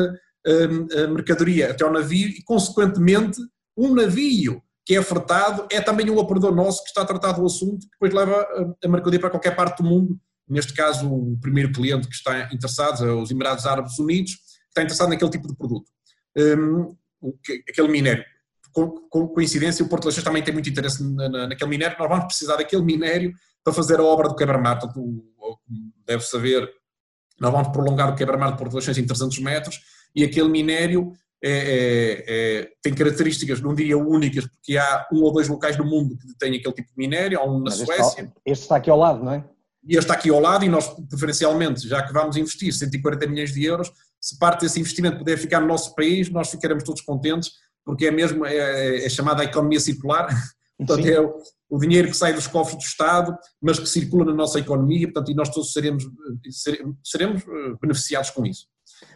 a 0.47 1.07
mercadoria 1.09 1.71
até 1.71 1.85
ao 1.85 1.93
navio 1.93 2.29
e, 2.29 2.43
consequentemente, 2.45 3.41
um 3.77 3.95
navio 3.95 4.63
que 4.85 4.95
é 4.95 5.01
ofertado 5.01 5.67
é 5.71 5.81
também 5.81 6.09
um 6.09 6.17
operador 6.17 6.55
nosso 6.55 6.83
que 6.85 6.89
está 6.91 7.03
a 7.03 7.07
tratar 7.07 7.33
do 7.33 7.45
assunto, 7.45 7.81
que 7.81 7.91
depois 7.93 8.15
leva 8.15 8.47
a 8.83 8.89
mercadoria 8.89 9.19
para 9.19 9.31
qualquer 9.31 9.57
parte 9.57 9.83
do 9.83 9.89
mundo. 9.89 10.19
Neste 10.49 10.73
caso, 10.73 11.13
o 11.13 11.37
primeiro 11.41 11.73
cliente 11.73 12.07
que 12.07 12.15
está 12.15 12.49
interessado 12.53 13.05
é 13.05 13.13
os 13.13 13.33
Emirados 13.33 13.67
Árabes 13.67 13.99
Unidos, 13.99 14.35
que 14.35 14.69
está 14.69 14.83
interessado 14.83 15.09
naquele 15.09 15.31
tipo 15.31 15.49
de 15.49 15.57
produto. 15.57 15.91
Um, 16.37 16.97
aquele 17.69 17.89
minério. 17.89 18.25
Com, 18.73 19.27
coincidência, 19.29 19.85
o 19.85 19.89
Porto 19.89 20.05
Leixões 20.05 20.23
também 20.23 20.45
tem 20.45 20.55
muito 20.55 20.71
interesse 20.71 21.03
na, 21.03 21.29
na, 21.29 21.49
naquele 21.49 21.71
minério. 21.71 21.97
Nós 21.99 22.09
vamos 22.09 22.27
precisar 22.27 22.55
daquele 22.55 22.83
minério 22.83 23.33
para 23.65 23.73
fazer 23.73 23.99
a 23.99 24.05
obra 24.05 24.29
do 24.29 24.37
quebra-mar. 24.37 24.79
Como 24.79 25.25
deve 26.07 26.23
saber, 26.23 26.71
nós 27.41 27.53
vamos 27.53 27.69
prolongar 27.69 28.13
o 28.13 28.17
quebra-mar 28.17 28.53
em 28.53 29.07
300 29.07 29.39
metros 29.41 29.81
e 30.15 30.25
aquele 30.25 30.49
minério 30.49 31.13
é, 31.43 31.51
é, 31.51 32.25
é, 32.29 32.69
tem 32.83 32.95
características, 32.95 33.61
não 33.61 33.75
diria 33.75 33.99
únicas, 33.99 34.47
porque 34.47 34.77
há 34.77 35.07
um 35.13 35.23
ou 35.23 35.33
dois 35.33 35.49
locais 35.49 35.77
no 35.77 35.85
mundo 35.85 36.17
que 36.17 36.39
têm 36.39 36.57
aquele 36.57 36.75
tipo 36.75 36.89
de 36.89 36.97
minério, 36.97 37.39
há 37.39 37.45
um 37.45 37.59
na 37.59 37.65
Mas 37.65 37.75
Suécia. 37.75 38.23
Este, 38.23 38.33
este 38.45 38.63
está 38.63 38.77
aqui 38.77 38.91
ao 38.91 38.99
lado, 38.99 39.23
não 39.23 39.33
é? 39.33 39.45
E 39.85 39.93
este 39.93 40.01
está 40.01 40.15
aqui 40.15 40.31
ao 40.31 40.41
lado 40.41 40.65
e 40.65 40.69
nós, 40.69 40.89
preferencialmente, 41.09 41.87
já 41.87 42.03
que 42.03 42.13
vamos 42.13 42.37
investir 42.37 42.73
140 42.73 43.27
milhões 43.29 43.53
de 43.53 43.65
euros, 43.65 43.93
se 44.21 44.37
parte 44.39 44.63
desse 44.63 44.81
investimento 44.81 45.19
puder 45.19 45.39
ficar 45.39 45.61
no 45.61 45.69
nosso 45.69 45.95
país, 45.95 46.29
nós 46.31 46.51
ficaremos 46.51 46.83
todos 46.83 47.03
contentes, 47.03 47.53
porque 47.85 48.07
é 48.07 48.11
mesmo, 48.11 48.45
é, 48.45 49.05
é 49.05 49.09
chamada 49.09 49.43
a 49.43 49.45
economia 49.45 49.79
circular, 49.79 50.27
portanto 50.79 51.07
é 51.07 51.21
o, 51.21 51.79
dinheiro 51.79 52.09
que 52.09 52.17
sai 52.17 52.33
dos 52.33 52.47
cofres 52.47 52.77
do 52.77 52.87
Estado, 52.87 53.37
mas 53.61 53.79
que 53.79 53.89
circula 53.89 54.25
na 54.25 54.35
nossa 54.35 54.59
economia, 54.59 55.07
portanto, 55.07 55.31
e 55.31 55.35
nós 55.35 55.49
todos 55.49 55.73
seremos, 55.73 56.05
seremos 57.03 57.43
eh, 57.43 57.75
beneficiados 57.81 58.31
com 58.31 58.45
isso. 58.45 58.67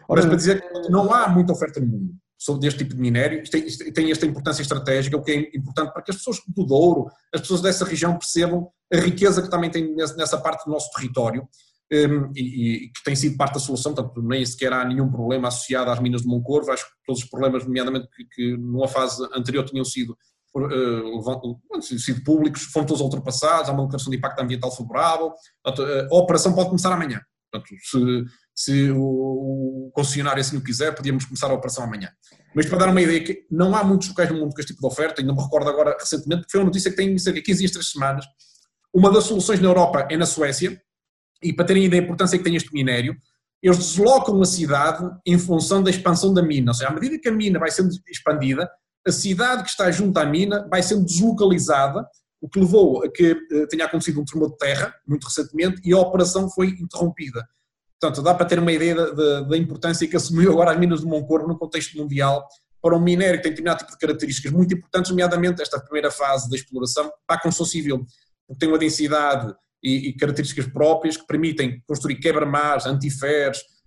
Mas 0.09 0.25
para 0.25 0.35
dizer 0.35 0.61
que 0.61 0.89
não 0.89 1.13
há 1.13 1.27
muita 1.29 1.53
oferta 1.53 1.79
no 1.79 1.87
mundo 1.87 2.13
sobre 2.37 2.67
este 2.67 2.79
tipo 2.79 2.95
de 2.95 3.01
minério, 3.01 3.43
tem, 3.49 3.65
tem, 3.93 4.11
esta 4.11 4.25
importância 4.25 4.63
estratégica, 4.63 5.15
o 5.15 5.21
que 5.21 5.31
é 5.31 5.57
importante 5.57 5.93
para 5.93 6.01
que 6.01 6.09
as 6.09 6.17
pessoas 6.17 6.39
do 6.47 6.65
Douro, 6.65 7.05
as 7.33 7.41
pessoas 7.41 7.61
dessa 7.61 7.85
região 7.85 8.17
percebam 8.17 8.67
a 8.91 8.97
riqueza 8.97 9.43
que 9.43 9.49
também 9.49 9.69
tem 9.69 9.95
nessa 9.95 10.39
parte 10.39 10.65
do 10.65 10.71
nosso 10.71 10.89
território 10.91 11.47
um, 11.93 12.31
e, 12.35 12.85
e, 12.85 12.89
que 12.89 13.03
tem 13.03 13.15
sido 13.15 13.37
parte 13.37 13.55
da 13.55 13.59
solução, 13.59 13.93
portanto 13.93 14.23
nem 14.23 14.43
sequer 14.43 14.73
há 14.73 14.83
nenhum 14.83 15.11
problema 15.11 15.49
associado 15.49 15.91
às 15.91 15.99
minas 15.99 16.21
de 16.21 16.27
Moncorvo, 16.27 16.71
acho 16.71 16.85
que 16.85 16.91
todos 17.05 17.21
os 17.21 17.29
problemas, 17.29 17.63
nomeadamente 17.63 18.07
que, 18.15 18.25
que 18.25 18.57
numa 18.57 18.87
fase 18.87 19.23
anterior 19.35 19.63
tinham 19.65 19.85
sido 19.85 20.17
sido 21.81 22.23
públicos, 22.23 22.63
foram 22.63 22.85
todos 22.85 23.01
ultrapassados, 23.01 23.69
há 23.69 23.73
uma 23.73 23.83
declaração 23.83 24.11
de 24.11 24.17
impacto 24.17 24.39
ambiental 24.41 24.75
favorável, 24.75 25.33
portanto, 25.63 25.87
a 26.11 26.15
operação 26.15 26.53
pode 26.53 26.69
começar 26.69 26.91
amanhã. 26.93 27.21
Portanto, 27.51 27.75
se, 27.83 28.25
se 28.55 28.91
o 28.91 29.91
concessionário 29.93 30.39
assim 30.39 30.57
o 30.57 30.63
quiser, 30.63 30.95
podíamos 30.95 31.25
começar 31.25 31.51
a 31.51 31.53
operação 31.53 31.83
amanhã. 31.83 32.09
Mas 32.55 32.65
para 32.65 32.79
dar 32.79 32.89
uma 32.89 33.01
ideia, 33.01 33.23
que 33.23 33.45
não 33.49 33.75
há 33.75 33.83
muitos 33.83 34.09
locais 34.09 34.29
no 34.29 34.37
mundo 34.37 34.53
com 34.53 34.59
este 34.59 34.73
tipo 34.73 34.81
de 34.81 34.93
oferta, 34.93 35.21
ainda 35.21 35.33
me 35.33 35.41
recordo 35.41 35.69
agora 35.69 35.95
recentemente, 35.99 36.41
porque 36.41 36.51
foi 36.51 36.59
uma 36.61 36.67
notícia 36.67 36.91
que 36.91 36.97
tem 36.97 37.17
cerca 37.17 37.39
de 37.39 37.45
15 37.45 37.59
dias, 37.59 37.71
3 37.71 37.89
semanas, 37.89 38.25
Uma 38.93 39.09
das 39.09 39.23
soluções 39.23 39.59
na 39.59 39.69
Europa 39.69 40.07
é 40.09 40.17
na 40.17 40.25
Suécia, 40.25 40.81
e 41.41 41.53
para 41.53 41.65
terem 41.65 41.85
ideia 41.85 42.01
da 42.01 42.05
importância 42.05 42.37
que 42.37 42.43
tem 42.43 42.55
este 42.55 42.73
minério, 42.73 43.15
eles 43.63 43.77
deslocam 43.77 44.41
a 44.41 44.45
cidade 44.45 45.09
em 45.25 45.37
função 45.37 45.81
da 45.81 45.89
expansão 45.89 46.33
da 46.33 46.41
mina. 46.41 46.71
Ou 46.71 46.73
seja, 46.73 46.89
à 46.89 46.93
medida 46.93 47.17
que 47.19 47.29
a 47.29 47.31
mina 47.31 47.59
vai 47.59 47.71
sendo 47.71 47.89
expandida, 48.07 48.69
a 49.07 49.11
cidade 49.11 49.63
que 49.63 49.69
está 49.69 49.89
junto 49.91 50.17
à 50.17 50.25
mina 50.25 50.67
vai 50.69 50.83
sendo 50.83 51.05
deslocalizada, 51.05 52.07
o 52.39 52.49
que 52.49 52.59
levou 52.59 53.03
a 53.03 53.11
que 53.11 53.33
uh, 53.33 53.67
tenha 53.67 53.85
acontecido 53.85 54.19
um 54.19 54.25
tremor 54.25 54.51
de 54.51 54.57
terra, 54.57 54.93
muito 55.07 55.25
recentemente, 55.25 55.81
e 55.83 55.93
a 55.93 55.99
operação 55.99 56.49
foi 56.49 56.69
interrompida. 56.69 57.47
Portanto, 57.99 58.23
dá 58.23 58.33
para 58.33 58.47
ter 58.47 58.57
uma 58.57 58.71
ideia 58.71 58.95
da, 58.95 59.41
da, 59.41 59.57
importância 59.57 60.07
que 60.07 60.15
assumiu 60.15 60.51
agora 60.51 60.71
as 60.71 60.79
minas 60.79 61.01
de 61.01 61.05
Moncorvo 61.05 61.47
no 61.47 61.57
contexto 61.57 61.95
mundial 61.97 62.47
para 62.81 62.95
um 62.97 62.99
minério 62.99 63.37
que 63.37 63.43
tem 63.43 63.51
determinado 63.51 63.79
tipo 63.79 63.91
de 63.91 63.97
características 63.99 64.51
muito 64.51 64.73
importantes, 64.73 65.11
nomeadamente 65.11 65.61
esta 65.61 65.79
primeira 65.79 66.09
fase 66.09 66.49
da 66.49 66.55
exploração, 66.55 67.11
para 67.27 67.37
a 67.37 67.41
construção 67.41 67.71
civil, 67.71 68.03
porque 68.47 68.59
tem 68.59 68.69
uma 68.69 68.79
densidade 68.79 69.53
e, 69.83 70.09
e 70.09 70.13
características 70.13 70.65
próprias 70.67 71.15
que 71.15 71.27
permitem 71.27 71.79
construir 71.85 72.15
quebra-mares, 72.15 72.87
antiferes, 72.87 73.59
um, 73.59 73.80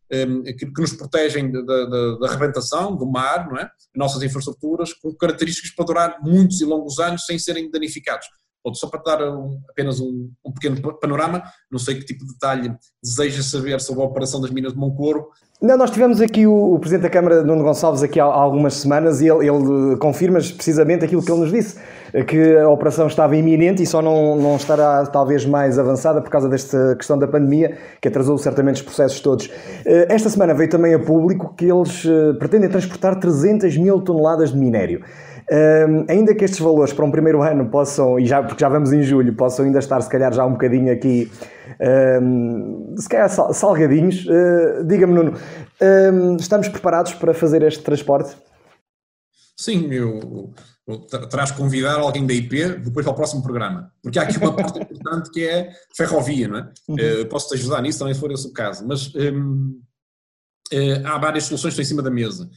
que, 0.56 0.66
que, 0.66 0.80
nos 0.80 0.92
protegem 0.92 1.50
da, 1.50 2.28
arrebentação 2.28 2.96
do 2.96 3.06
mar, 3.06 3.48
não 3.48 3.58
é? 3.58 3.68
Nossas 3.94 4.22
infraestruturas, 4.22 4.92
com 4.92 5.14
características 5.14 5.70
para 5.70 5.84
durar 5.84 6.16
muitos 6.22 6.60
e 6.60 6.64
longos 6.64 6.98
anos 6.98 7.24
sem 7.26 7.38
serem 7.38 7.70
danificados. 7.70 8.26
Só 8.74 8.88
para 8.88 9.02
dar 9.02 9.28
um, 9.28 9.60
apenas 9.68 10.00
um, 10.00 10.30
um, 10.44 10.50
pequeno 10.50 10.80
panorama, 10.98 11.42
não 11.70 11.78
sei 11.78 11.96
que 11.96 12.04
tipo 12.06 12.24
de 12.24 12.32
detalhe 12.32 12.74
deseja 13.02 13.42
saber 13.42 13.78
sobre 13.78 14.02
a 14.02 14.06
operação 14.06 14.40
das 14.40 14.50
minas 14.50 14.72
de 14.72 14.78
Moncoro, 14.78 15.28
não, 15.62 15.78
nós 15.78 15.90
tivemos 15.90 16.20
aqui 16.20 16.46
o, 16.46 16.74
o, 16.74 16.78
Presidente 16.78 17.04
da 17.04 17.10
Câmara, 17.10 17.42
Nuno 17.42 17.62
Gonçalves, 17.62 18.02
aqui 18.02 18.18
há, 18.18 18.24
há 18.24 18.28
algumas 18.28 18.74
semanas 18.74 19.20
e 19.20 19.28
ele, 19.28 19.48
ele 19.48 19.96
confirma 19.96 20.38
precisamente 20.38 21.04
aquilo 21.04 21.24
que 21.24 21.30
ele 21.30 21.40
nos 21.40 21.52
disse, 21.52 21.78
que 22.22 22.56
a 22.56 22.68
operação 22.68 23.08
estava 23.08 23.36
iminente 23.36 23.82
e 23.82 23.86
só 23.86 24.00
não, 24.00 24.36
não 24.36 24.54
estará 24.54 25.04
talvez 25.06 25.44
mais 25.44 25.78
avançada 25.78 26.20
por 26.20 26.30
causa 26.30 26.48
desta 26.48 26.94
questão 26.96 27.18
da 27.18 27.26
pandemia, 27.26 27.76
que 28.00 28.06
atrasou 28.06 28.38
certamente 28.38 28.76
os 28.76 28.82
processos 28.82 29.18
todos. 29.20 29.50
Eh, 29.84 30.06
esta 30.08 30.28
semana 30.28 30.54
veio 30.54 30.70
também 30.70 30.94
a 30.94 30.98
público 30.98 31.54
que 31.56 31.64
eles 31.64 32.04
eh, 32.06 32.34
pretendem 32.38 32.68
transportar 32.68 33.18
300 33.18 33.76
mil 33.78 34.00
toneladas 34.00 34.52
de 34.52 34.58
minério. 34.58 35.02
Um, 35.50 36.06
ainda 36.08 36.34
que 36.34 36.42
estes 36.42 36.58
valores 36.58 36.94
para 36.94 37.04
um 37.04 37.10
primeiro 37.10 37.42
ano 37.42 37.68
possam, 37.68 38.18
e 38.18 38.24
já, 38.24 38.42
porque 38.42 38.60
já 38.60 38.68
vamos 38.68 38.94
em 38.94 39.02
julho, 39.02 39.34
possam 39.34 39.66
ainda 39.66 39.78
estar 39.78 40.00
se 40.00 40.08
calhar 40.08 40.32
já 40.32 40.46
um 40.46 40.52
bocadinho 40.52 40.90
aqui, 40.90 41.30
um, 42.22 42.94
se 42.96 43.06
calhar 43.06 43.28
salgadinhos, 43.28 44.24
uh, 44.24 44.84
diga-me 44.86 45.12
Nuno, 45.12 45.34
um, 45.82 46.36
estamos 46.36 46.68
preparados 46.68 47.12
para 47.12 47.34
fazer 47.34 47.62
este 47.62 47.84
transporte? 47.84 48.34
Sim, 49.54 49.92
eu, 49.92 50.48
terás 51.30 51.50
convidar 51.50 51.98
alguém 51.98 52.26
da 52.26 52.34
IP 52.34 52.76
depois 52.80 53.04
para 53.04 53.12
o 53.12 53.16
próximo 53.16 53.42
programa, 53.42 53.90
porque 54.02 54.18
há 54.18 54.22
aqui 54.22 54.36
uma 54.36 54.54
parte 54.54 54.78
importante 54.82 55.30
que 55.30 55.46
é 55.46 55.70
ferrovia, 55.96 56.46
não 56.46 56.58
é? 56.58 56.72
Uhum. 56.88 56.96
Uh, 57.22 57.26
Posso-te 57.28 57.54
ajudar 57.54 57.80
nisso 57.80 57.98
também 57.98 58.12
se 58.12 58.20
for 58.20 58.30
esse 58.30 58.46
o 58.46 58.52
caso, 58.52 58.86
mas 58.86 59.14
um, 59.14 59.80
uh, 60.72 60.76
eh, 60.76 61.02
há 61.04 61.16
várias 61.18 61.44
soluções 61.44 61.74
que 61.74 61.80
estão 61.80 61.82
em 61.82 61.96
cima 61.96 62.02
da 62.02 62.10
mesa. 62.10 62.50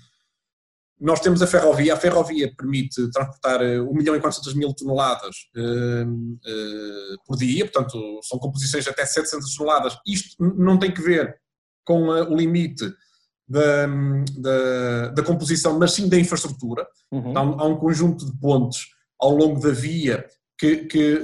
Nós 1.00 1.20
temos 1.20 1.42
a 1.42 1.48
ferrovia, 1.48 1.94
a 1.94 1.98
ferrovia 1.98 2.54
permite 2.58 3.10
transportar 3.12 3.62
1 3.62 3.64
eh, 3.64 3.94
milhão 3.94 4.16
e 4.16 4.20
400 4.20 4.56
mil 4.56 4.74
toneladas 4.74 5.36
uh, 5.56 7.18
por 7.26 7.38
dia, 7.38 7.66
portanto 7.66 8.20
são 8.24 8.40
composições 8.40 8.84
de 8.84 8.90
até 8.90 9.06
700 9.06 9.56
toneladas. 9.56 9.98
Isto 10.06 10.44
não 10.44 10.78
tem 10.78 10.92
que 10.92 11.02
ver 11.02 11.40
com 11.86 12.10
o 12.10 12.36
limite 12.36 12.84
da, 13.48 13.88
da, 14.38 15.08
da, 15.10 15.24
composição, 15.24 15.78
mas 15.80 15.94
sim 15.94 16.10
da 16.10 16.20
infraestrutura. 16.20 16.86
Uhum. 17.12 17.38
Há, 17.38 17.42
um, 17.42 17.60
há, 17.62 17.66
um, 17.66 17.78
conjunto 17.78 18.26
de 18.26 18.38
pontes 18.40 18.88
ao 19.20 19.32
longo 19.32 19.60
da 19.60 19.72
via 19.72 20.26
que, 20.60 20.86
que 20.86 21.20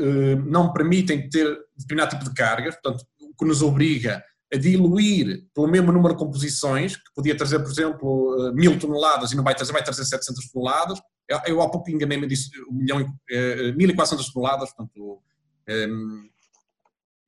não 0.46 0.72
permitem 0.72 1.30
ter 1.30 1.58
determinado 1.78 2.12
tipo 2.12 2.24
de 2.24 2.34
cargas, 2.34 2.76
portanto 2.76 3.06
o 3.20 3.36
que 3.36 3.46
nos 3.46 3.62
obriga 3.62 4.24
a 4.54 4.58
diluir 4.58 5.48
pelo 5.54 5.68
mesmo 5.68 5.92
número 5.92 6.14
de 6.14 6.20
composições, 6.20 6.96
que 6.96 7.14
podia 7.16 7.36
trazer, 7.36 7.60
por 7.60 7.72
exemplo, 7.72 8.48
eh, 8.48 8.52
mil 8.54 8.78
toneladas 8.78 9.32
e 9.32 9.36
não 9.36 9.44
vai 9.44 9.56
trazer, 9.56 9.74
vai 9.74 9.84
trazer 9.84 10.06
700 10.06 10.52
toneladas. 10.52 11.02
Eu, 11.28 11.40
eu 11.48 11.62
há 11.62 11.70
pouco 11.70 11.90
enganei-me, 11.90 12.28
disse 12.28 12.52
1 12.70 12.74
milhão, 12.74 13.00
eh, 13.32 13.72
1.400 13.72 14.32
toneladas, 14.32 14.72
portanto, 14.72 15.20
eh, 15.68 15.88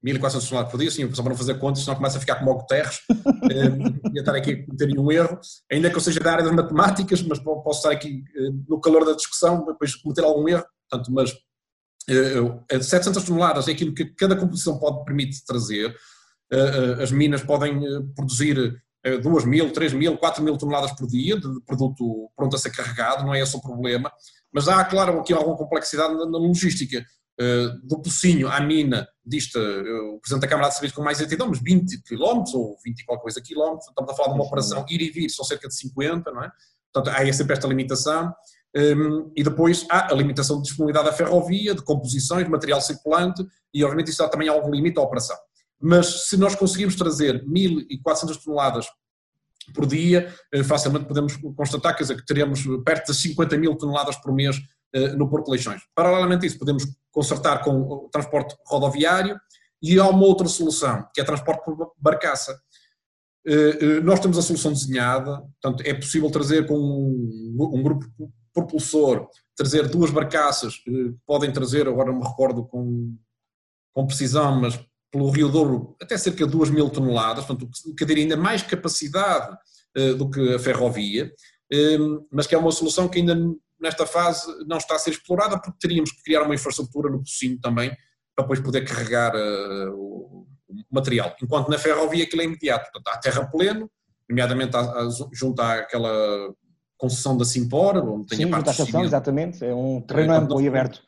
1.400 0.04 0.48
toneladas 0.50 0.72
por 0.72 0.80
dia, 0.80 0.92
sim, 0.92 1.14
só 1.14 1.22
para 1.22 1.32
não 1.32 1.38
fazer 1.38 1.60
contas, 1.60 1.84
senão 1.84 1.96
começa 1.96 2.18
a 2.18 2.22
ficar 2.22 2.36
como 2.36 2.52
o 2.52 2.56
Guterres, 2.56 3.00
eh, 3.52 4.12
ia 4.14 4.22
estar 4.22 4.36
aqui 4.36 4.52
a 4.52 4.66
cometer 4.66 5.00
um 5.00 5.12
erro, 5.12 5.40
ainda 5.72 5.90
que 5.90 5.96
eu 5.96 6.02
seja 6.02 6.20
da 6.20 6.32
área 6.32 6.44
das 6.44 6.54
matemáticas, 6.54 7.22
mas 7.24 7.40
posso 7.40 7.80
estar 7.80 7.92
aqui 7.92 8.24
eh, 8.36 8.50
no 8.68 8.80
calor 8.80 9.06
da 9.06 9.14
discussão, 9.14 9.66
depois 9.66 9.96
cometer 9.96 10.24
algum 10.24 10.48
erro, 10.48 10.66
portanto, 10.90 11.12
mas 11.12 11.34
eh, 12.10 12.82
700 12.82 13.24
toneladas 13.24 13.68
é 13.68 13.72
aquilo 13.72 13.94
que 13.94 14.06
cada 14.06 14.36
composição 14.36 14.78
pode 14.78 15.04
permitir 15.06 15.44
trazer, 15.46 15.96
eh, 16.52 16.58
eh, 17.00 17.04
as 17.04 17.12
minas 17.12 17.44
podem 17.44 17.84
eh, 17.86 18.02
produzir 18.16 18.82
2 19.22 19.46
mil, 19.46 19.72
3 19.72 19.94
mil, 19.94 20.18
4 20.18 20.44
mil 20.44 20.58
toneladas 20.58 20.92
por 20.94 21.06
dia 21.08 21.40
de 21.40 21.62
produto 21.62 22.32
pronto 22.36 22.56
a 22.56 22.60
ser 22.60 22.72
carregado, 22.72 23.24
não 23.24 23.36
é 23.36 23.40
esse 23.40 23.56
o 23.56 23.62
problema, 23.62 24.12
mas 24.52 24.68
há, 24.68 24.84
claro, 24.84 25.20
aqui 25.20 25.32
alguma 25.32 25.56
complexidade 25.56 26.16
na 26.16 26.40
logística. 26.40 27.06
Do 27.84 28.02
Pocinho 28.02 28.48
à 28.48 28.62
mina, 28.62 29.08
dista 29.26 29.60
o 29.60 30.20
Presidente 30.20 30.42
da 30.42 30.48
Câmara 30.48 30.70
de 30.70 30.76
Serviços 30.76 30.96
com 30.96 31.04
mais 31.04 31.20
exatidão, 31.20 31.48
mas 31.50 31.60
20 31.60 32.02
km 32.04 32.44
ou 32.54 32.78
20 32.84 33.00
e 33.00 33.06
qualquer 33.06 33.24
coisa 33.24 33.42
quilómetros, 33.42 33.88
estamos 33.90 34.12
a 34.12 34.16
falar 34.16 34.30
de 34.30 34.36
uma 34.36 34.46
operação 34.46 34.86
ir 34.90 35.02
e 35.02 35.10
vir, 35.10 35.30
são 35.30 35.44
cerca 35.44 35.68
de 35.68 35.76
50, 35.76 36.32
não 36.32 36.44
é? 36.44 36.52
Portanto, 36.94 37.14
há 37.14 37.34
sempre 37.34 37.54
esta 37.54 37.68
limitação. 37.68 38.34
Um, 38.78 39.32
e 39.36 39.44
depois 39.44 39.86
há 39.90 40.12
a 40.12 40.16
limitação 40.16 40.58
de 40.58 40.64
disponibilidade 40.64 41.06
da 41.06 41.14
ferrovia, 41.14 41.74
de 41.74 41.82
composições, 41.82 42.46
de 42.46 42.52
material 42.52 42.82
circulante, 42.82 43.46
e 43.74 43.84
obviamente 43.84 44.10
isso 44.10 44.22
dá 44.22 44.28
também 44.28 44.50
algum 44.50 44.70
limite 44.70 45.00
à 45.00 45.02
operação 45.02 45.38
mas 45.80 46.28
se 46.28 46.38
nós 46.38 46.56
conseguirmos 46.56 46.96
trazer 46.96 47.46
1.400 47.46 48.44
toneladas 48.44 48.88
por 49.74 49.86
dia, 49.86 50.34
eh, 50.52 50.64
facilmente 50.64 51.06
podemos 51.06 51.38
constatar 51.56 51.96
quer 51.96 52.04
dizer, 52.04 52.16
que 52.16 52.26
teremos 52.26 52.64
perto 52.84 53.12
de 53.12 53.18
50 53.18 53.58
mil 53.58 53.76
toneladas 53.76 54.16
por 54.18 54.34
mês 54.34 54.58
eh, 54.58 54.62
no 55.18 55.30
Porto 55.30 55.52
Leixões. 55.52 55.82
Paralelamente 55.94 56.46
a 56.46 56.48
isso, 56.48 56.60
podemos 56.60 56.86
consertar 57.12 57.64
com 57.64 57.82
o 57.82 58.10
transporte 58.10 58.56
rodoviário 58.66 59.40
e 59.82 60.00
há 60.00 60.08
uma 60.08 60.26
outra 60.26 60.48
solução, 60.48 61.06
que 61.14 61.22
é 61.22 61.24
transporte 61.24 61.64
por 61.66 61.94
barcaça. 61.98 62.58
Eh, 63.46 64.00
nós 64.02 64.20
temos 64.20 64.38
a 64.38 64.42
solução 64.42 64.74
desenhada, 64.74 65.44
portanto, 65.62 65.84
é 65.86 65.94
possível 65.94 66.32
trazer 66.32 66.66
com 66.66 66.76
um, 66.76 67.84
grupo 67.84 68.06
propulsor, 68.54 69.28
trazer 69.56 69.88
duas 69.88 70.10
barcaças, 70.10 70.76
podem 71.26 71.52
trazer, 71.52 71.88
agora 71.88 72.12
não 72.12 72.20
me 72.20 72.28
recordo 72.28 72.66
com, 72.66 73.16
com 73.94 74.08
precisão, 74.08 74.60
mas 74.60 74.80
pelo 75.12 75.30
Rio 75.30 75.50
Douro 75.50 75.96
até 76.02 76.18
cerca 76.18 76.46
de 76.46 76.52
2 76.52 76.70
mil 76.72 76.90
toneladas, 76.90 77.46
portanto, 77.46 77.70
que 77.98 78.06
teria 78.06 78.24
ainda 78.24 78.38
mais 78.38 78.64
capacidade 78.64 79.56
do 80.18 80.30
que 80.30 80.56
a 80.56 80.60
ferrovia, 80.60 81.32
mas 82.32 82.48
que 82.48 82.56
é 82.56 82.58
uma 82.58 82.72
solução 82.72 83.08
que 83.08 83.20
ainda 83.20 83.36
nesta 83.86 84.06
fase 84.06 84.46
não 84.66 84.78
está 84.78 84.96
a 84.96 85.00
ser 85.00 85.12
explorada, 85.12 85.60
porque 85.60 85.78
teríamos 85.80 86.12
que 86.12 86.24
criar 86.24 86.42
uma 86.44 86.56
infraestrutura 86.56 87.10
no 87.10 87.20
Pocinho 87.20 87.60
também, 87.60 87.90
para 88.36 88.44
depois 88.44 88.60
poder 88.60 88.82
carregar 88.82 89.34
uh, 89.36 89.94
o, 89.94 90.48
material. 90.92 91.36
Enquanto 91.42 91.70
na 91.70 91.78
ferrovia 91.78 92.24
aquilo 92.24 92.42
é 92.42 92.46
imediato, 92.46 92.92
portanto, 92.92 93.16
há 93.16 93.18
terra 93.18 93.46
pleno, 93.46 93.90
nomeadamente 94.30 94.76
junto 95.32 95.62
àquela 95.62 96.54
concessão 96.98 97.38
da 97.38 97.46
Simpor, 97.46 97.98
onde 97.98 98.28
tem 98.28 98.40
Sim, 98.40 98.46
a 98.46 98.50
parte 98.50 98.72
estação, 98.72 99.04
exatamente, 99.04 99.64
é 99.64 99.74
um 99.74 100.02
terreno 100.02 100.34
amplo 100.34 100.62
e 100.62 100.68
aberto. 100.68 101.02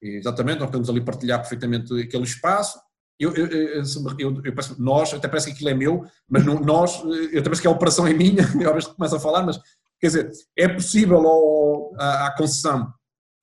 Exatamente, 0.00 0.60
nós 0.60 0.68
podemos 0.68 0.88
ali 0.88 1.00
partilhar 1.00 1.40
perfeitamente 1.40 1.92
aquele 2.00 2.24
espaço, 2.24 2.78
eu, 3.18 3.32
eu, 3.34 3.46
eu, 3.46 4.42
eu, 4.44 4.54
penso, 4.54 4.80
nós, 4.82 5.14
até 5.14 5.28
parece 5.28 5.46
que 5.46 5.52
aquilo 5.52 5.70
é 5.70 5.74
meu, 5.74 6.04
mas 6.28 6.44
não, 6.44 6.58
nós, 6.58 7.02
eu 7.04 7.40
até 7.40 7.48
penso 7.48 7.62
que 7.62 7.68
a 7.68 7.70
operação 7.70 8.06
é 8.06 8.12
minha, 8.12 8.42
eu 8.60 8.72
vez 8.72 8.86
que 8.86 8.94
começo 8.94 9.14
a 9.14 9.20
falar, 9.20 9.42
mas 9.44 9.60
quer 10.02 10.08
dizer, 10.08 10.30
é 10.58 10.68
possível 10.68 11.18
ao, 11.18 11.94
à, 11.96 12.34
concessão, 12.36 12.92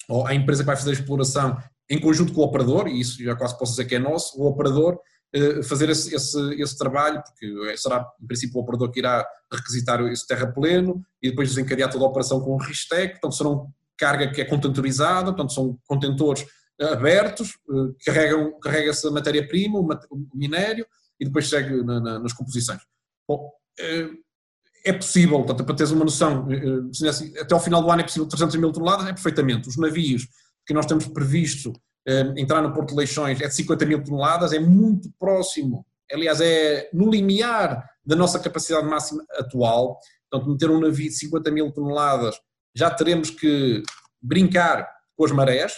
ou 0.09 0.27
à 0.27 0.35
empresa 0.35 0.61
que 0.61 0.67
vai 0.67 0.75
fazer 0.75 0.89
a 0.89 0.93
exploração, 0.93 1.57
em 1.89 1.99
conjunto 1.99 2.33
com 2.33 2.41
o 2.41 2.43
operador, 2.43 2.89
e 2.89 2.99
isso 2.99 3.23
já 3.23 3.33
quase 3.33 3.57
posso 3.57 3.71
dizer 3.71 3.85
que 3.85 3.95
é 3.95 3.99
nosso, 3.99 4.37
o 4.37 4.45
operador 4.45 4.99
eh, 5.33 5.63
fazer 5.63 5.89
esse, 5.89 6.13
esse, 6.13 6.37
esse, 6.61 6.77
trabalho, 6.77 7.23
porque 7.23 7.77
será, 7.77 8.05
em 8.21 8.27
princípio, 8.27 8.57
o 8.57 8.61
operador 8.61 8.91
que 8.91 8.99
irá 8.99 9.25
requisitar 9.51 10.01
esse 10.07 10.27
terrapleno 10.27 11.01
e 11.21 11.29
depois 11.29 11.49
desencadear 11.49 11.89
toda 11.89 12.03
a 12.03 12.07
operação 12.07 12.41
com 12.41 12.51
o 12.51 12.57
RISTEC, 12.57 13.13
portanto 13.13 13.35
serão 13.35 13.73
carga 13.97 14.29
que 14.31 14.41
é 14.41 14.45
contentorizada, 14.45 15.27
portanto 15.27 15.53
são 15.53 15.79
contentores 15.87 16.45
abertos, 16.81 17.57
eh, 17.69 18.03
carregam, 18.05 18.59
carrega 18.59 18.89
essa 18.89 19.09
matéria-prima, 19.09 19.79
o 19.79 20.27
minério, 20.33 20.85
e 21.17 21.25
depois 21.25 21.47
segue 21.47 21.83
na, 21.83 22.01
na, 22.01 22.19
nas 22.19 22.33
composições. 22.33 22.81
Bom, 23.27 23.49
eh, 23.79 24.09
é 24.85 24.93
possível, 24.93 25.37
portanto, 25.37 25.65
para 25.65 25.75
teres 25.75 25.91
uma 25.91 26.05
noção, 26.05 26.47
eh, 26.51 27.07
assim, 27.07 27.37
até 27.37 27.53
ao 27.53 27.59
final 27.59 27.81
do 27.81 27.89
ano 27.89 28.01
é 28.01 28.03
possível 28.03 28.27
300 28.27 28.55
mil 28.55 28.71
toneladas, 28.71 29.07
é 29.07 29.13
perfeitamente. 29.13 29.67
Os 29.67 29.77
navios 29.77 30.27
que 30.65 30.73
nós 30.73 30.85
temos 30.85 31.07
previsto 31.07 31.73
entrar 32.35 32.59
no 32.63 32.73
Porto 32.73 32.89
de 32.89 32.95
Leixões 32.95 33.39
é 33.39 33.47
de 33.47 33.53
50 33.53 33.85
mil 33.85 34.03
toneladas, 34.03 34.51
é 34.51 34.57
muito 34.59 35.11
próximo, 35.19 35.85
aliás, 36.11 36.41
é 36.41 36.89
no 36.91 37.07
limiar 37.07 37.87
da 38.03 38.15
nossa 38.15 38.39
capacidade 38.39 38.87
máxima 38.87 39.23
atual. 39.33 39.99
Portanto, 40.29 40.51
meter 40.51 40.71
um 40.71 40.79
navio 40.79 41.07
de 41.09 41.15
50 41.15 41.51
mil 41.51 41.71
toneladas, 41.71 42.35
já 42.75 42.89
teremos 42.89 43.29
que 43.29 43.83
brincar 44.21 44.87
com 45.15 45.25
as 45.25 45.31
marés, 45.31 45.73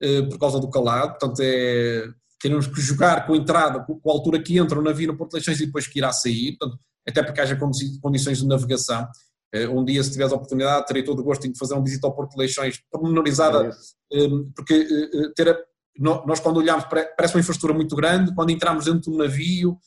eh, 0.00 0.22
por 0.22 0.38
causa 0.38 0.60
do 0.60 0.70
calado, 0.70 1.10
portanto 1.10 1.40
é, 1.42 2.06
teremos 2.40 2.66
que 2.66 2.80
jogar 2.80 3.26
com 3.26 3.32
a 3.32 3.36
entrada, 3.36 3.80
com 3.80 4.10
a 4.10 4.12
altura 4.12 4.42
que 4.42 4.58
entra 4.58 4.78
o 4.78 4.82
navio 4.82 5.08
no 5.08 5.16
Porto 5.16 5.30
de 5.30 5.36
Leixões 5.36 5.60
e 5.60 5.66
depois 5.66 5.86
que 5.86 5.98
irá 5.98 6.12
sair, 6.12 6.56
portanto, 6.58 6.78
até 7.08 7.22
porque 7.22 7.40
haja 7.40 7.58
condições 8.00 8.38
de 8.38 8.46
navegação. 8.46 9.06
Eh, 9.52 9.68
um 9.68 9.84
dia, 9.84 10.02
se 10.02 10.10
tiveres 10.10 10.32
a 10.32 10.36
oportunidade, 10.36 10.86
terei 10.86 11.02
todo 11.02 11.20
o 11.20 11.24
gosto 11.24 11.50
de 11.50 11.58
fazer 11.58 11.74
uma 11.74 11.84
visita 11.84 12.06
ao 12.06 12.14
Porto 12.14 12.32
de 12.32 12.38
Leixões 12.38 12.80
pormenorizada, 12.90 13.70
é 14.12 14.28
porque 14.54 14.86
ter, 15.36 15.56
nós 15.98 16.40
quando 16.40 16.58
olhamos, 16.58 16.84
parece 16.84 17.34
uma 17.34 17.40
infraestrutura 17.40 17.72
muito 17.74 17.94
grande, 17.94 18.34
quando 18.34 18.50
entramos 18.50 18.86
dentro 18.86 19.10
do 19.10 19.18
navio 19.18 19.78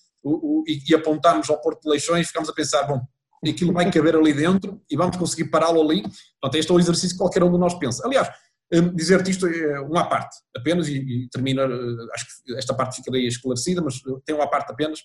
e 0.65 0.93
apontamos 0.95 1.49
ao 1.49 1.61
Porto 1.61 1.84
de 1.84 1.89
Leixões, 1.89 2.28
ficamos 2.28 2.49
a 2.49 2.53
pensar, 2.53 2.84
bom, 2.84 3.01
aquilo 3.47 3.74
vai 3.74 3.89
caber 3.91 4.15
ali 4.15 4.34
dentro 4.34 4.82
e 4.89 4.95
vamos 4.95 5.18
conseguir 5.18 5.49
pará-lo 5.49 5.82
ali. 5.82 6.01
Portanto, 6.01 6.55
este 6.55 6.72
é 6.72 6.76
o 6.76 6.80
exercício 6.80 7.11
que 7.11 7.18
qualquer 7.18 7.43
um 7.43 7.51
de 7.51 7.57
nós 7.57 7.74
pensa. 7.76 8.05
Aliás, 8.05 8.30
Hum, 8.74 8.93
dizer-te 8.93 9.32
isto 9.32 9.47
é 9.47 9.80
uma 9.80 10.09
parte 10.09 10.38
apenas, 10.55 10.89
e, 10.89 10.97
e 10.97 11.30
termina, 11.30 11.61
eh, 11.63 12.13
acho 12.13 12.26
que 12.26 12.55
esta 12.55 12.74
parte 12.74 12.97
ficaria 12.97 13.28
esclarecida, 13.28 13.82
mas 13.82 14.01
tem 14.26 14.36
uma 14.36 14.49
parte 14.49 14.72
apenas. 14.72 14.99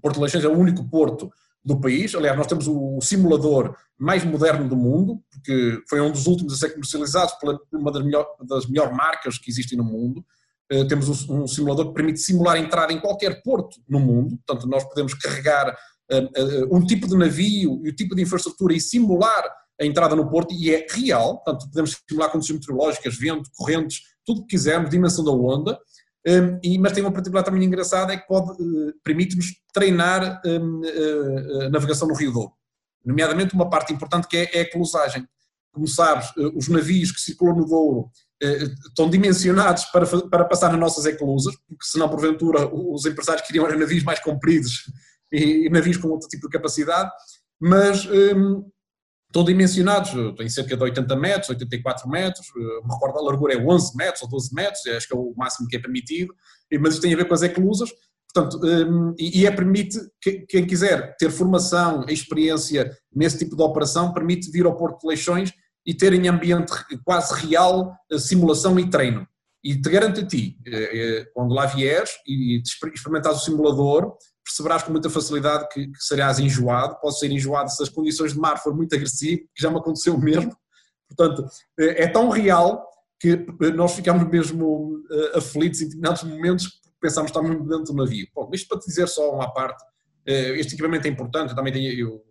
Porto 0.00 0.20
Leixões 0.20 0.44
é 0.44 0.48
o 0.48 0.56
único 0.56 0.88
porto 0.88 1.30
do 1.64 1.80
país, 1.80 2.14
aliás, 2.14 2.36
nós 2.36 2.46
temos 2.46 2.68
o 2.68 3.00
simulador 3.00 3.74
mais 3.98 4.24
moderno 4.24 4.68
do 4.68 4.76
mundo, 4.76 5.20
porque 5.30 5.82
foi 5.88 6.00
um 6.00 6.12
dos 6.12 6.26
últimos 6.26 6.52
a 6.52 6.56
ser 6.56 6.70
comercializado 6.70 7.32
por 7.40 7.60
uma 7.72 7.90
das, 7.90 8.04
das 8.46 8.66
melhores 8.66 8.96
marcas 8.96 9.36
que 9.36 9.50
existem 9.50 9.76
no 9.76 9.82
mundo. 9.82 10.24
Uh, 10.72 10.86
temos 10.86 11.28
um, 11.28 11.46
simulador 11.46 11.88
que 11.88 11.94
permite 11.94 12.20
simular 12.20 12.56
a 12.56 12.58
entrada 12.58 12.92
em 12.92 13.00
qualquer 13.00 13.42
porto 13.42 13.80
no 13.88 13.98
mundo, 13.98 14.36
portanto, 14.44 14.68
nós 14.68 14.84
podemos 14.84 15.14
carregar 15.14 15.76
uh, 16.12 16.16
uh, 16.16 16.76
um 16.76 16.84
tipo 16.84 17.08
de 17.08 17.16
navio 17.16 17.80
e 17.84 17.90
o 17.90 17.94
tipo 17.94 18.14
de 18.14 18.22
infraestrutura 18.22 18.74
e 18.74 18.80
simular 18.80 19.44
a 19.80 19.84
entrada 19.84 20.16
no 20.16 20.28
Porto 20.28 20.54
e 20.54 20.74
é 20.74 20.86
real, 20.88 21.42
portanto 21.42 21.68
podemos 21.68 21.96
simular 22.08 22.30
condições 22.30 22.60
meteorológicas, 22.60 23.16
vento, 23.16 23.50
correntes, 23.54 24.02
tudo 24.24 24.40
o 24.40 24.42
que 24.42 24.56
quisermos, 24.56 24.90
dimensão 24.90 25.24
da 25.24 25.30
onda, 25.30 25.78
um, 26.26 26.58
e, 26.60 26.76
mas 26.78 26.92
tem 26.92 27.04
uma 27.04 27.12
particularidade 27.12 27.54
também 27.54 27.66
engraçada, 27.66 28.12
é 28.12 28.16
que 28.16 28.26
pode, 28.26 28.50
uh, 28.50 28.92
permite-nos 29.04 29.46
treinar 29.72 30.42
um, 30.44 30.80
uh, 30.80 31.70
navegação 31.70 32.08
no 32.08 32.14
Rio 32.14 32.32
Douro, 32.32 32.52
nomeadamente 33.04 33.54
uma 33.54 33.70
parte 33.70 33.92
importante 33.92 34.26
que 34.26 34.36
é, 34.36 34.58
é 34.58 34.60
a 34.62 34.70
closagem. 34.70 35.24
Como 35.72 35.86
sabes, 35.86 36.28
uh, 36.36 36.56
os 36.56 36.66
navios 36.68 37.12
que 37.12 37.20
circulam 37.20 37.56
no 37.56 37.64
Douro 37.64 38.10
estão 38.88 39.08
dimensionados 39.08 39.84
para, 39.86 40.04
para 40.28 40.44
passar 40.44 40.70
nas 40.70 40.80
nossas 40.80 41.06
eclusas, 41.06 41.54
porque 41.66 41.86
senão 41.86 42.08
porventura 42.08 42.68
os 42.70 43.06
empresários 43.06 43.46
queriam 43.46 43.66
navios 43.78 44.04
mais 44.04 44.20
compridos 44.20 44.92
e, 45.32 45.66
e 45.66 45.70
navios 45.70 45.96
com 45.96 46.08
outro 46.08 46.28
tipo 46.28 46.46
de 46.46 46.52
capacidade, 46.52 47.10
mas 47.58 48.04
um, 48.04 48.68
estão 49.36 49.44
dimensionados, 49.44 50.10
tem 50.36 50.48
cerca 50.48 50.74
de 50.74 50.82
80 50.82 51.14
metros, 51.16 51.50
84 51.50 52.08
metros, 52.08 52.46
me 52.56 52.94
recordo 52.94 53.18
a 53.18 53.22
largura 53.22 53.54
é 53.54 53.58
11 53.58 53.96
metros 53.96 54.22
ou 54.22 54.28
12 54.28 54.54
metros, 54.54 54.86
acho 54.86 55.06
que 55.06 55.14
é 55.14 55.18
o 55.18 55.34
máximo 55.36 55.68
que 55.68 55.76
é 55.76 55.78
permitido, 55.78 56.34
mas 56.80 56.94
isto 56.94 57.02
tem 57.02 57.12
a 57.12 57.16
ver 57.16 57.26
com 57.26 57.34
as 57.34 57.42
eclusas, 57.42 57.90
portanto, 58.32 58.58
hum, 58.64 59.14
e 59.18 59.46
é 59.46 59.50
permite, 59.50 59.98
quem 60.48 60.66
quiser 60.66 61.14
ter 61.18 61.30
formação, 61.30 62.06
experiência 62.08 62.90
nesse 63.14 63.38
tipo 63.38 63.54
de 63.54 63.62
operação, 63.62 64.12
permite 64.12 64.50
vir 64.50 64.64
ao 64.64 64.76
Porto 64.76 65.00
de 65.02 65.08
Leixões 65.08 65.52
e 65.84 65.94
ter 65.94 66.12
em 66.14 66.28
ambiente 66.28 66.72
quase 67.04 67.46
real 67.46 67.94
simulação 68.18 68.78
e 68.78 68.88
treino. 68.88 69.26
E 69.62 69.80
te 69.80 69.88
garanto 69.90 70.20
a 70.20 70.26
ti, 70.26 70.58
eh, 70.66 70.90
eh, 70.92 71.24
quando 71.34 71.54
lá 71.54 71.66
vieres 71.66 72.10
e 72.26 72.60
experimentares 72.94 73.40
o 73.40 73.44
simulador, 73.44 74.16
perceberás 74.46 74.84
com 74.84 74.92
muita 74.92 75.10
facilidade 75.10 75.68
que, 75.72 75.88
que 75.88 75.98
serás 75.98 76.38
enjoado, 76.38 76.98
pode 77.00 77.18
ser 77.18 77.30
enjoado 77.32 77.68
se 77.68 77.82
as 77.82 77.88
condições 77.88 78.32
de 78.32 78.38
mar 78.38 78.62
forem 78.62 78.78
muito 78.78 78.94
agressivas, 78.94 79.44
que 79.52 79.60
já 79.60 79.70
me 79.70 79.78
aconteceu 79.78 80.16
mesmo. 80.18 80.56
Portanto, 81.08 81.44
é, 81.78 82.04
é 82.04 82.08
tão 82.08 82.30
real 82.30 82.88
que 83.18 83.36
nós 83.74 83.94
ficamos 83.94 84.28
mesmo 84.28 85.02
uh, 85.10 85.38
aflitos 85.38 85.80
em 85.80 85.84
determinados 85.86 86.22
momentos 86.22 86.68
porque 86.68 86.96
pensamos 87.00 87.32
que 87.32 87.38
estamos 87.38 87.68
dentro 87.68 87.92
do 87.92 87.94
navio. 87.94 88.26
Bom, 88.34 88.48
isto 88.52 88.68
para 88.68 88.78
te 88.78 88.86
dizer 88.86 89.08
só 89.08 89.34
uma 89.34 89.52
parte, 89.52 89.82
este 90.26 90.74
equipamento 90.74 91.06
é 91.06 91.10
importante, 91.10 91.50
eu 91.50 91.56
também 91.56 91.72
tenho, 91.72 91.92
eu 91.92 92.22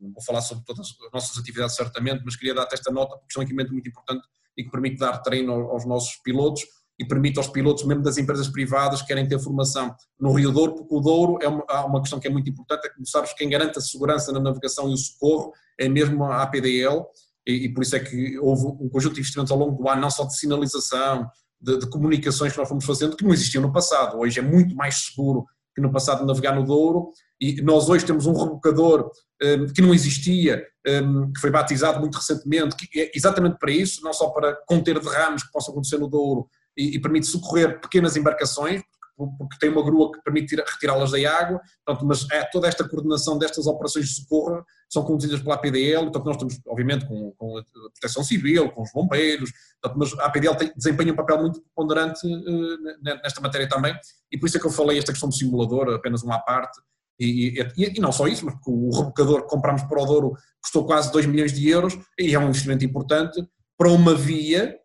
vou 0.00 0.22
falar 0.22 0.40
sobre 0.40 0.64
todas 0.64 0.86
as 0.88 1.12
nossas 1.12 1.38
atividades 1.38 1.74
certamente, 1.74 2.22
mas 2.24 2.36
queria 2.36 2.54
dar-te 2.54 2.74
esta 2.74 2.92
nota 2.92 3.16
porque 3.18 3.38
é 3.38 3.40
um 3.40 3.42
equipamento 3.44 3.72
muito 3.72 3.88
importante 3.88 4.26
e 4.56 4.64
que 4.64 4.70
permite 4.70 4.98
dar 4.98 5.18
treino 5.18 5.52
aos 5.52 5.86
nossos 5.86 6.16
pilotos 6.22 6.62
e 6.98 7.04
permite 7.04 7.38
aos 7.38 7.48
pilotos, 7.48 7.84
mesmo 7.84 8.02
das 8.02 8.16
empresas 8.16 8.48
privadas, 8.48 9.02
que 9.02 9.08
querem 9.08 9.28
ter 9.28 9.38
formação 9.38 9.94
no 10.18 10.32
Rio 10.32 10.50
Douro, 10.50 10.74
porque 10.74 10.94
o 10.94 11.00
Douro 11.00 11.38
é 11.42 11.48
uma, 11.48 11.86
uma 11.86 12.00
questão 12.00 12.18
que 12.18 12.26
é 12.26 12.30
muito 12.30 12.48
importante, 12.48 12.86
é 12.86 12.88
que, 12.88 13.06
sabes, 13.08 13.32
quem 13.34 13.48
garante 13.48 13.78
a 13.78 13.82
segurança 13.82 14.32
na 14.32 14.40
navegação 14.40 14.88
e 14.88 14.94
o 14.94 14.96
socorro 14.96 15.52
é 15.78 15.88
mesmo 15.88 16.24
a 16.24 16.42
APDL, 16.42 17.04
e, 17.46 17.66
e 17.66 17.74
por 17.74 17.82
isso 17.82 17.96
é 17.96 18.00
que 18.00 18.38
houve 18.38 18.66
um 18.82 18.88
conjunto 18.88 19.14
de 19.14 19.20
investimentos 19.20 19.52
ao 19.52 19.58
longo 19.58 19.82
do 19.82 19.88
ano, 19.88 20.00
não 20.00 20.10
só 20.10 20.24
de 20.24 20.36
sinalização, 20.36 21.28
de, 21.60 21.78
de 21.78 21.88
comunicações 21.88 22.52
que 22.52 22.58
nós 22.58 22.68
fomos 22.68 22.84
fazendo, 22.84 23.16
que 23.16 23.24
não 23.24 23.32
existiam 23.32 23.62
no 23.62 23.72
passado. 23.72 24.18
Hoje 24.18 24.38
é 24.38 24.42
muito 24.42 24.74
mais 24.74 25.06
seguro 25.06 25.44
que 25.74 25.82
no 25.82 25.92
passado 25.92 26.24
navegar 26.24 26.54
no 26.54 26.64
Douro, 26.64 27.10
e 27.38 27.60
nós 27.60 27.88
hoje 27.90 28.06
temos 28.06 28.26
um 28.26 28.32
rebocador 28.32 29.10
um, 29.42 29.66
que 29.66 29.82
não 29.82 29.92
existia, 29.92 30.64
um, 30.88 31.30
que 31.30 31.38
foi 31.38 31.50
batizado 31.50 32.00
muito 32.00 32.16
recentemente, 32.16 32.74
que 32.74 33.00
é 33.00 33.10
exatamente 33.14 33.58
para 33.58 33.70
isso, 33.70 34.02
não 34.02 34.14
só 34.14 34.30
para 34.30 34.56
conter 34.66 34.98
derrames 34.98 35.42
que 35.42 35.52
possam 35.52 35.72
acontecer 35.72 35.98
no 35.98 36.08
Douro, 36.08 36.48
e, 36.76 36.96
e 36.96 37.00
permite 37.00 37.26
socorrer 37.26 37.80
pequenas 37.80 38.16
embarcações, 38.16 38.82
porque 39.16 39.56
tem 39.58 39.70
uma 39.70 39.82
grua 39.82 40.12
que 40.12 40.22
permite 40.22 40.54
retirá-las 40.56 41.10
da 41.10 41.18
água, 41.38 41.60
portanto, 41.84 42.06
mas 42.06 42.26
é, 42.30 42.44
toda 42.44 42.68
esta 42.68 42.86
coordenação 42.86 43.38
destas 43.38 43.66
operações 43.66 44.08
de 44.08 44.14
socorro 44.14 44.62
são 44.90 45.04
conduzidas 45.04 45.40
pela 45.40 45.54
APDL, 45.54 46.02
portanto 46.02 46.24
nós 46.26 46.36
estamos, 46.36 46.60
obviamente, 46.66 47.06
com, 47.06 47.32
com 47.32 47.58
a 47.58 47.64
proteção 47.92 48.22
civil, 48.22 48.70
com 48.70 48.82
os 48.82 48.92
bombeiros, 48.92 49.50
portanto, 49.80 49.98
mas 49.98 50.18
a 50.20 50.26
APDL 50.26 50.54
tem, 50.56 50.72
desempenha 50.76 51.12
um 51.12 51.16
papel 51.16 51.40
muito 51.40 51.62
ponderante 51.74 52.26
uh, 52.26 53.02
nesta 53.02 53.40
matéria 53.40 53.68
também, 53.68 53.98
e 54.30 54.38
por 54.38 54.46
isso 54.46 54.58
é 54.58 54.60
que 54.60 54.66
eu 54.66 54.70
falei 54.70 54.98
esta 54.98 55.12
questão 55.12 55.30
do 55.30 55.34
simulador, 55.34 55.94
apenas 55.94 56.22
uma 56.22 56.36
à 56.36 56.38
parte, 56.38 56.78
e, 57.18 57.58
e, 57.78 57.96
e, 57.96 58.00
não 58.00 58.12
só 58.12 58.28
isso, 58.28 58.44
mas 58.44 58.54
o 58.66 58.90
rebocador 58.90 59.42
que 59.42 59.48
comprámos 59.48 59.82
para 59.84 60.02
o 60.02 60.04
Douro 60.04 60.34
custou 60.62 60.84
quase 60.84 61.10
2 61.10 61.24
milhões 61.24 61.52
de 61.52 61.66
euros, 61.68 61.98
e 62.18 62.34
é 62.34 62.38
um 62.38 62.48
investimento 62.48 62.84
importante 62.84 63.42
para 63.78 63.90
uma 63.90 64.14
via? 64.14 64.78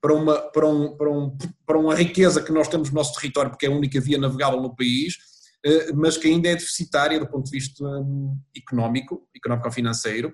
Para 0.00 0.14
uma, 0.14 0.40
para, 0.50 0.66
um, 0.66 0.96
para, 0.96 1.10
um, 1.10 1.36
para 1.66 1.78
uma 1.78 1.94
riqueza 1.94 2.42
que 2.42 2.52
nós 2.52 2.68
temos 2.68 2.90
no 2.90 2.94
nosso 2.94 3.14
território, 3.14 3.50
porque 3.50 3.66
é 3.66 3.68
a 3.68 3.72
única 3.72 4.00
via 4.00 4.18
navegável 4.18 4.60
no 4.60 4.74
país, 4.74 5.16
eh, 5.64 5.92
mas 5.92 6.16
que 6.16 6.28
ainda 6.28 6.48
é 6.48 6.54
deficitária 6.54 7.18
do 7.18 7.26
ponto 7.26 7.46
de 7.46 7.50
vista 7.50 7.84
hum, 7.84 8.38
económico, 8.56 9.28
económico-financeiro, 9.34 10.32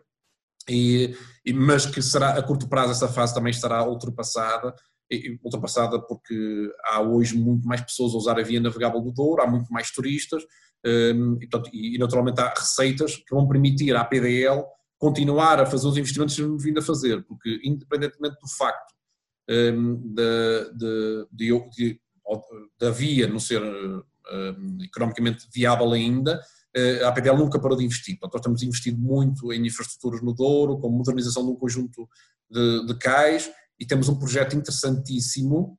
e, 0.69 1.15
mas 1.55 1.87
que 1.87 2.03
será 2.03 2.31
a 2.31 2.43
curto 2.43 2.69
prazo 2.69 2.93
essa 2.93 3.09
fase 3.09 3.35
também 3.35 3.51
estará 3.51 3.85
ultrapassada, 3.89 4.75
ultrapassada 5.43 6.01
porque 6.01 6.71
há 6.85 7.01
hoje 7.01 7.37
muito 7.37 7.67
mais 7.67 7.81
pessoas 7.81 8.15
a 8.15 8.17
usar 8.17 8.39
a 8.39 8.43
via 8.43 8.61
navegável 8.61 9.01
do 9.01 9.13
Douro, 9.13 9.43
há 9.43 9.47
muito 9.47 9.73
mais 9.73 9.91
turistas 9.91 10.43
hum, 10.85 11.39
e, 11.41 11.49
portanto, 11.49 11.71
e 11.73 11.99
naturalmente 11.99 12.41
há 12.41 12.53
receitas 12.55 13.17
que 13.17 13.35
vão 13.35 13.49
permitir 13.49 13.97
à 13.97 14.05
PDL 14.05 14.63
continuar 14.99 15.61
a 15.61 15.67
fazer 15.67 15.89
os 15.89 15.97
investimentos 15.97 16.37
que 16.37 16.43
vindo 16.59 16.79
a 16.79 16.83
fazer, 16.83 17.25
porque 17.25 17.61
independentemente 17.65 18.37
do 18.41 18.49
facto 18.49 18.93
de, 19.49 20.73
de, 20.75 21.27
de, 21.33 22.01
da 22.79 22.91
via 22.91 23.27
não 23.27 23.39
ser 23.39 23.61
economicamente 24.83 25.47
viável 25.53 25.93
ainda, 25.93 26.41
uh, 26.77 27.05
a 27.05 27.09
APDL 27.09 27.37
nunca 27.37 27.61
parou 27.61 27.77
de 27.77 27.85
investir. 27.85 28.19
Portanto, 28.19 28.35
nós 28.35 28.43
temos 28.43 28.63
investido 28.63 28.99
muito 28.99 29.53
em 29.53 29.67
infraestruturas 29.67 30.23
no 30.23 30.33
Douro, 30.33 30.79
com 30.79 30.89
modernização 30.89 31.45
de 31.45 31.51
um 31.51 31.57
conjunto 31.57 32.09
de, 32.51 32.87
de 32.87 32.95
cais, 32.99 33.51
e 33.79 33.87
temos 33.87 34.09
um 34.09 34.19
projeto 34.19 34.57
interessantíssimo, 34.57 35.79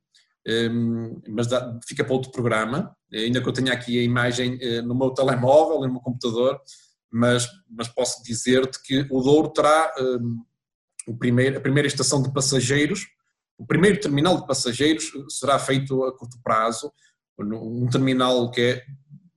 mas 1.28 1.48
fica 1.88 2.04
para 2.04 2.12
outro 2.12 2.30
programa, 2.30 2.94
ainda 3.12 3.40
que 3.40 3.48
eu 3.48 3.52
tenha 3.52 3.72
aqui 3.72 3.98
a 3.98 4.02
imagem 4.02 4.56
uh, 4.56 4.82
no 4.82 4.94
meu 4.94 5.10
telemóvel, 5.10 5.80
no 5.80 5.90
meu 5.90 6.00
computador, 6.00 6.60
mas, 7.10 7.48
mas 7.70 7.88
posso 7.88 8.22
dizer-te 8.22 8.82
que 8.82 9.06
o 9.10 9.22
Douro 9.22 9.48
terá 9.50 9.94
um, 9.98 10.44
o 11.06 11.16
primeiro, 11.16 11.56
a 11.56 11.60
primeira 11.60 11.86
estação 11.86 12.20
de 12.20 12.32
passageiros 12.32 13.06
o 13.58 13.66
primeiro 13.66 14.00
terminal 14.00 14.40
de 14.40 14.46
passageiros 14.46 15.10
será 15.28 15.58
feito 15.58 16.04
a 16.04 16.16
curto 16.16 16.38
prazo, 16.42 16.92
um 17.38 17.88
terminal 17.88 18.50
que 18.50 18.60
é 18.60 18.82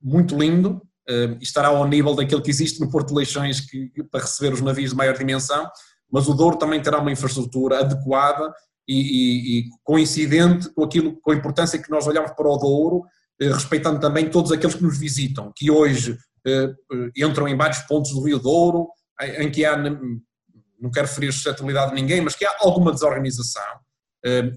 muito 0.00 0.38
lindo 0.38 0.80
eh, 1.08 1.36
e 1.40 1.42
estará 1.42 1.68
ao 1.68 1.88
nível 1.88 2.14
daquele 2.14 2.42
que 2.42 2.50
existe 2.50 2.80
no 2.80 2.90
Porto 2.90 3.08
de 3.08 3.14
Leixões 3.14 3.60
que, 3.60 3.90
para 4.10 4.20
receber 4.20 4.52
os 4.52 4.60
navios 4.60 4.90
de 4.90 4.96
maior 4.96 5.16
dimensão, 5.16 5.68
mas 6.10 6.28
o 6.28 6.34
Douro 6.34 6.56
também 6.56 6.80
terá 6.80 6.98
uma 6.98 7.12
infraestrutura 7.12 7.80
adequada 7.80 8.52
e, 8.86 9.00
e, 9.00 9.58
e 9.58 9.64
coincidente 9.82 10.72
com 10.72 10.84
aquilo, 10.84 11.20
com 11.20 11.32
a 11.32 11.34
importância 11.34 11.80
que 11.80 11.90
nós 11.90 12.06
olhamos 12.06 12.32
para 12.32 12.48
o 12.48 12.56
Douro, 12.56 13.02
eh, 13.40 13.48
respeitando 13.48 14.00
também 14.00 14.30
todos 14.30 14.52
aqueles 14.52 14.74
que 14.74 14.82
nos 14.82 14.98
visitam, 14.98 15.52
que 15.54 15.70
hoje 15.70 16.16
eh, 16.46 16.74
entram 17.16 17.48
em 17.48 17.56
vários 17.56 17.80
pontos 17.80 18.12
do 18.12 18.22
Rio 18.22 18.38
Douro, 18.38 18.88
em 19.20 19.50
que 19.50 19.64
há, 19.64 19.76
não 19.76 20.90
quero 20.92 21.08
ferir 21.08 21.32
suscetibilidade 21.32 21.90
de 21.90 22.00
ninguém, 22.00 22.20
mas 22.20 22.36
que 22.36 22.44
há 22.44 22.54
alguma 22.60 22.92
desorganização, 22.92 23.80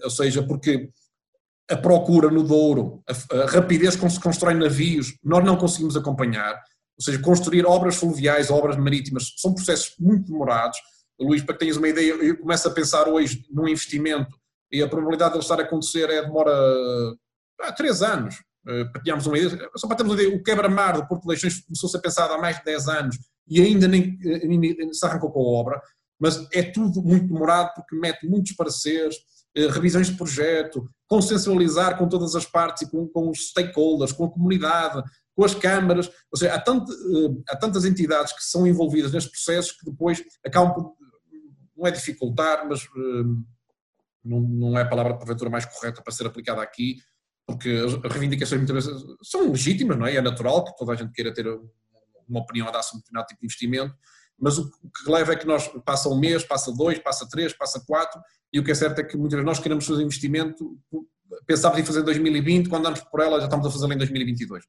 ou 0.03 0.09
seja, 0.09 0.43
porque 0.43 0.89
a 1.69 1.77
procura 1.77 2.29
no 2.29 2.43
Douro, 2.43 3.01
a, 3.07 3.43
a 3.43 3.45
rapidez 3.45 3.95
com 3.95 4.07
que 4.07 4.13
se 4.13 4.19
constrói 4.19 4.53
navios, 4.53 5.17
nós 5.23 5.43
não 5.43 5.57
conseguimos 5.57 5.95
acompanhar, 5.95 6.53
ou 6.97 7.03
seja, 7.03 7.19
construir 7.19 7.65
obras 7.65 7.95
fluviais, 7.95 8.51
obras 8.51 8.77
marítimas, 8.77 9.33
são 9.37 9.53
processos 9.53 9.95
muito 9.99 10.31
demorados. 10.31 10.77
Luís, 11.19 11.43
para 11.43 11.53
que 11.53 11.59
tenhas 11.59 11.77
uma 11.77 11.87
ideia, 11.87 12.11
eu 12.13 12.37
começo 12.37 12.67
a 12.67 12.71
pensar 12.71 13.07
hoje 13.07 13.45
num 13.49 13.67
investimento 13.67 14.35
e 14.71 14.81
a 14.81 14.87
probabilidade 14.87 15.31
de 15.31 15.37
ele 15.37 15.43
estar 15.43 15.59
a 15.59 15.63
acontecer 15.63 16.09
é 16.09 16.21
demora 16.21 16.51
há 17.61 17.71
três 17.71 18.01
anos, 18.01 18.35
partilhámos 18.93 19.25
uma 19.25 19.37
ideia, 19.37 19.69
só 19.75 19.87
para 19.87 19.97
termos 19.97 20.13
uma 20.13 20.21
ideia, 20.21 20.35
o 20.35 20.43
quebra-mar 20.43 20.95
do 20.95 21.07
Porto 21.07 21.23
de 21.23 21.29
Leixões 21.29 21.61
começou-se 21.61 21.97
a 21.97 21.99
pensar 21.99 22.31
há 22.31 22.37
mais 22.37 22.57
de 22.57 22.65
10 22.65 22.87
anos 22.87 23.17
e 23.47 23.61
ainda 23.61 23.87
nem, 23.87 24.17
nem 24.19 24.93
se 24.93 25.05
arrancou 25.05 25.31
com 25.31 25.39
a 25.39 25.59
obra, 25.59 25.81
mas 26.19 26.47
é 26.53 26.63
tudo 26.63 27.01
muito 27.01 27.27
demorado 27.27 27.71
porque 27.75 27.95
mete 27.95 28.27
muitos 28.27 28.53
pareceres, 28.53 29.15
revisões 29.55 30.09
de 30.09 30.15
projeto, 30.15 30.89
consensualizar 31.07 31.97
com 31.97 32.07
todas 32.07 32.35
as 32.35 32.45
partes 32.45 32.83
e 32.83 32.89
com, 32.89 33.07
com 33.07 33.29
os 33.29 33.49
stakeholders, 33.49 34.13
com 34.13 34.25
a 34.25 34.31
comunidade, 34.31 35.03
com 35.35 35.43
as 35.43 35.53
câmaras, 35.53 36.07
ou 36.31 36.37
seja, 36.37 36.53
há, 36.53 36.59
tanto, 36.59 36.91
há 37.49 37.55
tantas 37.55 37.85
entidades 37.85 38.33
que 38.33 38.43
são 38.43 38.65
envolvidas 38.65 39.11
nestes 39.11 39.31
processos 39.31 39.71
que 39.73 39.85
depois 39.85 40.23
acabam 40.45 40.73
por, 40.73 40.95
não 41.75 41.87
é 41.87 41.91
dificultar, 41.91 42.67
mas 42.67 42.87
não, 44.23 44.39
não 44.39 44.77
é 44.77 44.83
a 44.83 44.87
palavra 44.87 45.17
porventura 45.17 45.49
mais 45.49 45.65
correta 45.65 46.01
para 46.01 46.13
ser 46.13 46.27
aplicada 46.27 46.61
aqui, 46.61 46.97
porque 47.45 47.69
as 47.69 47.93
reivindicações 48.11 48.61
muitas 48.61 48.85
vezes 48.85 49.03
são 49.23 49.49
legítimas, 49.49 49.97
não 49.97 50.05
é? 50.05 50.15
É 50.15 50.21
natural 50.21 50.63
que 50.63 50.75
toda 50.77 50.93
a 50.93 50.95
gente 50.95 51.11
queira 51.11 51.33
ter 51.33 51.47
uma 52.27 52.39
opinião 52.39 52.67
a 52.67 52.71
dar-se 52.71 52.95
um 52.95 52.99
determinado 52.99 53.27
tipo 53.27 53.41
de 53.41 53.45
investimento, 53.47 53.95
mas 54.41 54.57
o 54.57 54.69
que 54.69 55.11
leva 55.11 55.33
é 55.33 55.35
que 55.35 55.45
nós 55.45 55.67
passa 55.85 56.09
um 56.09 56.19
mês, 56.19 56.43
passa 56.43 56.71
dois, 56.71 56.99
passa 56.99 57.27
três, 57.29 57.53
passa 57.53 57.83
quatro, 57.85 58.19
e 58.51 58.59
o 58.59 58.63
que 58.63 58.71
é 58.71 58.75
certo 58.75 58.99
é 58.99 59.03
que 59.03 59.15
muitas 59.15 59.37
vezes 59.37 59.45
nós 59.45 59.59
queremos 59.59 59.85
fazer 59.85 60.03
investimento, 60.03 60.77
pensávamos 61.45 61.81
em 61.81 61.85
fazer 61.85 62.01
em 62.01 62.05
2020, 62.05 62.69
quando 62.69 62.81
andamos 62.81 63.01
por 63.01 63.21
ela 63.21 63.39
já 63.39 63.45
estamos 63.45 63.65
a 63.65 63.71
fazer 63.71 63.93
em 63.93 63.97
2022. 63.97 64.63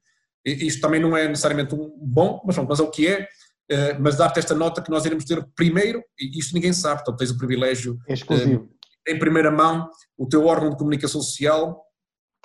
E 0.44 0.66
isto 0.66 0.80
também 0.80 1.00
não 1.00 1.16
é 1.16 1.26
necessariamente 1.26 1.74
um 1.74 1.90
bom, 2.00 2.42
mas, 2.44 2.56
mas 2.58 2.80
é 2.80 2.82
o 2.82 2.90
que 2.90 3.06
é, 3.08 3.26
eh, 3.68 3.98
mas 3.98 4.16
dar-te 4.16 4.38
esta 4.38 4.54
nota 4.54 4.82
que 4.82 4.90
nós 4.90 5.04
iremos 5.04 5.24
ter 5.24 5.44
primeiro, 5.56 6.02
e 6.18 6.38
isto 6.38 6.54
ninguém 6.54 6.72
sabe, 6.72 6.96
portanto 6.96 7.18
tens 7.18 7.30
o 7.30 7.38
privilégio 7.38 7.98
exclusivo 8.08 8.68
em 9.06 9.18
primeira 9.18 9.50
mão 9.50 9.88
o 10.16 10.26
teu 10.26 10.46
órgão 10.46 10.70
de 10.70 10.76
comunicação 10.76 11.20
social 11.20 11.82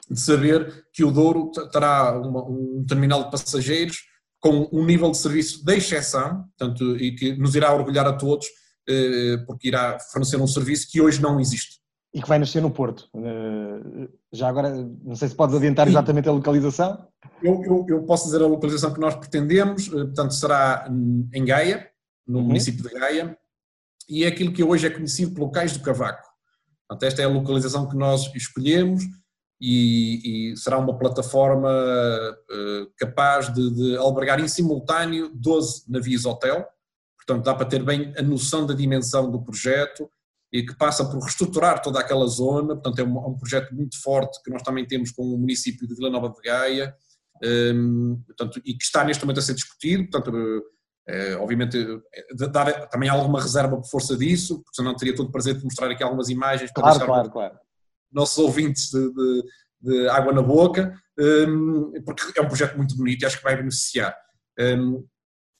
de 0.09 0.19
saber 0.19 0.86
que 0.93 1.03
o 1.03 1.11
Douro 1.11 1.51
terá 1.71 2.17
uma, 2.19 2.43
um 2.43 2.86
terminal 2.88 3.25
de 3.25 3.32
passageiros 3.32 3.97
com 4.39 4.69
um 4.71 4.85
nível 4.85 5.11
de 5.11 5.17
serviço 5.17 5.63
de 5.65 5.75
exceção, 5.75 6.45
portanto, 6.57 6.95
e 6.97 7.11
que 7.13 7.35
nos 7.35 7.55
irá 7.55 7.73
orgulhar 7.73 8.05
a 8.05 8.13
todos, 8.13 8.47
eh, 8.88 9.38
porque 9.45 9.67
irá 9.67 9.99
fornecer 10.11 10.38
um 10.38 10.47
serviço 10.47 10.88
que 10.89 11.01
hoje 11.01 11.21
não 11.21 11.39
existe. 11.39 11.77
E 12.13 12.21
que 12.21 12.27
vai 12.27 12.39
nascer 12.39 12.61
no 12.61 12.71
Porto. 12.71 13.09
Eh, 13.15 14.07
já 14.31 14.47
agora, 14.47 14.71
não 15.03 15.15
sei 15.15 15.27
se 15.27 15.35
podes 15.35 15.55
adiantar 15.55 15.88
exatamente 15.88 16.29
a 16.29 16.31
localização. 16.31 17.07
Eu, 17.43 17.61
eu, 17.63 17.85
eu 17.89 18.03
posso 18.03 18.25
dizer 18.25 18.41
a 18.41 18.47
localização 18.47 18.93
que 18.93 18.99
nós 18.99 19.15
pretendemos, 19.15 19.88
eh, 19.88 19.91
portanto, 19.91 20.33
será 20.33 20.88
em 21.33 21.45
Gaia, 21.45 21.89
no 22.25 22.39
uhum. 22.39 22.45
município 22.45 22.83
de 22.83 22.89
Gaia, 22.89 23.38
e 24.09 24.23
é 24.23 24.27
aquilo 24.27 24.53
que 24.53 24.63
hoje 24.63 24.88
é 24.88 24.89
conhecido 24.89 25.33
pelo 25.33 25.51
Cais 25.51 25.73
do 25.73 25.83
Cavaco. 25.83 26.27
Portanto, 26.88 27.03
esta 27.03 27.21
é 27.21 27.25
a 27.25 27.29
localização 27.29 27.89
que 27.89 27.97
nós 27.97 28.33
escolhemos 28.33 29.03
e, 29.60 30.51
e 30.51 30.58
será 30.58 30.78
uma 30.78 30.97
plataforma 30.97 31.70
uh, 31.70 32.91
capaz 32.97 33.53
de, 33.53 33.72
de, 33.74 33.97
albergar 33.97 34.39
em 34.39 34.47
simultâneo 34.47 35.32
12 35.34 35.84
navios 35.89 36.26
hotel, 36.26 36.66
portanto 37.18 37.45
dá 37.45 37.55
para 37.55 37.66
ter 37.66 37.84
bem 37.84 38.14
a 38.18 38.22
noção 38.22 38.66
da 38.66 38.74
dimensão 38.74 39.32
do 39.32 39.43
projeto 39.43 40.10
e 40.53 40.64
que 40.64 40.76
passa 40.78 41.03
por 41.05 41.20
reestruturar 41.20 41.82
toda 41.82 41.99
aquela 41.99 42.28
zona, 42.28 42.76
portanto 42.76 42.99
é 42.99 43.03
um, 43.03 43.18
é 43.18 43.28
um 43.28 43.38
projeto 43.38 43.74
muito 43.74 44.01
forte 44.01 44.41
que 44.43 44.51
nós 44.51 44.62
também 44.62 44.86
temos 44.86 45.12
com 45.12 45.24
o 45.24 45.38
município 45.38 45.88
de 45.88 45.95
Vila 45.95 46.10
Nova 46.10 46.30
de 46.30 46.41
Gaia, 46.41 46.95
um, 47.43 47.47
ehm, 47.47 48.16
portanto, 48.28 48.62
e 48.64 48.74
que 48.74 48.84
está 48.84 49.03
neste 49.03 49.24
momento 49.24 49.39
a 49.39 49.43
ser 49.43 49.53
discutido, 49.53 50.10
portanto 50.10 50.32
é, 51.10 51.36
obviamente, 51.38 51.78
dar 52.51 52.89
também 52.89 53.08
alguma 53.08 53.41
reserva 53.41 53.78
por 53.78 53.88
força 53.88 54.18
disso, 54.18 54.62
porque 54.62 54.76
senão 54.76 54.93
teria 54.93 55.16
todo 55.16 55.30
o 55.30 55.32
prazer 55.32 55.55
de 55.55 55.64
mostrar 55.64 55.89
aqui 55.89 56.03
algumas 56.03 56.28
imagens 56.28 56.70
para 56.72 56.84
claro, 56.84 56.97
deixar 56.97 57.12
claro, 57.14 57.32
claro. 57.32 57.60
Nossos 58.18 58.38
ouvintes 58.39 58.89
de, 58.89 59.13
de, 59.13 59.43
de, 59.82 60.09
água 60.09 60.34
na 60.34 60.41
boca, 60.41 60.93
um, 61.20 61.93
porque 62.03 62.39
é 62.39 62.41
um 62.41 62.47
projeto 62.47 62.76
muito 62.76 62.97
bonito 62.97 63.22
e 63.22 63.26
acho 63.26 63.38
que 63.38 63.43
vai 63.43 63.55
beneficiar. 63.55 64.15
Um, 64.59 65.05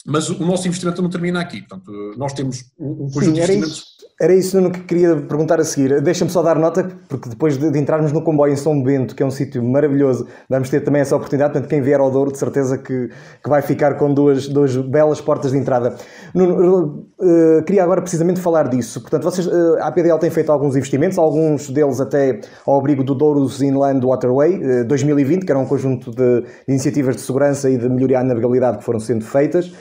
mas 0.06 0.30
o 0.30 0.46
nosso 0.46 0.68
investimento 0.68 1.02
não 1.02 1.10
termina 1.10 1.40
aqui, 1.40 1.60
portanto, 1.60 1.92
nós 2.18 2.34
temos 2.34 2.64
um, 2.80 3.06
um 3.06 3.12
conjunto 3.12 3.26
Sim, 3.26 3.34
de 3.34 3.40
investimentos. 3.40 3.86
Era 4.20 4.34
isso 4.34 4.58
que 4.72 4.80
queria 4.80 5.16
perguntar 5.16 5.60
a 5.60 5.64
seguir. 5.64 6.02
Deixa-me 6.02 6.32
só 6.32 6.42
dar 6.42 6.58
nota, 6.58 6.90
porque 7.08 7.30
depois 7.30 7.56
de, 7.56 7.70
de, 7.70 7.78
entrarmos 7.78 8.12
no 8.12 8.24
comboio 8.24 8.52
em 8.52 8.56
São 8.56 8.82
Bento, 8.82 9.16
que 9.16 9.22
é 9.22 9.26
um 9.26 9.30
sítio 9.30 9.64
maravilhoso, 9.64 10.26
vamos 10.50 10.72
ter 10.72 10.80
também 10.82 11.02
essa 11.02 11.16
oportunidade. 11.16 11.54
Portanto, 11.54 11.70
quem 11.70 11.84
vier 11.84 12.00
ao 12.00 12.10
Douro, 12.10 12.32
de 12.32 12.40
certeza 12.40 12.80
que, 12.80 13.10
que 13.44 13.48
vai 13.48 13.62
ficar 13.62 13.94
com 13.94 14.12
duas, 14.12 14.48
duas 14.48 14.76
belas 14.76 15.22
portas 15.22 15.52
de 15.52 15.60
entrada. 15.60 15.96
Nuno, 16.34 17.06
uh, 17.20 17.64
queria 17.64 17.84
agora 17.84 18.02
precisamente 18.02 18.40
falar 18.40 18.68
disso. 18.70 19.02
Portanto, 19.02 19.22
vocês, 19.22 19.46
uh, 19.46 19.76
a 19.82 19.90
APDL 19.90 20.18
tem 20.18 20.32
feito 20.32 20.52
alguns 20.52 20.76
investimentos, 20.76 21.20
alguns 21.20 21.70
deles 21.70 22.02
até 22.02 22.42
ao 22.66 22.80
abrigo 22.80 23.04
do 23.04 23.14
Douros 23.14 23.62
Inland 23.62 24.04
Waterway 24.04 24.82
uh, 24.82 24.86
2020, 24.86 25.46
que 25.46 25.52
era 25.52 25.60
um 25.60 25.66
conjunto 25.68 26.10
de, 26.10 26.44
iniciativas 26.68 27.16
de 27.18 27.22
segurança 27.22 27.70
e 27.70 27.78
de 27.78 27.88
melhoria 27.88 28.22
à 28.22 28.24
navegabilidade 28.24 28.80
que 28.80 28.84
foram 28.84 29.00
sendo 29.00 29.24
feitas. 29.24 29.72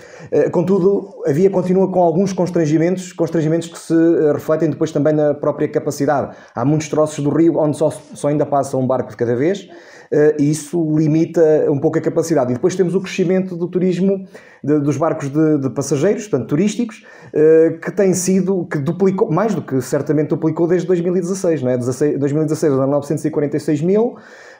contudo, 0.52 1.22
havia 1.26 1.48
continua 1.48 1.90
com 1.90 2.02
alguns 2.02 2.34
constrangimentos, 2.34 3.14
constrangimentos 3.14 3.68
que 3.68 3.78
se 3.78 3.94
refletem 4.32 4.70
depois 4.70 4.92
também 4.92 5.12
na 5.12 5.34
própria 5.34 5.68
capacidade. 5.68 6.36
Há 6.54 6.64
muitos 6.64 6.88
troços 6.88 7.22
do 7.22 7.30
rio 7.30 7.58
onde 7.58 7.76
só, 7.76 7.90
só 7.90 8.28
ainda 8.28 8.46
passa 8.46 8.76
um 8.76 8.86
barco 8.86 9.10
de 9.10 9.16
cada 9.16 9.34
vez 9.34 9.68
eh, 10.10 10.36
e 10.38 10.50
isso 10.50 10.96
limita 10.96 11.66
um 11.70 11.78
pouco 11.78 11.98
a 11.98 12.00
capacidade. 12.00 12.50
E 12.50 12.54
depois 12.54 12.74
temos 12.74 12.94
o 12.94 13.00
crescimento 13.00 13.56
do 13.56 13.68
turismo 13.68 14.26
de, 14.62 14.80
dos 14.80 14.96
barcos 14.96 15.28
de, 15.28 15.58
de, 15.58 15.70
passageiros, 15.70 16.26
portanto 16.28 16.48
turísticos, 16.48 17.04
eh, 17.32 17.78
que 17.82 17.90
tem 17.90 18.14
sido, 18.14 18.66
que 18.66 18.78
duplicou, 18.78 19.30
mais 19.30 19.54
do 19.54 19.62
que 19.62 19.80
certamente 19.80 20.28
duplicou 20.28 20.66
desde 20.66 20.86
2016, 20.86 21.62
não 21.62 21.70
é? 21.70 21.78
2016 21.78 22.72
eram 22.72 22.86
946 22.86 23.82
mil, 23.82 24.16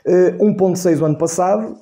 1.6 0.07 1.01
o 1.01 1.05
ano 1.05 1.19
passado, 1.19 1.77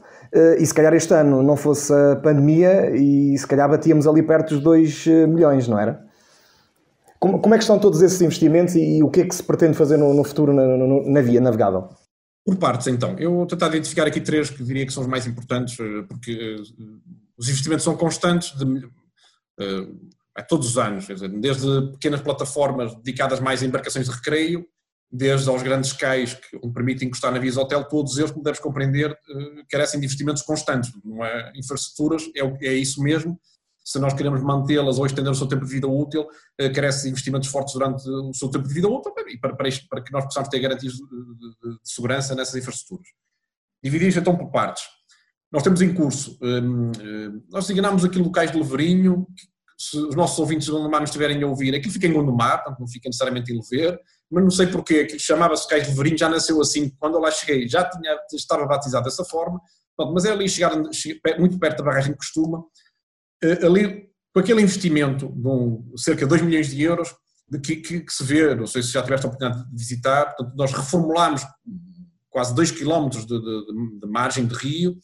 e 0.59 0.67
se 0.67 0.75
calhar 0.75 0.93
este 0.95 1.13
ano 1.15 1.43
não 1.43 1.57
fosse 1.57 1.93
a 1.93 2.17
pandemia 2.17 2.91
e 2.97 3.37
se 3.39 3.47
calhar 3.47 3.69
batíamos 3.69 4.07
ali 4.07 4.23
perto 4.23 4.55
dos 4.55 4.63
2 4.63 5.07
milhões, 5.29 5.69
não 5.69 5.79
era? 5.79 6.04
Como, 7.25 7.41
como 7.41 7.55
é 7.55 7.57
que 7.57 7.65
estão 7.65 7.79
todos 7.79 8.03
esses 8.03 8.21
investimentos 8.21 8.75
e, 8.75 8.99
e 8.99 9.03
o 9.03 9.09
que 9.09 9.23
é 9.23 9.25
que 9.27 9.35
se 9.35 9.43
pretende 9.43 9.79
fazer 9.79 9.97
no, 9.97 10.13
no 10.13 10.23
futuro 10.23 10.53
na, 10.53 10.77
na 11.11 11.23
via 11.23 11.41
navegável? 11.41 11.89
Por 12.45 12.57
partes, 12.57 12.87
então. 12.87 13.17
Eu 13.19 13.33
vou 13.33 13.47
tentar 13.47 13.69
identificar 13.69 14.07
aqui 14.07 14.21
três 14.21 14.51
que 14.51 14.63
diria 14.63 14.85
que 14.85 14.93
são 14.93 15.03
os 15.03 15.09
mais 15.09 15.27
importantes, 15.27 15.81
eh, 15.81 16.03
porque 16.07 16.33
eh, 16.33 16.63
os 17.39 17.49
investimentos 17.49 17.83
são 17.83 17.97
constantes 17.97 18.55
de, 18.59 18.65
uh, 18.67 20.11
a 20.35 20.43
todos 20.43 20.69
os 20.69 20.77
anos, 20.77 21.07
dizer, 21.07 21.31
desde 21.31 21.93
pequenas 21.93 22.21
plataformas 22.21 22.95
dedicadas 22.97 23.41
mais 23.41 23.63
a 23.63 23.65
embarcações 23.65 24.05
de 24.05 24.15
recreio, 24.15 24.67
desde 25.11 25.49
aos 25.49 25.63
grandes 25.63 25.95
cais 25.95 26.35
que 26.35 26.59
permitem 26.75 27.09
encostar 27.09 27.33
navios 27.33 27.57
hotel, 27.57 27.85
todos 27.85 28.19
eles, 28.19 28.33
como 28.33 28.45
deves 28.45 28.61
compreender, 28.61 29.11
uh, 29.11 29.65
carecem 29.71 29.99
de 29.99 30.05
investimentos 30.05 30.43
constantes, 30.43 30.93
não 31.03 31.25
é? 31.25 31.53
Infraestruturas, 31.57 32.25
é, 32.37 32.67
é 32.67 32.75
isso 32.75 33.03
mesmo, 33.03 33.41
se 33.85 33.99
nós 33.99 34.15
queremos 34.15 34.43
mantê-las 34.43 34.99
ou 34.99 35.05
estender 35.05 35.31
o 35.31 35.35
seu 35.35 35.47
tempo 35.47 35.65
de 35.67 35.71
vida 35.71 35.87
útil, 35.87 36.27
eh, 36.59 36.71
carece 36.71 37.03
de 37.03 37.11
investimentos 37.11 37.51
fortes 37.51 37.75
durante 37.75 38.09
o 38.09 38.33
seu 38.33 38.49
tempo 38.49 38.67
de 38.67 38.73
vida 38.73 38.89
útil 38.89 39.13
e 39.29 39.39
para, 39.39 39.55
para, 39.55 39.69
isto, 39.69 39.87
para 39.89 40.03
que 40.03 40.11
nós 40.11 40.25
possamos 40.25 40.49
ter 40.49 40.59
garantias 40.59 40.95
de, 40.95 41.03
segurança 41.83 42.35
nessas 42.35 42.55
infraestruturas. 42.55 43.07
Dividir 43.83 44.09
isto 44.09 44.21
então 44.21 44.37
por 44.37 44.51
partes. 44.51 44.85
Nós 45.53 45.63
temos 45.63 45.83
em 45.83 45.93
curso, 45.93 46.39
hum, 46.43 46.91
hum, 46.99 47.43
nós 47.51 47.67
designamos 47.67 48.05
aqui 48.05 48.19
locais 48.19 48.51
de 48.51 48.59
Leverinho, 48.59 49.27
se 49.77 49.99
os 49.99 50.15
nossos 50.15 50.39
ouvintes 50.39 50.67
de 50.67 50.73
Gondomar 50.73 51.01
nos 51.01 51.11
estiverem 51.11 51.43
a 51.43 51.47
ouvir, 51.47 51.75
aquilo 51.75 51.93
fica 51.93 52.07
em 52.07 52.13
Gondomar, 52.13 52.63
portanto 52.63 52.81
não 52.81 52.89
fica 52.89 53.09
necessariamente 53.09 53.53
em 53.53 53.57
Lever, 53.57 54.01
mas 54.31 54.43
não 54.43 54.51
sei 54.51 54.67
porquê, 54.67 55.01
aquilo 55.01 55.21
chamava-se 55.21 55.69
Cais 55.69 55.85
de 55.85 55.91
Leverinho, 55.91 56.19
já 56.19 56.29
nasceu 56.29 56.61
assim, 56.61 56.89
quando 56.99 57.15
eu 57.15 57.21
lá 57.21 57.31
cheguei 57.31 57.69
já 57.69 57.89
tinha, 57.89 58.19
estava 58.33 58.67
batizado 58.67 59.05
dessa 59.05 59.25
forma, 59.25 59.61
mas 60.13 60.25
é 60.25 60.33
ali 60.33 60.49
chegar 60.49 60.73
muito 61.39 61.59
perto 61.59 61.79
da 61.79 61.85
barragem 61.85 62.13
de 62.13 62.19
Costuma, 62.19 62.65
ali, 63.65 64.09
com 64.33 64.41
aquele 64.41 64.63
investimento 64.63 65.29
de 65.29 65.49
um, 65.49 65.93
cerca 65.97 66.23
de 66.23 66.29
2 66.29 66.43
milhões 66.43 66.69
de 66.69 66.83
euros, 66.83 67.15
de 67.49 67.59
que, 67.61 67.77
que, 67.77 68.01
que, 68.01 68.13
se 68.13 68.25
vê, 68.25 68.55
não 68.55 68.67
sei 68.67 68.83
se 68.83 68.91
já 68.91 69.03
tiveste 69.03 69.27
a 69.27 69.29
oportunidade 69.29 69.71
de 69.71 69.77
visitar, 69.77 70.35
portanto, 70.35 70.57
nós 70.57 70.73
reformulámos 70.73 71.43
quase 72.31 72.55
2 72.55 72.71
km 72.73 73.09
de, 73.11 73.27
de, 73.27 74.01
de, 74.01 74.07
margem 74.09 74.47
de 74.47 74.55
rio, 74.55 74.97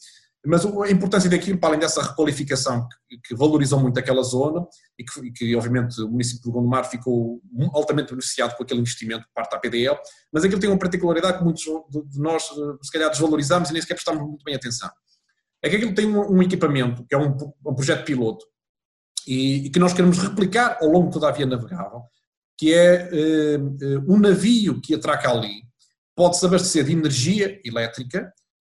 mas 0.45 0.65
a 0.65 0.89
importância 0.89 1.29
daquilo, 1.29 1.59
para 1.59 1.69
além 1.69 1.79
dessa 1.79 2.01
requalificação 2.01 2.87
que, 3.07 3.19
que 3.19 3.35
valorizou 3.35 3.79
muito 3.79 3.99
aquela 3.99 4.23
zona 4.23 4.65
e 4.97 5.03
que, 5.03 5.31
que, 5.31 5.55
obviamente 5.55 6.01
o 6.01 6.09
município 6.09 6.43
de 6.43 6.51
Gondomar 6.51 6.89
ficou 6.89 7.39
altamente 7.73 8.09
beneficiado 8.09 8.57
com 8.57 8.63
aquele 8.63 8.81
investimento 8.81 9.23
por 9.27 9.33
parte 9.35 9.51
da 9.51 9.59
PDL, 9.59 9.97
mas 10.33 10.43
aquilo 10.43 10.59
tem 10.59 10.69
uma 10.69 10.79
particularidade 10.79 11.37
que 11.37 11.43
muitos 11.43 11.63
de 11.63 12.19
nós 12.19 12.43
se 12.81 12.91
calhar 12.91 13.09
desvalorizamos 13.11 13.69
e 13.69 13.73
nem 13.73 13.81
sequer 13.81 13.93
prestamos 13.93 14.27
muito 14.27 14.43
bem 14.43 14.55
atenção 14.55 14.89
é 15.61 15.69
que 15.69 15.75
aquilo 15.75 15.93
tem 15.93 16.07
um, 16.07 16.37
um 16.37 16.41
equipamento, 16.41 17.05
que 17.05 17.13
é 17.13 17.17
um, 17.17 17.37
um 17.65 17.75
projeto 17.75 18.03
piloto, 18.03 18.45
e, 19.27 19.67
e, 19.67 19.69
que 19.69 19.79
nós 19.79 19.93
queremos 19.93 20.17
replicar 20.17 20.79
ao 20.81 20.87
longo 20.87 21.07
de 21.07 21.13
toda 21.13 21.29
a 21.29 21.31
via 21.31 21.45
navegável, 21.45 22.01
que 22.57 22.73
é 22.73 23.09
uh, 23.11 24.11
um 24.11 24.19
navio 24.19 24.81
que 24.81 24.95
atraca 24.95 25.29
ali, 25.29 25.63
pode-se 26.15 26.45
abastecer 26.45 26.83
de 26.83 26.91
energia 26.91 27.59
elétrica, 27.63 28.33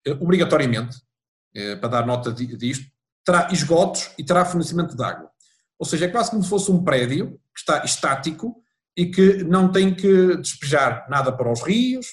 uh, 0.08 0.24
obrigatoriamente, 0.24 0.98
uh, 1.56 1.80
para 1.80 1.90
dar 1.90 2.06
nota 2.06 2.32
disto, 2.32 2.86
terá 3.24 3.50
esgotos 3.52 4.12
e 4.18 4.24
terá 4.24 4.46
fornecimento 4.46 4.96
de 4.96 5.04
água. 5.04 5.30
Ou 5.80 5.86
seja, 5.86 6.06
é 6.06 6.10
quase 6.10 6.30
como 6.30 6.44
se 6.44 6.50
fosse 6.50 6.72
um 6.72 6.84
prédio 6.84 7.40
que 7.54 7.60
está 7.60 7.84
estático 7.84 8.56
e 8.96 9.08
que 9.08 9.44
não 9.44 9.72
tem 9.72 9.94
que 9.94 10.38
despejar 10.38 11.08
nada 11.10 11.32
para 11.32 11.52
os 11.52 11.62
rios, 11.62 12.08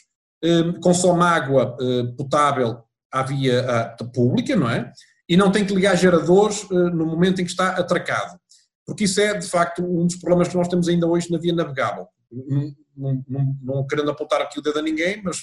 consome 0.80 1.22
água 1.22 1.76
potável 2.16 2.82
à 3.12 3.22
via 3.22 3.94
pública, 4.14 4.56
não 4.56 4.70
é? 4.70 4.90
E 5.28 5.36
não 5.36 5.52
tem 5.52 5.64
que 5.64 5.74
ligar 5.74 5.96
geradores 5.96 6.68
no 6.70 7.06
momento 7.06 7.40
em 7.40 7.44
que 7.44 7.50
está 7.50 7.70
atracado. 7.70 8.38
Porque 8.86 9.04
isso 9.04 9.20
é, 9.20 9.38
de 9.38 9.46
facto, 9.46 9.82
um 9.84 10.06
dos 10.06 10.16
problemas 10.16 10.48
que 10.48 10.56
nós 10.56 10.68
temos 10.68 10.88
ainda 10.88 11.06
hoje 11.06 11.30
na 11.30 11.38
via 11.38 11.54
navegável. 11.54 12.08
Não, 12.96 13.24
não, 13.28 13.56
não 13.62 13.86
querendo 13.86 14.10
apontar 14.10 14.42
aqui 14.42 14.58
o 14.58 14.62
dedo 14.62 14.78
a 14.78 14.82
ninguém, 14.82 15.22
mas 15.22 15.38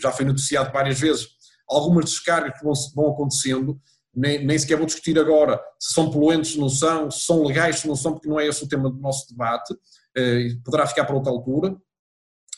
já 0.00 0.12
foi 0.12 0.24
noticiado 0.24 0.72
várias 0.72 1.00
vezes 1.00 1.26
algumas 1.68 2.06
descargas 2.06 2.58
que 2.58 2.64
vão, 2.64 2.72
vão 2.94 3.12
acontecendo, 3.12 3.80
nem, 4.14 4.44
nem, 4.44 4.58
sequer 4.58 4.76
vou 4.76 4.86
discutir 4.86 5.18
agora 5.18 5.60
se 5.78 5.92
são 5.92 6.10
poluentes, 6.10 6.52
se 6.52 6.58
não 6.58 6.68
são, 6.68 7.10
se 7.10 7.24
são 7.24 7.44
legais, 7.44 7.80
se 7.80 7.88
não 7.88 7.96
são, 7.96 8.12
porque 8.12 8.28
não 8.28 8.40
é 8.40 8.46
esse 8.46 8.64
o 8.64 8.68
tema 8.68 8.88
do 8.88 8.98
nosso 8.98 9.28
debate, 9.28 9.74
eh, 10.16 10.48
poderá 10.64 10.86
ficar 10.86 11.04
para 11.04 11.14
outra 11.14 11.30
altura, 11.30 11.76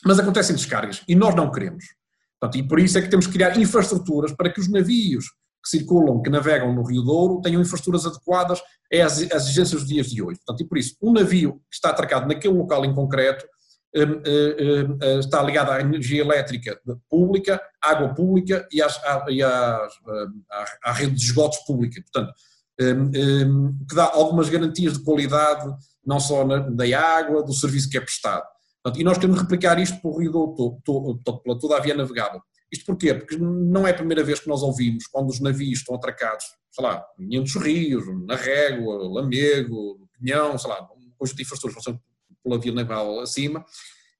mas 0.05 0.19
acontecem 0.19 0.55
descargas 0.55 1.03
e 1.07 1.15
nós 1.15 1.35
não 1.35 1.51
queremos. 1.51 1.83
Portanto, 2.39 2.57
e 2.57 2.67
por 2.67 2.79
isso 2.79 2.97
é 2.97 3.01
que 3.01 3.09
temos 3.09 3.27
que 3.27 3.33
criar 3.33 3.57
infraestruturas 3.57 4.31
para 4.31 4.49
que 4.49 4.59
os 4.59 4.69
navios 4.69 5.25
que 5.61 5.69
circulam, 5.69 6.21
que 6.21 6.29
navegam 6.29 6.73
no 6.73 6.83
Rio 6.83 7.01
Douro, 7.01 7.41
tenham 7.41 7.61
infraestruturas 7.61 8.05
adequadas 8.05 8.61
às, 9.03 9.19
exigências 9.19 9.81
dos 9.81 9.87
dias 9.87 10.07
de 10.07 10.21
hoje. 10.21 10.39
Portanto, 10.39 10.61
e 10.61 10.67
por 10.67 10.77
isso, 10.77 10.95
um 11.01 11.11
navio 11.11 11.55
que 11.69 11.75
está 11.75 11.89
atracado 11.89 12.27
naquele 12.27 12.53
local 12.53 12.85
em 12.85 12.93
concreto 12.93 13.45
hum, 13.93 14.03
hum, 14.03 14.97
hum, 15.01 15.19
está 15.19 15.43
ligado 15.43 15.71
à 15.71 15.81
energia 15.81 16.21
elétrica 16.21 16.79
pública, 17.09 17.61
à 17.81 17.91
água 17.91 18.13
pública 18.13 18.65
e, 18.71 18.81
às, 18.81 18.97
à, 19.03 19.25
e 19.29 19.43
às, 19.43 19.91
à, 20.49 20.65
à, 20.85 20.91
rede 20.93 21.15
de 21.15 21.25
esgotos 21.25 21.59
pública. 21.59 22.01
Portanto, 22.01 22.33
que 23.89 23.95
dá 23.95 24.05
algumas 24.05 24.47
garantias 24.47 24.93
de 24.93 25.03
qualidade, 25.03 25.69
não 26.05 26.19
só 26.19 26.45
na, 26.45 26.59
da 26.59 26.99
água, 26.99 27.43
do 27.43 27.53
serviço 27.53 27.89
que 27.89 27.97
é 27.97 28.01
prestado. 28.01 28.45
E 28.95 29.03
nós 29.03 29.17
queremos 29.17 29.41
replicar 29.41 29.79
isto 29.79 29.99
para 30.01 30.09
o 30.09 30.19
Rio 30.19 30.31
Douro, 30.31 30.81
pela 31.43 31.59
toda 31.59 31.77
a 31.77 31.79
via 31.81 31.93
navegável. 31.93 32.41
Isto 32.71 32.85
porquê? 32.85 33.13
Porque 33.13 33.37
não 33.37 33.87
é 33.87 33.91
a 33.91 33.95
primeira 33.95 34.23
vez 34.23 34.39
que 34.39 34.47
nós 34.47 34.61
ouvimos 34.61 35.07
quando 35.07 35.29
os 35.29 35.39
navios 35.39 35.79
estão 35.79 35.95
atracados, 35.95 36.45
sei 36.71 36.83
lá, 36.83 37.03
em 37.19 37.41
dos 37.41 37.55
rios, 37.55 38.03
na 38.25 38.35
Régua, 38.35 39.09
Lamego, 39.09 40.07
Pinhão, 40.17 40.57
sei 40.57 40.69
lá, 40.69 40.83
um 40.83 41.11
conjunto 41.17 41.37
de 41.37 41.43
infraestruturas 41.43 41.99
pela 42.43 42.59
via 42.59 42.71
naval 42.71 43.19
acima, 43.19 43.65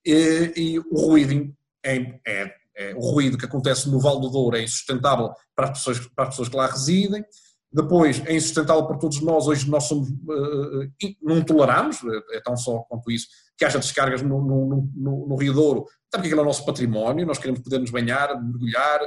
e, 0.06 0.54
e 0.56 0.80
o 0.80 0.96
ruído 0.96 1.56
é, 1.84 2.20
é, 2.28 2.56
é, 2.76 2.96
o 2.96 3.00
ruído 3.00 3.38
que 3.38 3.46
acontece 3.46 3.90
no 3.90 4.00
Val 4.00 4.20
do 4.20 4.30
Douro 4.30 4.58
é 4.58 4.64
insustentável 4.64 5.32
para 5.56 5.70
as 5.70 5.78
pessoas, 5.78 6.00
para 6.08 6.26
as 6.26 6.30
pessoas 6.32 6.50
que 6.50 6.56
lá 6.58 6.68
residem, 6.68 7.24
depois 7.72 8.22
é 8.26 8.36
insustentável 8.36 8.86
para 8.86 8.98
todos 8.98 9.22
nós, 9.22 9.48
hoje 9.48 9.70
nós 9.70 9.84
somos, 9.84 10.10
uh, 10.10 10.92
não 11.22 11.44
toleramos, 11.44 11.98
é 12.32 12.42
tão 12.42 12.58
só 12.58 12.80
quanto 12.90 13.12
isso, 13.12 13.28
que 13.58 13.66
haja 13.66 13.78
descargas 13.78 14.22
no, 14.22 14.42
no, 14.42 14.90
no, 14.96 15.28
no 15.28 15.36
Rio 15.36 15.54
Douro, 15.54 15.86
até 16.08 16.18
porque 16.18 16.28
aquilo 16.28 16.42
é 16.42 16.44
o 16.44 16.48
nosso 16.48 16.66
património, 16.66 17.28
nós 17.28 17.38
queremos 17.38 17.62
poder 17.62 17.80
nos 17.80 17.92
banhar, 17.92 18.42
mergulhar, 18.42 19.00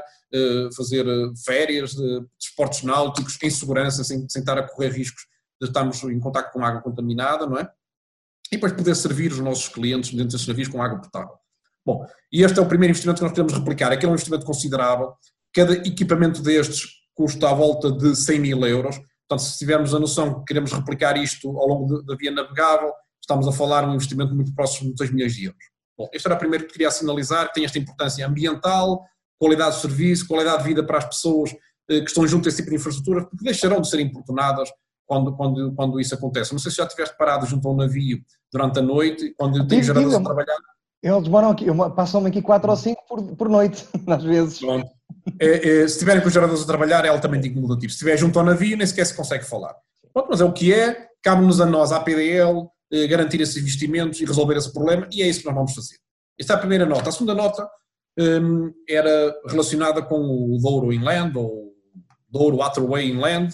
fazer 0.76 1.04
férias, 1.44 1.92
de 1.92 2.24
esportes 2.38 2.82
náuticos 2.84 3.38
em 3.42 3.50
segurança, 3.50 4.04
sem, 4.04 4.28
sem 4.28 4.40
estar 4.40 4.56
a 4.56 4.62
correr 4.62 4.90
riscos 4.90 5.26
de 5.60 5.68
estarmos 5.68 6.02
em 6.04 6.20
contato 6.20 6.52
com 6.52 6.64
água 6.64 6.80
contaminada, 6.80 7.46
não 7.46 7.58
é? 7.58 7.68
E 8.52 8.56
depois 8.56 8.72
poder 8.72 8.94
servir 8.94 9.32
os 9.32 9.40
nossos 9.40 9.68
clientes 9.68 10.10
dentro 10.10 10.28
desses 10.32 10.46
navios 10.46 10.68
com 10.68 10.82
água 10.82 11.00
potável. 11.00 11.34
Bom, 11.84 12.06
e 12.30 12.42
este 12.42 12.58
é 12.58 12.62
o 12.62 12.66
primeiro 12.66 12.90
investimento 12.90 13.18
que 13.18 13.24
nós 13.24 13.32
queremos 13.32 13.52
replicar, 13.52 13.90
aquele 13.90 14.06
é 14.06 14.10
um 14.10 14.14
investimento 14.14 14.46
considerável, 14.46 15.14
cada 15.52 15.72
equipamento 15.72 16.42
destes 16.42 17.01
custa 17.14 17.50
à 17.50 17.54
volta 17.54 17.90
de 17.90 18.14
100 18.14 18.40
mil 18.40 18.66
euros. 18.66 18.96
Portanto, 19.28 19.46
se 19.46 19.58
tivermos 19.58 19.94
a 19.94 19.98
noção 19.98 20.40
que 20.40 20.44
queremos 20.46 20.72
replicar 20.72 21.16
isto 21.16 21.48
ao 21.58 21.66
longo 21.66 22.02
da 22.02 22.14
via 22.16 22.30
navegável, 22.30 22.92
estamos 23.20 23.46
a 23.46 23.52
falar 23.52 23.82
de 23.82 23.88
um 23.88 23.94
investimento 23.94 24.34
muito 24.34 24.54
próximo 24.54 24.90
de 24.90 24.96
2 24.96 25.10
milhões 25.12 25.34
de 25.34 25.44
euros. 25.46 25.64
Bom, 25.96 26.08
este 26.12 26.26
era 26.26 26.34
o 26.34 26.38
primeiro 26.38 26.66
que 26.66 26.72
queria 26.72 26.90
sinalizar, 26.90 27.48
que 27.48 27.54
tem 27.54 27.64
esta 27.64 27.78
importância 27.78 28.26
ambiental, 28.26 29.02
qualidade 29.38 29.76
de 29.76 29.80
serviço, 29.80 30.26
qualidade 30.26 30.62
de 30.62 30.68
vida 30.68 30.84
para 30.84 30.98
as 30.98 31.04
pessoas 31.04 31.50
eh, 31.90 32.00
que 32.00 32.08
estão 32.08 32.26
junto 32.26 32.46
a 32.46 32.48
esse 32.48 32.58
tipo 32.58 32.70
de 32.70 32.76
infraestrutura, 32.76 33.24
porque 33.26 33.44
deixarão 33.44 33.80
de 33.80 33.88
ser 33.88 34.00
importunadas 34.00 34.70
quando, 35.06 35.36
quando, 35.36 35.74
quando 35.74 36.00
isso 36.00 36.14
acontece. 36.14 36.52
Não 36.52 36.58
sei 36.58 36.70
se 36.70 36.78
já 36.78 36.84
estiveste 36.84 37.16
parado 37.16 37.46
junto 37.46 37.66
a 37.68 37.72
um 37.72 37.76
navio 37.76 38.18
durante 38.52 38.78
a 38.78 38.82
noite, 38.82 39.34
quando 39.36 39.66
tem 39.66 39.82
geradores 39.82 40.14
a 40.14 40.22
trabalhar. 40.22 40.58
Eles 41.03 41.24
demoram 41.24 41.50
aqui, 41.50 41.66
passam 41.96 42.24
aqui 42.24 42.40
4 42.40 42.70
ou 42.70 42.76
5 42.76 43.03
por, 43.09 43.36
por 43.36 43.48
noite, 43.48 43.86
às 44.07 44.22
vezes. 44.22 44.59
Pronto. 44.61 44.88
É, 45.38 45.82
é, 45.82 45.88
se 45.88 45.98
tiverem 45.98 46.20
com 46.20 46.28
os 46.28 46.34
geradores 46.34 46.62
a 46.62 46.66
trabalhar, 46.66 47.05
é 47.05 47.09
altamente 47.09 47.48
incomodativo. 47.48 47.90
Se 47.90 47.96
estiver 47.96 48.16
junto 48.16 48.38
ao 48.38 48.44
navio, 48.44 48.76
nem 48.76 48.86
sequer 48.86 49.07
se 49.07 49.14
consegue 49.14 49.44
falar. 49.44 49.74
Pronto, 50.12 50.28
mas 50.30 50.40
é 50.40 50.44
o 50.44 50.53
que 50.53 50.72
é, 50.72 51.09
cabe-nos 51.22 51.61
a 51.61 51.66
nós, 51.66 51.92
à 51.92 52.00
PDL, 52.00 52.68
eh, 52.92 53.07
garantir 53.07 53.40
esses 53.40 53.57
investimentos 53.57 54.20
e 54.20 54.24
resolver 54.24 54.57
esse 54.57 54.72
problema, 54.72 55.09
e 55.11 55.22
é 55.22 55.28
isso 55.28 55.40
que 55.40 55.46
nós 55.46 55.55
vamos 55.55 55.74
fazer. 55.74 55.96
Esta 56.38 56.55
é 56.55 56.57
a 56.57 56.59
primeira 56.59 56.86
nota. 56.86 57.09
A 57.09 57.12
segunda 57.12 57.34
nota 57.34 57.68
um, 58.18 58.72
era 58.88 59.34
relacionada 59.46 60.03
com 60.03 60.20
o 60.20 60.59
Douro 60.61 60.92
Inland, 60.92 61.36
ou 61.36 61.72
Douro 62.28 62.59
Waterway 62.59 63.11
Inland, 63.11 63.53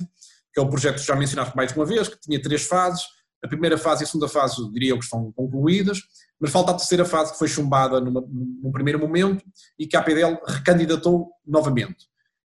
que 0.52 0.60
é 0.60 0.62
o 0.62 0.68
projeto 0.68 0.96
que 0.96 1.06
já 1.06 1.14
mencionaste 1.14 1.56
mais 1.56 1.72
uma 1.72 1.84
vez, 1.84 2.08
que 2.08 2.20
tinha 2.20 2.40
três 2.40 2.64
fases. 2.64 3.02
A 3.42 3.48
primeira 3.48 3.78
fase 3.78 4.02
e 4.02 4.04
a 4.04 4.06
segunda 4.06 4.28
fase, 4.28 4.56
diria 4.72 4.90
eu, 4.90 4.98
que 4.98 5.04
estão 5.04 5.32
concluídas 5.32 6.02
mas 6.40 6.50
falta 6.50 6.70
a 6.70 6.74
terceira 6.74 7.04
fase 7.04 7.32
que 7.32 7.38
foi 7.38 7.48
chumbada 7.48 8.00
numa, 8.00 8.20
num 8.20 8.70
primeiro 8.70 8.98
momento 8.98 9.44
e 9.78 9.86
que 9.86 9.96
a 9.96 10.00
APDL 10.00 10.38
recandidatou 10.46 11.30
novamente. 11.46 12.06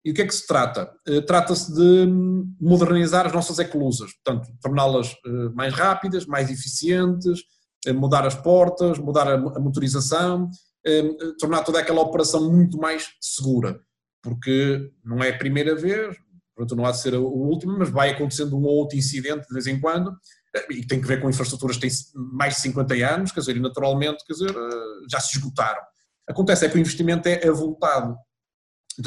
E 0.05 0.11
o 0.11 0.15
que 0.15 0.23
é 0.23 0.27
que 0.27 0.35
se 0.35 0.47
trata? 0.47 0.93
Uh, 1.09 1.23
Trata-se 1.23 1.73
de 1.73 2.07
modernizar 2.61 3.27
as 3.27 3.33
nossas 3.33 3.59
eclusas, 3.59 4.13
portanto, 4.15 4.49
torná-las 4.61 5.13
uh, 5.13 5.55
mais 5.55 5.73
rápidas, 5.75 6.27
mais 6.27 6.51
eficientes, 6.51 7.41
uh, 7.89 7.95
mudar 7.95 8.27
as 8.27 8.35
portas, 8.35 8.99
mudar 8.99 9.29
a, 9.29 9.39
motorização, 9.39 10.49
tornar 11.39 11.63
toda 11.63 11.79
aquela 11.79 12.01
operação 12.01 12.51
muito 12.51 12.77
mais 12.77 13.11
segura, 13.21 13.81
porque 14.21 14.91
não 15.05 15.23
é 15.23 15.31
a 15.31 15.39
primeira 15.39 15.77
vez, 15.77 16.17
portanto 16.57 16.77
não 16.77 16.85
há 16.85 16.91
de 16.91 17.01
ser 17.01 17.15
o 17.15 17.25
último, 17.25 17.79
mas 17.79 17.89
vai 17.89 18.11
acontecendo 18.11 18.59
um 18.59 18.65
ou 18.65 18.79
outro 18.79 18.99
incidente 18.99 19.47
de 19.47 19.55
vez 19.55 19.69
em 19.69 19.79
quando, 19.79 20.13
e 20.71 20.87
tem 20.87 21.01
que 21.01 21.07
ver 21.07 21.21
com 21.21 21.31
infraestruturas 21.31 21.77
que 21.77 21.89
têm 21.89 21.97
mais 22.15 22.57
de 22.57 22.61
50 22.63 22.95
anos, 22.95 23.33
quer 23.33 23.41
dizer, 23.41 23.57
e 23.57 23.61
naturalmente, 23.61 24.25
quer 24.27 24.35
dizer, 24.35 24.51
eh, 24.51 25.07
já 25.11 25.19
se 25.19 25.37
esgotaram. 25.37 25.81
Acontece 26.29 26.67
é 26.67 26.69
que 26.69 26.77
o 26.77 26.81
investimento 26.81 27.29
é 27.29 27.49
avultado. 27.49 28.17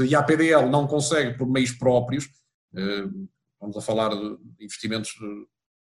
E 0.04 0.16
a 0.16 0.20
APDL 0.20 0.70
não 0.70 0.88
consegue, 0.88 1.38
por 1.38 1.48
meios 1.48 1.72
próprios, 1.72 2.28
eh, 2.76 3.06
vamos 3.62 3.78
a 3.78 3.82
falar 3.82 4.10
de 4.10 4.38
investimentos 4.60 5.12
de 5.12 5.48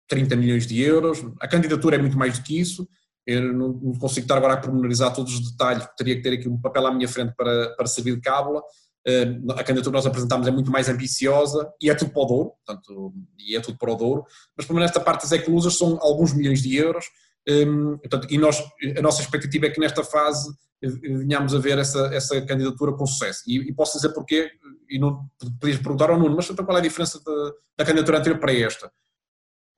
30 0.07 0.35
milhões 0.35 0.65
de 0.65 0.81
euros, 0.81 1.19
a 1.39 1.47
candidatura 1.47 1.95
é 1.95 1.99
muito 1.99 2.17
mais 2.17 2.37
do 2.37 2.43
que 2.43 2.59
isso, 2.59 2.87
eu 3.25 3.53
não 3.53 3.93
consigo 3.93 4.25
estar 4.25 4.37
agora 4.37 4.55
a 4.55 4.57
pormenorizar 4.57 5.13
todos 5.13 5.33
os 5.33 5.51
detalhes, 5.51 5.87
teria 5.95 6.15
que 6.15 6.21
ter 6.21 6.33
aqui 6.33 6.49
um 6.49 6.59
papel 6.59 6.87
à 6.87 6.93
minha 6.93 7.07
frente 7.07 7.33
para, 7.35 7.75
para 7.75 7.85
servir 7.85 8.15
de 8.15 8.21
cábula, 8.21 8.61
a 9.07 9.63
candidatura 9.63 9.91
que 9.91 9.97
nós 9.97 10.05
apresentámos 10.05 10.47
é 10.47 10.51
muito 10.51 10.71
mais 10.71 10.87
ambiciosa 10.87 11.71
e 11.81 11.89
é 11.89 11.95
tudo 11.95 12.11
para 12.11 12.21
o 12.21 12.25
Douro, 12.25 12.53
portanto, 12.65 13.13
e 13.39 13.55
é 13.55 13.59
tudo 13.59 13.77
para 13.77 13.91
o 13.91 13.95
Douro, 13.95 14.25
mas 14.55 14.65
pelo 14.65 14.77
menos 14.77 14.91
esta 14.91 14.99
parte 14.99 15.23
das 15.23 15.31
eclusas 15.31 15.77
são 15.77 15.97
alguns 16.01 16.33
milhões 16.33 16.61
de 16.61 16.75
euros, 16.75 17.05
um, 17.49 17.97
portanto, 17.97 18.27
e 18.29 18.37
nós, 18.37 18.63
a 18.97 19.01
nossa 19.01 19.21
expectativa 19.21 19.65
é 19.65 19.69
que 19.69 19.79
nesta 19.79 20.03
fase 20.03 20.49
eh, 20.83 20.89
venhamos 20.89 21.55
a 21.55 21.59
ver 21.59 21.77
essa, 21.77 22.07
essa 22.13 22.39
candidatura 22.41 22.93
com 22.93 23.05
sucesso. 23.05 23.41
E, 23.47 23.57
e 23.57 23.73
posso 23.73 23.97
dizer 23.97 24.13
porquê, 24.13 24.51
e 24.89 24.99
não 24.99 25.25
podias 25.59 25.79
perguntar 25.79 26.09
ao 26.09 26.19
Nuno, 26.19 26.35
mas 26.35 26.49
então 26.49 26.65
qual 26.65 26.77
é 26.77 26.79
a 26.79 26.83
diferença 26.83 27.19
de, 27.19 27.53
da 27.77 27.85
candidatura 27.85 28.19
anterior 28.19 28.39
para 28.39 28.53
esta? 28.53 28.91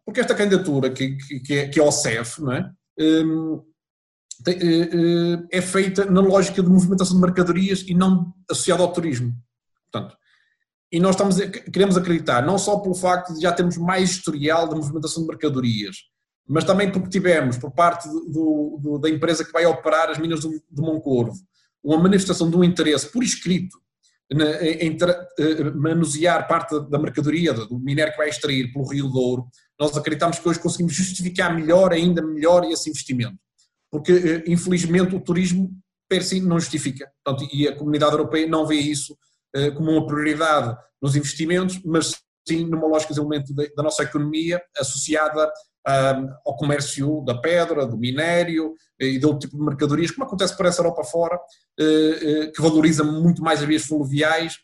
Porque 0.06 0.20
esta 0.20 0.36
candidatura, 0.36 0.90
que, 0.90 1.16
que, 1.16 1.40
que, 1.40 1.54
é, 1.54 1.70
que 1.70 1.80
é 1.80 1.84
ao 1.84 1.92
CEF, 1.92 2.42
não 2.42 2.52
é? 2.52 2.70
Um, 3.00 3.56
eh, 3.56 3.60
eh, 3.60 3.73
é 5.52 5.62
feita 5.62 6.06
na 6.06 6.22
lógica 6.22 6.62
de 6.62 6.70
movimentação 6.70 7.16
de 7.16 7.22
mercadorias 7.22 7.84
e 7.88 7.94
não 7.94 8.34
associada 8.50 8.82
ao 8.82 8.92
turismo. 8.92 9.34
Portanto, 9.92 10.18
e 10.92 11.00
nós 11.00 11.16
estamos, 11.16 11.38
queremos 11.72 11.98
acreditar, 11.98 12.46
não 12.46 12.58
só 12.58 12.78
pelo 12.80 12.94
facto 12.94 13.34
de 13.34 13.42
já 13.42 13.52
termos 13.52 13.78
mais 13.78 14.12
historial 14.12 14.68
de 14.68 14.76
movimentação 14.76 15.24
de 15.24 15.30
mercadorias, 15.30 15.98
mas 16.48 16.64
também 16.64 16.92
porque 16.92 17.10
tivemos, 17.10 17.58
por 17.58 17.72
parte 17.72 18.08
do, 18.08 18.78
do, 18.80 19.00
da 19.00 19.10
empresa 19.10 19.46
que 19.46 19.52
vai 19.52 19.66
operar 19.66 20.10
as 20.10 20.20
minas 20.20 20.42
do, 20.42 20.52
do 20.70 20.82
Moncorvo, 20.84 21.38
uma 21.84 21.98
manifestação 21.98 22.50
de 22.50 22.56
um 22.56 22.64
interesse 22.64 23.12
por 23.12 23.24
escrito 23.24 23.78
em, 24.32 24.98
eh, 25.40 25.64
manusear 25.76 26.48
parte 26.48 26.80
da 26.90 27.00
mercadoria, 27.00 27.54
do 27.54 27.80
minério 27.80 28.12
que 28.14 28.18
vai 28.18 28.30
extrair 28.30 28.72
pelo 28.72 28.88
Rio 28.88 29.08
Douro, 29.08 29.48
nós 29.80 29.96
acreditamos 29.98 30.40
que 30.40 30.48
hoje 30.48 30.60
conseguimos 30.60 30.94
justificar 30.94 31.54
melhor, 31.56 31.92
ainda 31.92 32.22
melhor, 32.22 32.64
esse 32.66 32.90
investimento 32.90 33.38
porque 33.94 34.12
eh, 34.12 34.44
infelizmente 34.48 35.16
o 35.16 35.20
turismo 35.20 35.70
per 36.10 36.24
si 36.24 36.42
não 36.42 36.60
justifica. 36.60 37.12
Portanto, 37.24 37.48
e 37.54 37.68
a 37.68 37.76
comunidade 37.76 38.14
europeia 38.14 38.48
não 38.48 38.66
vê 38.66 38.74
isso 38.74 39.16
eh, 39.54 39.70
como 39.70 39.92
uma 39.92 40.08
prioridade 40.08 40.76
nos 41.00 41.16
investimentos, 41.16 41.80
mas 41.86 42.16
sim 42.48 42.66
numa 42.66 42.88
lógica 42.88 43.14
de 43.14 43.20
elemento 43.20 43.54
da 43.54 43.84
nossa 43.84 44.02
economia 44.02 44.60
associada 44.80 45.48
ao 46.44 46.56
comércio 46.56 47.22
da 47.24 47.38
pedra, 47.38 47.86
do 47.86 47.96
minério 47.96 48.74
eh, 49.00 49.10
e 49.10 49.20
de 49.20 49.26
outro 49.28 49.42
tipo 49.42 49.58
de 49.58 49.64
mercadorias, 49.64 50.10
como 50.10 50.26
acontece 50.26 50.58
por 50.58 50.66
essa 50.66 50.82
Europa 50.82 51.04
fora, 51.04 51.40
que 51.78 52.62
valoriza 52.62 53.04
muito 53.04 53.44
mais 53.44 53.60
as 53.62 53.68
vias 53.68 53.84
fluviais 53.84 54.58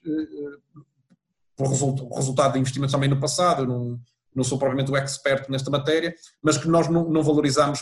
por 1.56 1.68
resultado 1.68 2.54
de 2.54 2.60
investimentos 2.60 2.94
também 2.94 3.10
no 3.10 3.20
passado. 3.20 4.00
Não 4.36 4.44
sou 4.44 4.58
provavelmente 4.58 4.92
o 4.92 4.98
expert 4.98 5.50
nesta 5.50 5.70
matéria, 5.70 6.14
mas 6.42 6.58
que 6.58 6.68
nós 6.68 6.88
não, 6.88 7.10
não 7.10 7.24
valorizamos, 7.24 7.80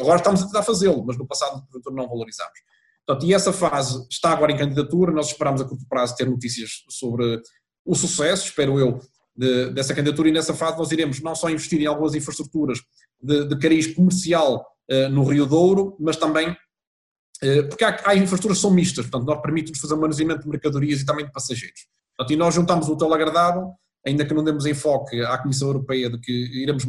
agora 0.00 0.18
estamos 0.18 0.42
a 0.42 0.46
tentar 0.46 0.62
fazê-lo, 0.62 1.04
mas 1.04 1.16
no 1.16 1.26
passado 1.26 1.62
não 1.90 2.08
valorizamos. 2.08 2.58
Portanto, 3.06 3.26
e 3.26 3.32
essa 3.32 3.52
fase 3.52 4.06
está 4.10 4.32
agora 4.32 4.52
em 4.52 4.56
candidatura, 4.56 5.10
nós 5.10 5.28
esperamos 5.28 5.60
a 5.60 5.64
curto 5.64 5.86
prazo 5.88 6.14
ter 6.14 6.28
notícias 6.28 6.84
sobre 6.90 7.40
o 7.84 7.94
sucesso, 7.94 8.44
espero 8.44 8.78
eu, 8.78 9.00
de, 9.34 9.70
dessa 9.70 9.94
candidatura 9.94 10.28
e 10.28 10.32
nessa 10.32 10.52
fase 10.52 10.76
nós 10.76 10.90
iremos 10.90 11.22
não 11.22 11.34
só 11.34 11.48
investir 11.48 11.80
em 11.80 11.86
algumas 11.86 12.14
infraestruturas 12.14 12.80
de, 13.20 13.46
de 13.46 13.58
cariz 13.58 13.86
comercial 13.86 14.66
uh, 14.90 15.08
no 15.08 15.24
Rio 15.24 15.46
Douro, 15.46 15.96
mas 15.98 16.16
também 16.16 16.50
uh, 16.50 17.68
porque 17.68 17.84
há, 17.84 17.98
há, 18.04 18.14
infraestruturas 18.14 18.58
que 18.58 18.62
são 18.62 18.70
mistas, 18.72 19.06
portanto 19.06 19.26
nós 19.26 19.40
permitimos 19.40 19.78
fazer 19.78 19.94
um 19.94 20.00
manuseamento 20.00 20.42
de 20.42 20.48
mercadorias 20.48 21.00
e 21.00 21.06
também 21.06 21.24
de 21.24 21.32
passageiros. 21.32 21.86
Portanto, 22.16 22.34
e 22.34 22.36
nós 22.36 22.54
juntamos 22.54 22.88
o 22.88 22.96
tão 22.96 23.14
agradável, 23.14 23.72
ainda 24.06 24.24
que 24.24 24.34
não 24.34 24.44
demos 24.44 24.66
enfoque 24.66 25.20
à 25.22 25.38
Comissão 25.38 25.68
Europeia 25.68 26.10
de 26.10 26.18
que 26.18 26.32
iremos 26.32 26.84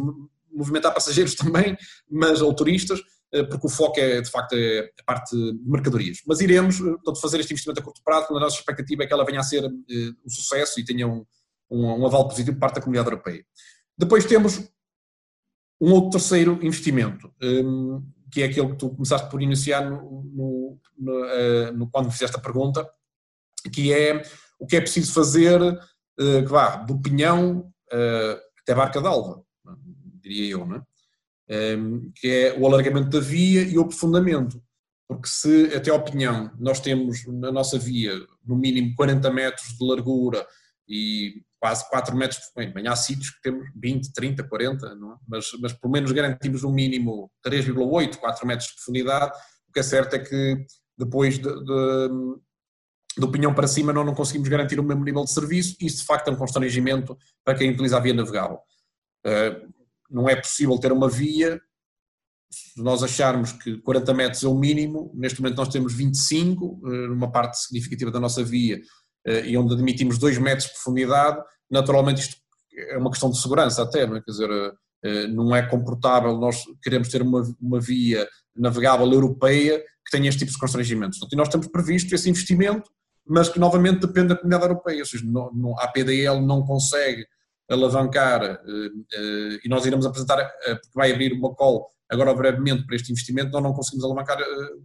movimentar 0.51 0.93
passageiros 0.93 1.35
também, 1.35 1.77
mas 2.09 2.41
ou 2.41 2.53
turistas, 2.53 2.99
uh, 2.99 3.47
porque 3.49 3.67
o 3.67 3.69
foco 3.69 3.99
é 3.99 4.21
de 4.21 4.29
facto 4.29 4.53
é 4.53 4.91
a 4.99 5.03
parte 5.03 5.35
de 5.35 5.59
mercadorias. 5.65 6.19
Mas 6.25 6.39
iremos 6.39 6.79
portanto, 6.79 7.21
fazer 7.21 7.39
este 7.39 7.53
investimento 7.53 7.81
a 7.81 7.83
curto 7.83 8.01
prazo, 8.03 8.27
quando 8.27 8.37
a 8.37 8.41
nossa 8.41 8.57
expectativa 8.57 9.03
é 9.03 9.07
que 9.07 9.13
ela 9.13 9.25
venha 9.25 9.39
a 9.39 9.43
ser 9.43 9.65
um 9.65 10.29
sucesso 10.29 10.79
e 10.79 10.85
tenha 10.85 11.07
um, 11.07 11.25
um, 11.69 12.01
um 12.01 12.05
aval 12.05 12.27
positivo 12.27 12.55
por 12.55 12.61
parte 12.61 12.75
da 12.75 12.81
comunidade 12.81 13.09
europeia. 13.09 13.45
Depois 13.97 14.25
temos 14.25 14.69
um 15.81 15.91
outro 15.93 16.11
terceiro 16.11 16.59
investimento, 16.61 17.31
um, 17.41 18.03
que 18.31 18.41
é 18.41 18.45
aquele 18.45 18.69
que 18.69 18.77
tu 18.77 18.89
começaste 18.89 19.29
por 19.29 19.41
iniciar 19.41 19.89
no, 19.89 20.23
no, 20.23 20.79
no, 21.73 21.89
quando 21.89 22.11
fizeste 22.11 22.35
a 22.35 22.41
pergunta, 22.41 22.87
que 23.73 23.93
é 23.93 24.21
o 24.59 24.65
que 24.65 24.75
é 24.75 24.81
preciso 24.81 25.13
fazer 25.13 25.59
que 26.19 26.49
vá 26.49 26.75
do 26.75 26.99
Pinhão 26.99 27.71
uh, 27.93 28.39
até 28.61 28.75
Barca 28.75 29.01
d'Alva, 29.01 29.41
diria 30.21 30.51
eu, 30.51 30.65
não 30.65 30.75
é? 30.75 30.83
Um, 31.77 32.11
que 32.15 32.27
é 32.27 32.59
o 32.59 32.65
alargamento 32.67 33.09
da 33.09 33.19
via 33.19 33.63
e 33.63 33.77
o 33.77 33.81
aprofundamento. 33.81 34.61
Porque 35.07 35.27
se 35.27 35.73
até 35.75 35.89
ao 35.89 36.03
Pinhão 36.03 36.51
nós 36.59 36.79
temos 36.79 37.25
na 37.25 37.51
nossa 37.51 37.79
via 37.79 38.13
no 38.45 38.55
mínimo 38.55 38.93
40 38.95 39.31
metros 39.31 39.69
de 39.75 39.83
largura 39.83 40.45
e 40.87 41.41
quase 41.59 41.89
4 41.89 42.15
metros, 42.15 42.39
bem, 42.55 42.71
bem 42.71 42.87
há 42.87 42.95
sítios 42.95 43.31
que 43.31 43.41
temos 43.41 43.67
20, 43.75 44.13
30, 44.13 44.43
40, 44.43 44.85
é? 44.85 44.89
mas, 45.27 45.47
mas 45.59 45.73
pelo 45.73 45.91
menos 45.91 46.11
garantimos 46.11 46.63
um 46.63 46.71
mínimo 46.71 47.31
3,8, 47.45 48.17
4 48.17 48.47
metros 48.47 48.69
de 48.69 48.75
profundidade, 48.75 49.31
o 49.67 49.71
que 49.71 49.79
é 49.79 49.83
certo 49.83 50.15
é 50.15 50.19
que 50.19 50.65
depois 50.97 51.39
de, 51.39 51.43
de, 51.43 52.09
do 53.17 53.31
pinhão 53.31 53.53
para 53.53 53.67
cima 53.67 53.91
nós 53.91 54.05
não 54.05 54.13
conseguimos 54.13 54.47
garantir 54.47 54.79
o 54.79 54.83
mesmo 54.83 55.03
nível 55.03 55.23
de 55.23 55.31
serviço 55.31 55.75
e 55.81 55.87
isso 55.87 55.97
de 55.97 56.05
facto 56.05 56.27
é 56.27 56.31
um 56.31 56.35
constrangimento 56.35 57.17
para 57.43 57.57
quem 57.57 57.71
utiliza 57.71 57.97
a 57.97 57.99
via 57.99 58.13
navegável. 58.13 58.59
Uh, 59.25 59.69
não 60.09 60.29
é 60.29 60.35
possível 60.35 60.77
ter 60.79 60.91
uma 60.91 61.09
via, 61.09 61.59
se 62.51 62.81
nós 62.81 63.03
acharmos 63.03 63.51
que 63.51 63.77
40 63.81 64.13
metros 64.13 64.43
é 64.43 64.47
o 64.47 64.55
mínimo, 64.55 65.11
neste 65.15 65.41
momento 65.41 65.57
nós 65.57 65.69
temos 65.69 65.93
25, 65.93 66.65
uh, 66.65 66.89
numa 67.09 67.31
parte 67.31 67.57
significativa 67.59 68.11
da 68.11 68.19
nossa 68.19 68.43
via 68.43 68.79
eh, 69.25 69.49
e 69.49 69.57
onde 69.57 69.73
admitimos 69.73 70.17
2 70.17 70.37
metros 70.37 70.67
de 70.67 70.73
profundidade, 70.73 71.41
naturalmente 71.69 72.21
isto 72.21 72.37
é 72.73 72.97
uma 72.97 73.09
questão 73.09 73.29
de 73.29 73.39
segurança 73.39 73.83
até, 73.83 74.07
não 74.07 74.15
é? 74.15 74.21
Quer 74.21 74.31
dizer, 74.31 74.49
eh, 75.03 75.27
não 75.27 75.55
é 75.55 75.61
comportável 75.67 76.37
nós 76.37 76.63
queremos 76.81 77.09
ter 77.09 77.21
uma, 77.21 77.41
uma 77.61 77.79
via 77.79 78.27
navegável 78.55 79.11
europeia 79.11 79.79
que 79.79 80.11
tenha 80.11 80.29
este 80.29 80.39
tipo 80.39 80.51
de 80.51 80.57
constrangimentos. 80.57 81.19
e 81.31 81.35
nós 81.35 81.49
temos 81.49 81.67
previsto 81.67 82.13
esse 82.15 82.29
investimento, 82.29 82.89
mas 83.29 83.49
que 83.49 83.59
novamente 83.59 83.99
depende 83.99 84.29
da 84.29 84.35
comunidade 84.35 84.63
europeia, 84.63 84.99
ou 84.99 85.05
seja, 85.05 85.23
não, 85.25 85.51
não, 85.53 85.79
a 85.79 85.87
PDL 85.87 86.41
não 86.41 86.63
consegue 86.63 87.25
alavancar, 87.69 88.43
eh, 88.43 89.59
e 89.63 89.69
nós 89.69 89.85
iremos 89.85 90.05
apresentar, 90.05 90.43
porque 90.65 90.89
vai 90.95 91.11
abrir 91.11 91.33
uma 91.33 91.53
call 91.53 91.91
agora 92.09 92.33
brevemente 92.33 92.85
para 92.87 92.95
este 92.95 93.11
investimento, 93.11 93.51
nós 93.51 93.61
não 93.61 93.73
conseguimos 93.73 94.03
alavancar 94.03 94.37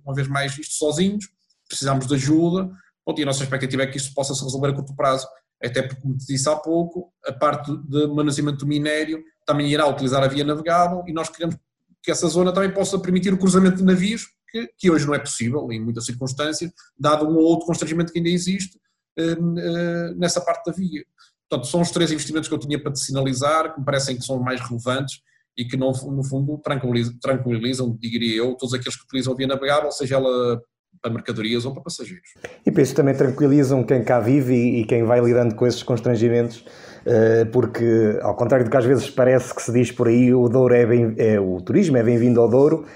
uma 0.05 0.15
vez 0.15 0.29
mais 0.29 0.59
isto 0.59 0.75
sozinhos, 0.75 1.27
precisamos 1.67 2.07
de 2.07 2.15
ajuda, 2.15 2.71
Bom, 3.07 3.15
e 3.19 3.23
a 3.23 3.27
nossa 3.27 3.43
expectativa 3.43 3.83
é 3.83 3.87
que 3.87 3.99
isto 3.99 4.15
possa 4.15 4.35
se 4.35 4.43
resolver 4.43 4.69
a 4.69 4.73
curto 4.73 4.95
prazo, 4.97 5.27
até 5.63 5.83
porque, 5.83 6.01
como 6.01 6.17
te 6.17 6.27
disse 6.27 6.49
há 6.49 6.57
pouco, 6.57 7.13
a 7.27 7.33
parte 7.33 7.71
de 7.87 8.07
manuseamento 8.07 8.59
do 8.59 8.67
minério 8.67 9.23
também 9.47 9.71
irá 9.71 9.87
utilizar 9.87 10.23
a 10.23 10.27
via 10.27 10.45
navegável 10.45 11.05
e 11.07 11.13
nós 11.13 11.29
queremos 11.29 11.57
que 12.03 12.11
essa 12.11 12.27
zona 12.29 12.53
também 12.53 12.73
possa 12.73 12.99
permitir 12.99 13.33
o 13.33 13.39
cruzamento 13.39 13.77
de 13.77 13.85
navios, 13.85 14.29
que, 14.55 14.69
que 14.79 14.91
hoje 14.91 15.05
não 15.05 15.15
é 15.15 15.19
possível 15.19 15.71
em 15.73 15.83
muitas 15.83 16.07
circunstâncias, 16.07 16.71
dado 16.97 17.27
um 17.27 17.35
ou 17.35 17.43
outro 17.43 17.67
constrangimento 17.67 18.13
que 18.13 18.21
ainda 18.21 18.31
existe 18.31 18.79
eh, 19.19 19.33
eh, 19.33 20.15
nessa 20.17 20.41
parte 20.41 20.71
da 20.71 20.73
via. 20.73 21.05
Portanto, 21.51 21.69
são 21.69 21.81
os 21.81 21.91
três 21.91 22.13
investimentos 22.13 22.49
que 22.49 22.55
eu 22.55 22.59
tinha 22.59 22.81
para 22.81 22.93
te 22.93 23.01
sinalizar, 23.01 23.75
que 23.75 23.81
me 23.81 23.85
parecem 23.85 24.17
que 24.17 24.25
são 24.25 24.39
mais 24.39 24.61
relevantes 24.61 25.21
e 25.59 25.65
que, 25.65 25.77
no, 25.77 25.91
no 25.91 26.23
fundo, 26.23 26.57
tranquilizam, 26.59 27.15
tranquilizam, 27.21 27.99
diria 28.01 28.37
eu, 28.37 28.55
todos 28.55 28.75
aqueles 28.75 28.97
que 28.97 29.05
utilizam 29.05 29.33
a 29.33 29.37
via 29.37 29.47
navegável, 29.49 29.91
seja 29.91 30.17
ela 30.17 30.61
para 31.03 31.13
mercadorias 31.13 31.65
ou 31.65 31.73
para 31.73 31.83
passageiros. 31.83 32.29
E 32.65 32.71
penso 32.71 32.95
também 32.95 33.15
tranquilizam 33.15 33.83
quem 33.83 34.05
cá 34.05 34.21
vive 34.21 34.55
e, 34.55 34.81
e 34.81 34.85
quem 34.87 35.03
vai 35.03 35.21
lidando 35.21 35.55
com 35.57 35.67
esses 35.67 35.83
constrangimentos, 35.83 36.59
uh, 36.59 37.47
porque, 37.53 38.19
ao 38.23 38.37
contrário 38.37 38.65
do 38.65 38.71
que 38.71 38.77
às 38.77 38.85
vezes 38.85 39.11
parece 39.11 39.53
que 39.55 39.63
se 39.63 39.73
diz 39.73 39.91
por 39.91 40.09
aí, 40.09 40.33
o 40.33 40.49
Douro 40.49 40.75
é, 40.75 40.87
bem, 40.87 41.15
é 41.19 41.39
o 41.39 41.61
turismo 41.61 41.97
é 41.97 42.03
bem-vindo 42.03 42.41
ao 42.41 42.49
Douro, 42.49 42.87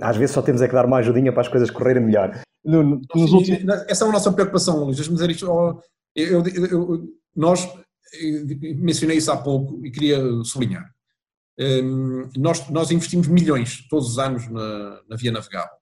às 0.00 0.16
vezes 0.16 0.34
só 0.34 0.42
temos 0.42 0.62
é 0.62 0.68
que 0.68 0.74
dar 0.74 0.86
uma 0.86 0.98
ajudinha 0.98 1.32
para 1.32 1.42
as 1.42 1.48
coisas 1.48 1.70
correrem 1.70 2.04
melhor. 2.04 2.40
No, 2.64 3.00
nos 3.14 3.32
últimos... 3.32 3.60
Essa 3.88 4.04
é 4.04 4.08
a 4.08 4.12
nossa 4.12 4.32
preocupação, 4.32 4.84
Luís. 4.84 4.96
Deixa-me 4.96 5.16
dizer 5.16 5.30
isto. 5.30 5.46
Eu, 6.14 6.42
eu, 6.46 6.66
eu, 6.66 7.04
nós, 7.34 7.68
mencionei 8.76 9.18
isso 9.18 9.30
há 9.30 9.36
pouco 9.36 9.84
e 9.84 9.90
queria 9.90 10.18
sublinhar. 10.44 10.90
Um, 11.58 12.28
nós, 12.36 12.68
nós 12.68 12.90
investimos 12.90 13.28
milhões 13.28 13.86
todos 13.88 14.10
os 14.10 14.18
anos 14.18 14.48
na, 14.48 15.00
na 15.08 15.16
via 15.16 15.32
navegável. 15.32 15.76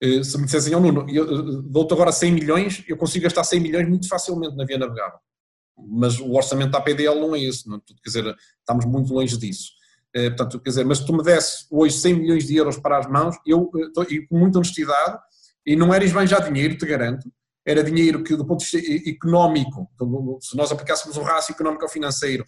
Eh, 0.00 0.22
se 0.22 0.36
me 0.36 0.44
dissessem, 0.44 0.74
oh, 0.74 0.80
Nuno, 0.80 1.06
eu 1.08 1.24
eh, 1.24 1.62
dou-te 1.64 1.94
agora 1.94 2.12
100 2.12 2.32
milhões, 2.32 2.84
eu 2.86 2.96
consigo 2.96 3.24
gastar 3.24 3.44
100 3.44 3.60
milhões 3.60 3.88
muito 3.88 4.08
facilmente 4.08 4.54
na 4.54 4.64
via 4.64 4.78
navegável. 4.78 5.18
Mas 5.78 6.18
o 6.18 6.32
orçamento 6.32 6.70
da 6.72 6.80
PDL 6.80 7.20
não 7.20 7.34
é 7.34 7.40
esse, 7.40 7.68
não, 7.68 7.80
quer 7.80 7.94
dizer, 8.04 8.36
estamos 8.58 8.84
muito 8.84 9.12
longe 9.12 9.36
disso. 9.38 9.72
É, 10.14 10.30
portanto, 10.30 10.60
quer 10.60 10.70
dizer, 10.70 10.84
mas 10.84 10.98
se 10.98 11.06
tu 11.06 11.12
me 11.12 11.22
desse 11.22 11.66
hoje 11.70 11.96
100 11.98 12.14
milhões 12.14 12.46
de 12.46 12.56
euros 12.56 12.78
para 12.78 12.98
as 12.98 13.06
mãos, 13.06 13.36
eu, 13.46 13.70
e 14.08 14.26
com 14.26 14.38
muita 14.38 14.58
honestidade, 14.58 15.18
e 15.64 15.76
não 15.76 15.92
era 15.92 16.04
esbanjar 16.04 16.42
dinheiro, 16.44 16.76
te 16.76 16.86
garanto, 16.86 17.30
era 17.66 17.82
dinheiro 17.82 18.22
que 18.22 18.36
do 18.36 18.46
ponto 18.46 18.64
de 18.64 18.78
vista 18.78 19.10
económico, 19.10 19.90
se 20.40 20.56
nós 20.56 20.70
aplicássemos 20.70 21.16
um 21.16 21.22
rácio 21.22 21.52
económico 21.52 21.82
ao 21.82 21.90
financeiro 21.90 22.46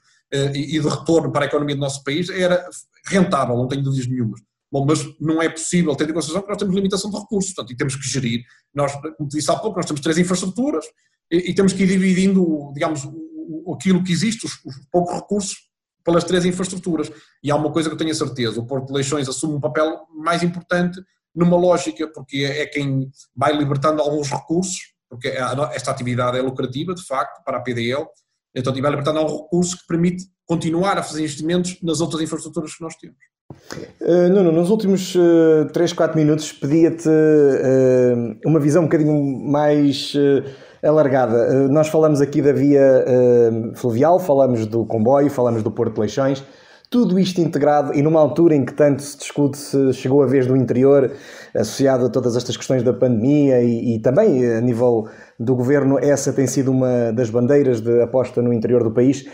e 0.54 0.80
de 0.80 0.88
retorno 0.88 1.32
para 1.32 1.44
a 1.44 1.48
economia 1.48 1.74
do 1.74 1.80
nosso 1.80 2.04
país, 2.04 2.30
era 2.30 2.64
rentável, 3.04 3.56
não 3.56 3.66
tenho 3.66 3.82
dúvidas 3.82 4.06
nenhumas. 4.06 4.40
Bom, 4.70 4.84
mas 4.84 5.00
não 5.18 5.42
é 5.42 5.48
possível, 5.48 5.96
tendo 5.96 6.10
em 6.10 6.14
consideração 6.14 6.42
que 6.42 6.48
nós 6.48 6.58
temos 6.58 6.74
limitação 6.74 7.10
de 7.10 7.18
recursos, 7.18 7.52
portanto, 7.52 7.72
e 7.72 7.76
temos 7.76 7.96
que 7.96 8.06
gerir. 8.06 8.44
Nós, 8.74 8.92
como 9.16 9.28
te 9.28 9.38
disse 9.38 9.50
há 9.50 9.56
pouco, 9.56 9.76
nós 9.76 9.86
temos 9.86 10.00
três 10.00 10.18
infraestruturas 10.18 10.84
e, 11.30 11.50
e 11.50 11.54
temos 11.54 11.72
que 11.72 11.82
ir 11.82 11.86
dividindo, 11.86 12.70
digamos, 12.74 13.04
o, 13.04 13.74
aquilo 13.74 14.04
que 14.04 14.12
existe, 14.12 14.44
os, 14.44 14.52
os, 14.64 14.76
poucos 14.92 15.14
recursos, 15.14 15.56
pelas 16.08 16.24
três 16.24 16.46
infraestruturas. 16.46 17.12
E 17.44 17.50
há 17.50 17.56
uma 17.56 17.70
coisa 17.70 17.90
que 17.90 17.94
eu 17.94 17.98
tenho 17.98 18.10
a 18.10 18.14
certeza, 18.14 18.58
o 18.58 18.66
Porto 18.66 18.86
de 18.86 18.94
Leixões 18.94 19.28
assume 19.28 19.54
um 19.54 19.60
papel 19.60 20.00
mais 20.16 20.42
importante 20.42 20.98
numa 21.34 21.56
lógica, 21.56 22.08
porque 22.08 22.38
é, 22.38 22.62
é 22.62 22.66
quem 22.66 23.10
vai 23.36 23.54
libertando 23.54 24.00
alguns 24.00 24.30
recursos, 24.30 24.78
porque 25.08 25.28
esta 25.28 25.90
atividade 25.90 26.38
é 26.38 26.42
lucrativa, 26.42 26.94
de 26.94 27.04
facto, 27.06 27.44
para 27.44 27.58
a 27.58 27.60
PDL, 27.60 28.06
então 28.54 28.72
vai 28.72 28.90
libertando 28.90 29.18
alguns 29.18 29.42
recursos 29.42 29.74
que 29.74 29.86
permite 29.86 30.24
continuar 30.46 30.96
a 30.96 31.02
fazer 31.02 31.20
investimentos 31.20 31.78
nas 31.82 32.00
outras 32.00 32.22
infraestruturas 32.22 32.74
que 32.74 32.82
nós 32.82 32.96
temos. 32.96 33.18
Uh, 34.00 34.28
Nuno, 34.28 34.52
nos 34.52 34.70
últimos 34.70 35.14
uh, 35.14 35.70
3, 35.72 35.92
4 35.92 36.16
minutos 36.18 36.52
pedia-te 36.52 37.08
uh, 37.08 38.40
uma 38.44 38.60
visão 38.60 38.82
um 38.82 38.86
bocadinho 38.86 39.14
mais 39.50 40.12
uh, 40.14 40.44
alargada. 40.82 41.48
Uh, 41.50 41.68
nós 41.68 41.88
falamos 41.88 42.20
aqui 42.20 42.42
da 42.42 42.52
via 42.52 43.04
fluvial, 43.74 44.18
falamos 44.18 44.66
do 44.66 44.84
comboio, 44.84 45.30
falamos 45.30 45.62
do 45.62 45.70
Porto 45.70 45.94
de 45.94 46.00
Leixões, 46.00 46.44
tudo 46.90 47.18
isto 47.18 47.40
integrado 47.40 47.94
e 47.94 48.02
numa 48.02 48.20
altura 48.20 48.54
em 48.54 48.64
que 48.64 48.72
tanto 48.72 49.02
se 49.02 49.18
discute 49.18 49.58
se 49.58 49.92
chegou 49.92 50.22
a 50.22 50.26
vez 50.26 50.46
do 50.46 50.56
interior, 50.56 51.12
associado 51.54 52.06
a 52.06 52.08
todas 52.08 52.36
estas 52.36 52.56
questões 52.56 52.82
da 52.82 52.92
pandemia 52.92 53.60
e, 53.62 53.96
e 53.96 53.98
também 54.00 54.44
a 54.56 54.60
nível 54.60 55.06
do 55.38 55.54
governo, 55.54 55.98
essa 55.98 56.32
tem 56.32 56.46
sido 56.46 56.70
uma 56.70 57.12
das 57.12 57.28
bandeiras 57.28 57.80
de 57.80 58.00
aposta 58.00 58.40
no 58.40 58.52
interior 58.52 58.82
do 58.82 58.90
país. 58.90 59.24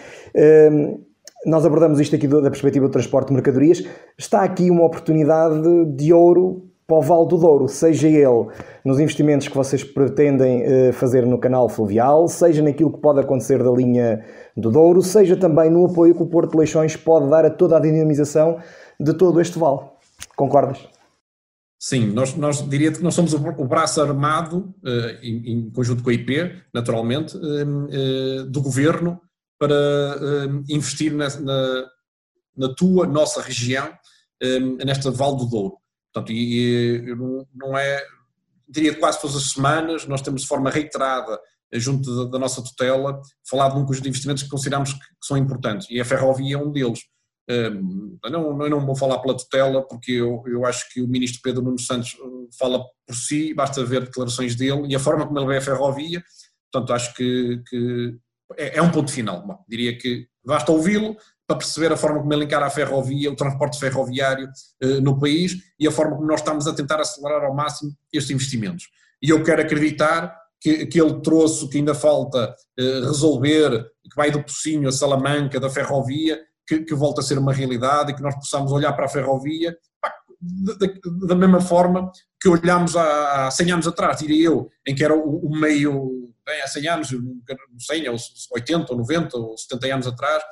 Nós 1.46 1.64
abordamos 1.64 2.00
isto 2.00 2.16
aqui 2.16 2.26
da 2.26 2.50
perspectiva 2.50 2.86
do 2.86 2.92
transporte 2.92 3.28
de 3.28 3.34
mercadorias, 3.34 3.84
está 4.18 4.42
aqui 4.42 4.70
uma 4.70 4.84
oportunidade 4.84 5.62
de 5.94 6.12
ouro 6.12 6.73
para 6.86 6.96
o 6.96 7.02
Val 7.02 7.26
do 7.26 7.38
Douro, 7.38 7.66
seja 7.66 8.08
ele 8.08 8.46
nos 8.84 9.00
investimentos 9.00 9.48
que 9.48 9.54
vocês 9.54 9.82
pretendem 9.82 10.62
eh, 10.62 10.92
fazer 10.92 11.24
no 11.24 11.38
canal 11.38 11.68
fluvial, 11.68 12.28
seja 12.28 12.62
naquilo 12.62 12.92
que 12.92 13.00
pode 13.00 13.20
acontecer 13.20 13.62
da 13.62 13.70
linha 13.70 14.24
do 14.54 14.70
Douro, 14.70 15.00
seja 15.00 15.34
também 15.36 15.70
no 15.70 15.86
apoio 15.86 16.14
que 16.14 16.22
o 16.22 16.26
Porto 16.26 16.52
de 16.52 16.58
Leixões 16.58 16.94
pode 16.94 17.30
dar 17.30 17.44
a 17.46 17.50
toda 17.50 17.78
a 17.78 17.80
dinamização 17.80 18.58
de 19.00 19.14
todo 19.14 19.40
este 19.40 19.58
vale. 19.58 19.80
Concordas? 20.36 20.86
Sim, 21.78 22.12
nós, 22.12 22.34
nós 22.34 22.66
diria 22.68 22.92
que 22.92 23.02
nós 23.02 23.14
somos 23.14 23.32
o 23.32 23.64
braço 23.64 24.02
armado, 24.02 24.74
eh, 24.84 25.18
em, 25.22 25.70
conjunto 25.70 26.02
com 26.02 26.10
a 26.10 26.12
IP, 26.12 26.54
naturalmente, 26.72 27.34
eh, 27.36 28.44
do 28.44 28.60
governo 28.60 29.18
para 29.58 30.46
investir 30.68 31.14
na, 31.14 31.28
na, 31.40 31.86
na, 32.56 32.74
tua, 32.74 33.06
nossa 33.06 33.40
região, 33.40 33.88
nesta 34.84 35.10
Val 35.10 35.36
do 35.36 35.46
Douro. 35.46 35.78
Portanto, 36.14 36.32
e, 36.32 37.02
e, 37.04 37.14
não 37.52 37.76
é, 37.76 38.00
diria 38.68 38.94
quase 38.94 39.20
todas 39.20 39.36
as 39.36 39.50
semanas, 39.50 40.06
nós 40.06 40.22
temos 40.22 40.42
de 40.42 40.48
forma 40.48 40.70
reiterada, 40.70 41.40
junto 41.72 42.24
da, 42.24 42.30
da 42.30 42.38
nossa 42.38 42.62
tutela, 42.62 43.20
falado 43.50 43.76
um 43.76 43.84
conjunto 43.84 44.04
de 44.04 44.10
investimentos 44.10 44.44
que 44.44 44.48
consideramos 44.48 44.92
que, 44.92 45.00
que 45.00 45.26
são 45.26 45.36
importantes, 45.36 45.88
e 45.90 46.00
a 46.00 46.04
ferrovia 46.04 46.54
é 46.54 46.58
um 46.58 46.70
deles. 46.70 47.00
Um, 47.50 48.16
não, 48.30 48.62
eu 48.62 48.70
não 48.70 48.86
vou 48.86 48.96
falar 48.96 49.18
pela 49.18 49.36
tutela, 49.36 49.86
porque 49.86 50.12
eu, 50.12 50.42
eu 50.46 50.64
acho 50.64 50.88
que 50.92 51.02
o 51.02 51.08
ministro 51.08 51.42
Pedro 51.42 51.62
Nuno 51.62 51.80
Santos 51.80 52.16
fala 52.58 52.82
por 53.06 53.14
si, 53.14 53.52
basta 53.52 53.84
ver 53.84 54.04
declarações 54.04 54.54
dele 54.54 54.86
e 54.88 54.94
a 54.94 55.00
forma 55.00 55.26
como 55.26 55.38
ele 55.38 55.48
vê 55.48 55.56
a 55.56 55.60
ferrovia, 55.60 56.22
portanto 56.72 56.92
acho 56.94 57.12
que, 57.14 57.62
que 57.68 58.16
é, 58.56 58.78
é, 58.78 58.82
um 58.82 58.90
ponto 58.90 59.10
final. 59.10 59.46
Bom, 59.46 59.62
diria 59.68 59.98
que 59.98 60.26
basta 60.44 60.72
ouvi-lo 60.72 61.16
para 61.46 61.58
perceber 61.58 61.92
a 61.92 61.96
forma 61.96 62.20
como 62.20 62.32
ele 62.32 62.44
encara 62.44 62.66
a 62.66 62.70
ferrovia, 62.70 63.30
o 63.30 63.36
transporte 63.36 63.78
ferroviário 63.78 64.48
uh, 64.82 65.00
no 65.00 65.18
país 65.18 65.56
e 65.78 65.86
a 65.86 65.90
forma 65.90 66.16
como 66.16 66.26
nós 66.26 66.40
estamos 66.40 66.66
a 66.66 66.74
tentar 66.74 67.00
acelerar 67.00 67.44
ao 67.44 67.54
máximo 67.54 67.92
estes 68.12 68.30
investimentos. 68.30 68.88
E 69.22 69.30
eu 69.30 69.42
quero 69.42 69.62
acreditar 69.62 70.34
que, 70.60 70.86
que 70.86 71.00
ele 71.00 71.20
trouxe, 71.20 71.68
que 71.68 71.78
ainda 71.78 71.94
falta 71.94 72.54
uh, 72.80 73.06
resolver, 73.06 73.84
que 74.02 74.16
vai 74.16 74.30
do 74.30 74.42
Pocinho 74.42 74.88
a 74.88 74.92
Salamanca, 74.92 75.60
da 75.60 75.68
ferrovia, 75.68 76.40
que, 76.66 76.80
que 76.80 76.94
volte 76.94 77.20
a 77.20 77.22
ser 77.22 77.38
uma 77.38 77.52
realidade 77.52 78.12
e 78.12 78.14
que 78.14 78.22
nós 78.22 78.34
possamos 78.34 78.72
olhar 78.72 78.92
para 78.94 79.04
a 79.04 79.08
ferrovia 79.08 79.76
pá, 80.00 80.12
da, 81.26 81.34
mesma 81.34 81.60
forma 81.60 82.10
que 82.40 82.48
olhámos 82.48 82.96
há, 82.96 83.46
há 83.46 83.50
100 83.50 83.72
anos 83.72 83.86
atrás, 83.86 84.18
diria 84.18 84.46
eu, 84.46 84.70
em 84.86 84.94
que 84.94 85.04
era 85.04 85.14
o, 85.14 85.46
o 85.46 85.50
meio, 85.58 86.32
bem, 86.44 86.62
há 86.62 86.66
100 86.66 86.88
anos, 86.88 87.08
100 87.78 88.08
ou 88.08 88.16
80 88.52 88.92
ou 88.92 88.98
90 88.98 89.36
ou 89.36 89.58
70 89.58 89.94
anos 89.94 90.06
atrás, 90.06 90.42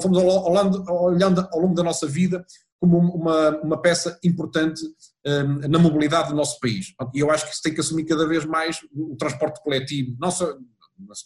fomos 0.00 0.18
olhando, 0.18 0.84
olhando 0.90 1.48
ao 1.52 1.60
longo 1.60 1.74
da 1.74 1.82
nossa 1.82 2.06
vida 2.06 2.44
como 2.80 2.98
uma, 2.98 3.50
uma 3.60 3.80
peça 3.82 4.18
importante 4.22 4.80
um, 5.26 5.68
na 5.68 5.78
mobilidade 5.78 6.28
do 6.28 6.36
nosso 6.36 6.60
país. 6.60 6.94
E 7.14 7.20
eu 7.20 7.30
acho 7.30 7.46
que 7.46 7.52
isso 7.52 7.62
tem 7.62 7.74
que 7.74 7.80
assumir 7.80 8.04
cada 8.04 8.26
vez 8.26 8.44
mais 8.44 8.78
o 8.92 9.16
transporte 9.16 9.62
coletivo, 9.62 10.16
não 10.18 10.30
só 10.30 10.54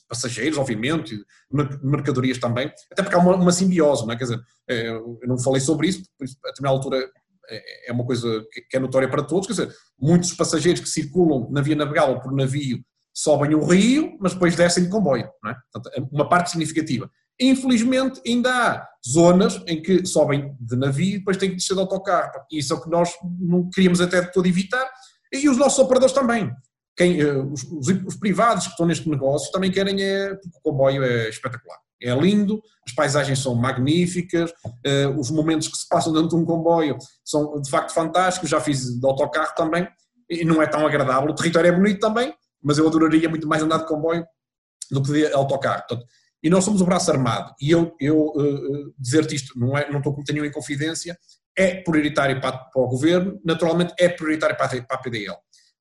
passageiros, 0.09 0.59
obviamente, 0.59 1.19
mercadorias 1.83 2.39
também, 2.39 2.71
até 2.91 3.03
porque 3.03 3.17
há 3.17 3.19
uma, 3.19 3.37
uma 3.37 3.53
simbiose, 3.53 4.05
não 4.05 4.13
é? 4.13 4.17
Quer 4.17 4.25
dizer, 4.25 4.41
é, 4.69 4.89
eu 4.89 5.19
não 5.27 5.39
falei 5.39 5.61
sobre 5.61 5.89
isso, 5.89 6.03
porque 6.19 6.35
a 6.67 6.69
altura 6.69 7.11
é, 7.49 7.91
é 7.91 7.93
uma 7.93 8.05
coisa 8.05 8.45
que 8.69 8.77
é 8.77 8.81
notória 8.81 9.09
para 9.09 9.23
todos, 9.23 9.47
quer 9.47 9.55
dizer, 9.55 9.75
muitos 9.99 10.33
passageiros 10.35 10.81
que 10.81 10.89
circulam 10.89 11.51
na 11.51 11.61
via 11.61 11.75
navegável 11.77 12.21
por 12.21 12.33
navio 12.33 12.85
sobem 13.15 13.55
o 13.55 13.65
rio, 13.65 14.17
mas 14.21 14.33
depois 14.33 14.57
descem 14.57 14.85
de 14.85 14.91
comboio, 14.91 15.29
não 15.43 15.51
é? 15.51 15.57
Portanto, 15.71 15.95
é 15.95 16.01
uma 16.11 16.29
parte 16.29 16.51
significativa. 16.51 17.11
Infelizmente, 17.41 18.21
ainda 18.27 18.51
há 18.51 18.89
zonas 19.09 19.61
em 19.67 19.83
que 19.83 20.07
sobem 20.07 20.55
de 20.61 20.77
navio 20.77 21.17
e 21.17 21.19
depois 21.19 21.37
têm 21.37 21.51
que 21.51 21.57
descer 21.57 21.75
de 21.75 21.81
autocarro. 21.81 22.33
E 22.51 22.59
isso 22.59 22.73
é 22.73 22.77
o 22.77 22.81
que 22.81 22.91
nós 22.91 23.11
não 23.41 23.69
queríamos 23.71 24.01
até 24.01 24.21
de 24.21 24.33
todo 24.33 24.47
evitar. 24.47 24.89
E 25.33 25.49
os 25.49 25.57
nossos 25.57 25.79
operadores 25.79 26.15
também. 26.15 26.51
Quem, 26.97 27.21
eh, 27.21 27.33
os, 27.33 27.65
os, 28.07 28.17
privados 28.17 28.65
que 28.65 28.73
estão 28.73 28.87
neste 28.87 29.09
negócio 29.09 29.51
também 29.51 29.71
querem, 29.71 30.03
é, 30.03 30.35
porque 30.35 30.59
o 30.59 30.61
comboio 30.71 31.03
é 31.03 31.29
espetacular. 31.29 31.79
É 32.01 32.15
lindo, 32.15 32.61
as 32.87 32.95
paisagens 32.95 33.39
são 33.39 33.55
magníficas, 33.55 34.53
eh, 34.85 35.07
os 35.07 35.31
momentos 35.31 35.69
que 35.69 35.77
se 35.77 35.89
passam 35.89 36.13
dentro 36.13 36.29
de 36.29 36.37
um 36.37 36.45
comboio 36.45 36.99
são 37.25 37.61
de 37.61 37.71
facto 37.71 37.93
fantásticos. 37.93 38.51
Já 38.51 38.61
fiz 38.61 39.01
de 39.01 39.07
autocarro 39.07 39.55
também 39.57 39.89
e 40.29 40.45
não 40.45 40.61
é 40.61 40.67
tão 40.67 40.87
agradável. 40.87 41.31
O 41.31 41.35
território 41.35 41.69
é 41.69 41.73
bonito 41.73 42.01
também, 42.01 42.35
mas 42.63 42.77
eu 42.77 42.87
adoraria 42.87 43.29
muito 43.29 43.49
mais 43.49 43.63
andar 43.63 43.79
de 43.79 43.87
comboio 43.87 44.27
do 44.91 45.03
que 45.03 45.13
de 45.13 45.33
autocarro. 45.33 45.83
Portanto, 45.89 46.07
e 46.43 46.51
nós 46.51 46.65
somos 46.65 46.81
o 46.81 46.85
braço 46.85 47.11
armado. 47.11 47.55
E 47.61 47.71
eu, 47.71 47.95
eu 48.01 48.27
uh, 48.35 48.95
dizer-te 48.99 49.37
isto, 49.37 49.59
não, 49.59 49.77
é, 49.77 49.89
não 49.91 49.99
estou 49.99 50.13
com 50.13 50.23
nenhuma 50.29 50.49
inconfidência, 50.49 51.17
é 51.57 51.77
prioritário 51.83 52.41
para, 52.41 52.57
para, 52.57 52.83
o 52.83 52.89
governo, 52.89 53.41
naturalmente 53.45 53.95
é 53.99 54.09
prioritário 54.09 54.57
para 54.57 54.67
a, 54.67 54.83
para 54.83 54.97
a 54.97 55.01
PDL. 55.01 55.37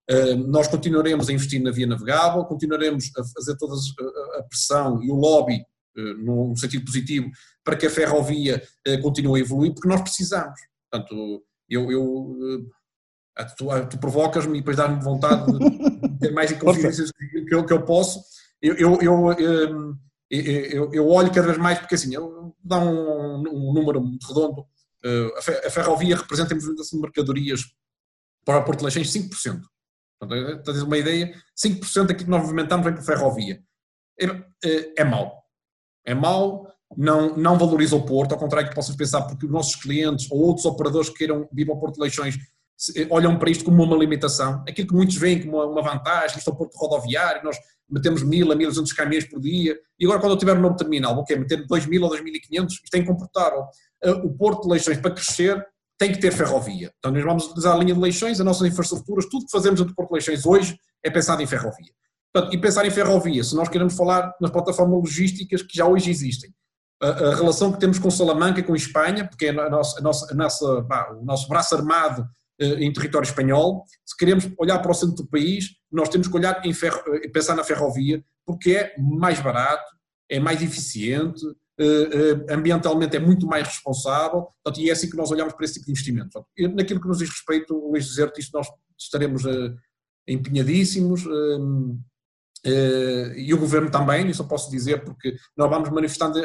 Uh, 0.09 0.35
nós 0.47 0.67
continuaremos 0.67 1.29
a 1.29 1.33
investir 1.33 1.61
na 1.61 1.71
via 1.71 1.87
navegável, 1.87 2.45
continuaremos 2.45 3.09
a 3.17 3.23
fazer 3.23 3.57
toda 3.57 3.73
a 4.37 4.43
pressão 4.43 5.01
e 5.01 5.09
o 5.09 5.15
lobby, 5.15 5.63
uh, 5.97 6.13
num 6.17 6.55
sentido 6.55 6.85
positivo, 6.85 7.29
para 7.63 7.75
que 7.75 7.85
a 7.85 7.89
ferrovia 7.89 8.61
continue 9.03 9.39
a 9.39 9.43
evoluir, 9.43 9.73
porque 9.73 9.87
nós 9.87 10.01
precisamos. 10.01 10.59
Portanto, 10.89 11.43
eu, 11.69 11.91
eu 11.91 12.65
tu, 13.55 13.67
tu 13.87 13.99
provocas-me 13.99 14.57
e 14.57 14.61
depois 14.61 14.77
dás-me 14.77 15.01
vontade 15.01 15.45
de 15.45 16.09
ter 16.19 16.31
mais 16.31 16.51
inconfidências 16.51 17.11
que, 17.11 17.53
eu, 17.53 17.63
que 17.63 17.71
eu 17.71 17.85
posso. 17.85 18.19
Eu, 18.59 18.75
eu, 18.75 18.99
eu 19.01 19.95
eu, 20.31 20.93
eu, 20.93 21.07
olho 21.07 21.31
cada 21.31 21.47
vez 21.47 21.57
mais, 21.57 21.79
porque 21.79 21.95
assim, 21.95 22.11
dá 22.63 22.79
um, 22.79 23.43
um 23.47 23.73
número 23.73 24.01
redondo, 24.27 24.61
uh, 24.61 25.37
a 25.65 25.69
ferrovia 25.69 26.15
representa 26.15 26.53
em 26.53 26.55
movimentação 26.55 26.97
de 26.97 27.03
mercadorias 27.03 27.65
para 28.45 28.61
Porto 28.61 28.83
Leixões 28.83 29.11
5%. 29.11 29.61
Portanto, 30.19 30.69
a 30.69 30.71
dizer 30.71 30.85
uma 30.85 30.97
ideia, 30.97 31.35
5% 31.57 32.07
daquilo 32.07 32.25
que 32.25 32.29
nós 32.29 32.41
movimentamos 32.41 32.85
vem 32.85 32.93
para 32.93 33.01
a 33.01 33.05
ferrovia. 33.05 33.61
É, 34.19 35.01
é, 35.01 35.03
mau. 35.03 35.43
É 36.05 36.13
mau, 36.13 36.71
não, 36.95 37.35
não 37.35 37.57
valoriza 37.57 37.95
o 37.95 38.05
Porto, 38.05 38.33
ao 38.33 38.39
contrário 38.39 38.69
que 38.69 38.75
possas 38.75 38.95
pensar, 38.95 39.23
porque 39.23 39.45
os 39.45 39.51
nossos 39.51 39.75
clientes 39.75 40.29
ou 40.31 40.39
outros 40.39 40.65
operadores 40.65 41.09
que 41.09 41.17
queiram 41.17 41.47
vir 41.51 41.65
para 41.65 41.75
Porto 41.75 41.99
Leixões 41.99 42.37
olham 43.09 43.37
para 43.37 43.49
isto 43.49 43.63
como 43.63 43.83
uma 43.83 43.95
limitação. 43.95 44.63
Aquilo 44.67 44.87
que 44.87 44.93
muitos 44.93 45.15
veem 45.15 45.43
como 45.43 45.63
uma 45.63 45.81
vantagem, 45.81 46.37
isto 46.37 46.49
é 46.49 46.53
o 46.53 46.55
Porto 46.55 46.75
rodoviário, 46.75 47.43
nós 47.43 47.57
metemos 47.89 48.23
mil 48.23 48.51
a 48.51 48.55
mil 48.55 48.69
duzentos 48.69 48.93
caminhões 48.93 49.25
por 49.25 49.39
dia, 49.39 49.77
e 49.99 50.05
agora 50.05 50.19
quando 50.19 50.31
eu 50.31 50.37
tiver 50.37 50.57
um 50.57 50.61
novo 50.61 50.75
terminal, 50.75 51.23
quê? 51.25 51.35
Meter 51.35 51.67
dois 51.67 51.85
mil 51.85 52.01
ou 52.03 52.09
dois 52.09 52.23
mil 52.23 52.33
e 52.33 52.39
quinhentos, 52.39 52.79
isto 52.83 52.95
é 52.95 52.99
incomportável. 52.99 53.65
Uh, 54.03 54.25
o 54.25 54.33
Porto 54.33 54.63
de 54.63 54.69
Leixões, 54.69 54.97
para 54.97 55.11
crescer, 55.11 55.63
tem 55.99 56.11
que 56.11 56.19
ter 56.19 56.31
ferrovia. 56.31 56.91
Então 56.97 57.11
nós 57.11 57.23
vamos 57.23 57.45
utilizar 57.45 57.75
a 57.75 57.77
linha 57.77 57.93
de 57.93 57.99
Leixões, 57.99 58.39
as 58.39 58.45
nossas 58.45 58.67
infraestruturas, 58.67 59.25
tudo 59.25 59.45
que 59.45 59.51
fazemos 59.51 59.79
no 59.79 59.93
Porto 59.93 60.09
de 60.09 60.15
Leixões 60.15 60.45
hoje 60.45 60.77
é 61.03 61.09
pensado 61.09 61.41
em 61.43 61.45
ferrovia. 61.45 61.91
Portanto, 62.33 62.53
e 62.53 62.57
pensar 62.57 62.85
em 62.85 62.91
ferrovia, 62.91 63.43
se 63.43 63.53
nós 63.55 63.67
queremos 63.67 63.95
falar 63.95 64.33
nas 64.39 64.49
plataformas 64.49 64.97
logísticas 64.99 65.61
que 65.61 65.77
já 65.77 65.85
hoje 65.85 66.09
existem, 66.09 66.49
a, 67.03 67.07
a 67.07 67.35
relação 67.35 67.71
que 67.71 67.79
temos 67.79 67.99
com 67.99 68.09
Salamanca, 68.09 68.63
com 68.63 68.75
Espanha, 68.75 69.27
porque 69.27 69.47
é 69.47 69.49
a 69.49 69.69
nossa, 69.69 69.99
a 69.99 70.01
nossa, 70.01 70.31
a 70.31 70.35
nossa, 70.35 70.81
bah, 70.81 71.11
o 71.19 71.25
nosso 71.25 71.47
braço 71.49 71.75
armado 71.75 72.25
em 72.61 72.93
território 72.93 73.25
espanhol, 73.25 73.83
se 74.05 74.15
queremos 74.15 74.49
olhar 74.57 74.79
para 74.79 74.91
o 74.91 74.93
centro 74.93 75.15
do 75.15 75.27
país, 75.27 75.69
nós 75.91 76.09
temos 76.09 76.27
que 76.27 76.35
olhar 76.35 76.63
em 76.65 76.73
ferro, 76.73 77.01
eh, 77.15 77.27
pensar 77.29 77.55
na 77.55 77.63
ferrovia, 77.63 78.23
porque 78.45 78.71
é 78.71 78.95
mais 78.97 79.39
barato, 79.39 79.95
é 80.29 80.39
mais 80.39 80.61
eficiente, 80.61 81.41
eh, 81.79 82.53
ambientalmente 82.53 83.15
é 83.17 83.19
muito 83.19 83.47
mais 83.47 83.67
responsável, 83.67 84.47
portanto, 84.63 84.79
e 84.79 84.89
é 84.89 84.93
assim 84.93 85.09
que 85.09 85.17
nós 85.17 85.31
olhamos 85.31 85.53
para 85.53 85.65
esse 85.65 85.75
tipo 85.75 85.87
de 85.87 85.91
investimento. 85.91 86.29
Portanto, 86.31 86.75
naquilo 86.75 87.01
que 87.01 87.07
nos 87.07 87.17
diz 87.17 87.29
respeito, 87.29 87.73
Luís 87.73 88.05
dizer 88.05 88.31
isto 88.37 88.55
nós 88.55 88.67
estaremos 88.97 89.43
empenhadíssimos, 90.27 91.23
e 92.63 93.53
o 93.53 93.57
Governo 93.57 93.89
também, 93.89 94.29
isso 94.29 94.43
eu 94.43 94.47
posso 94.47 94.69
dizer, 94.69 95.03
porque 95.03 95.35
nós 95.57 95.69
vamos 95.69 95.89
manifestando 95.89 96.39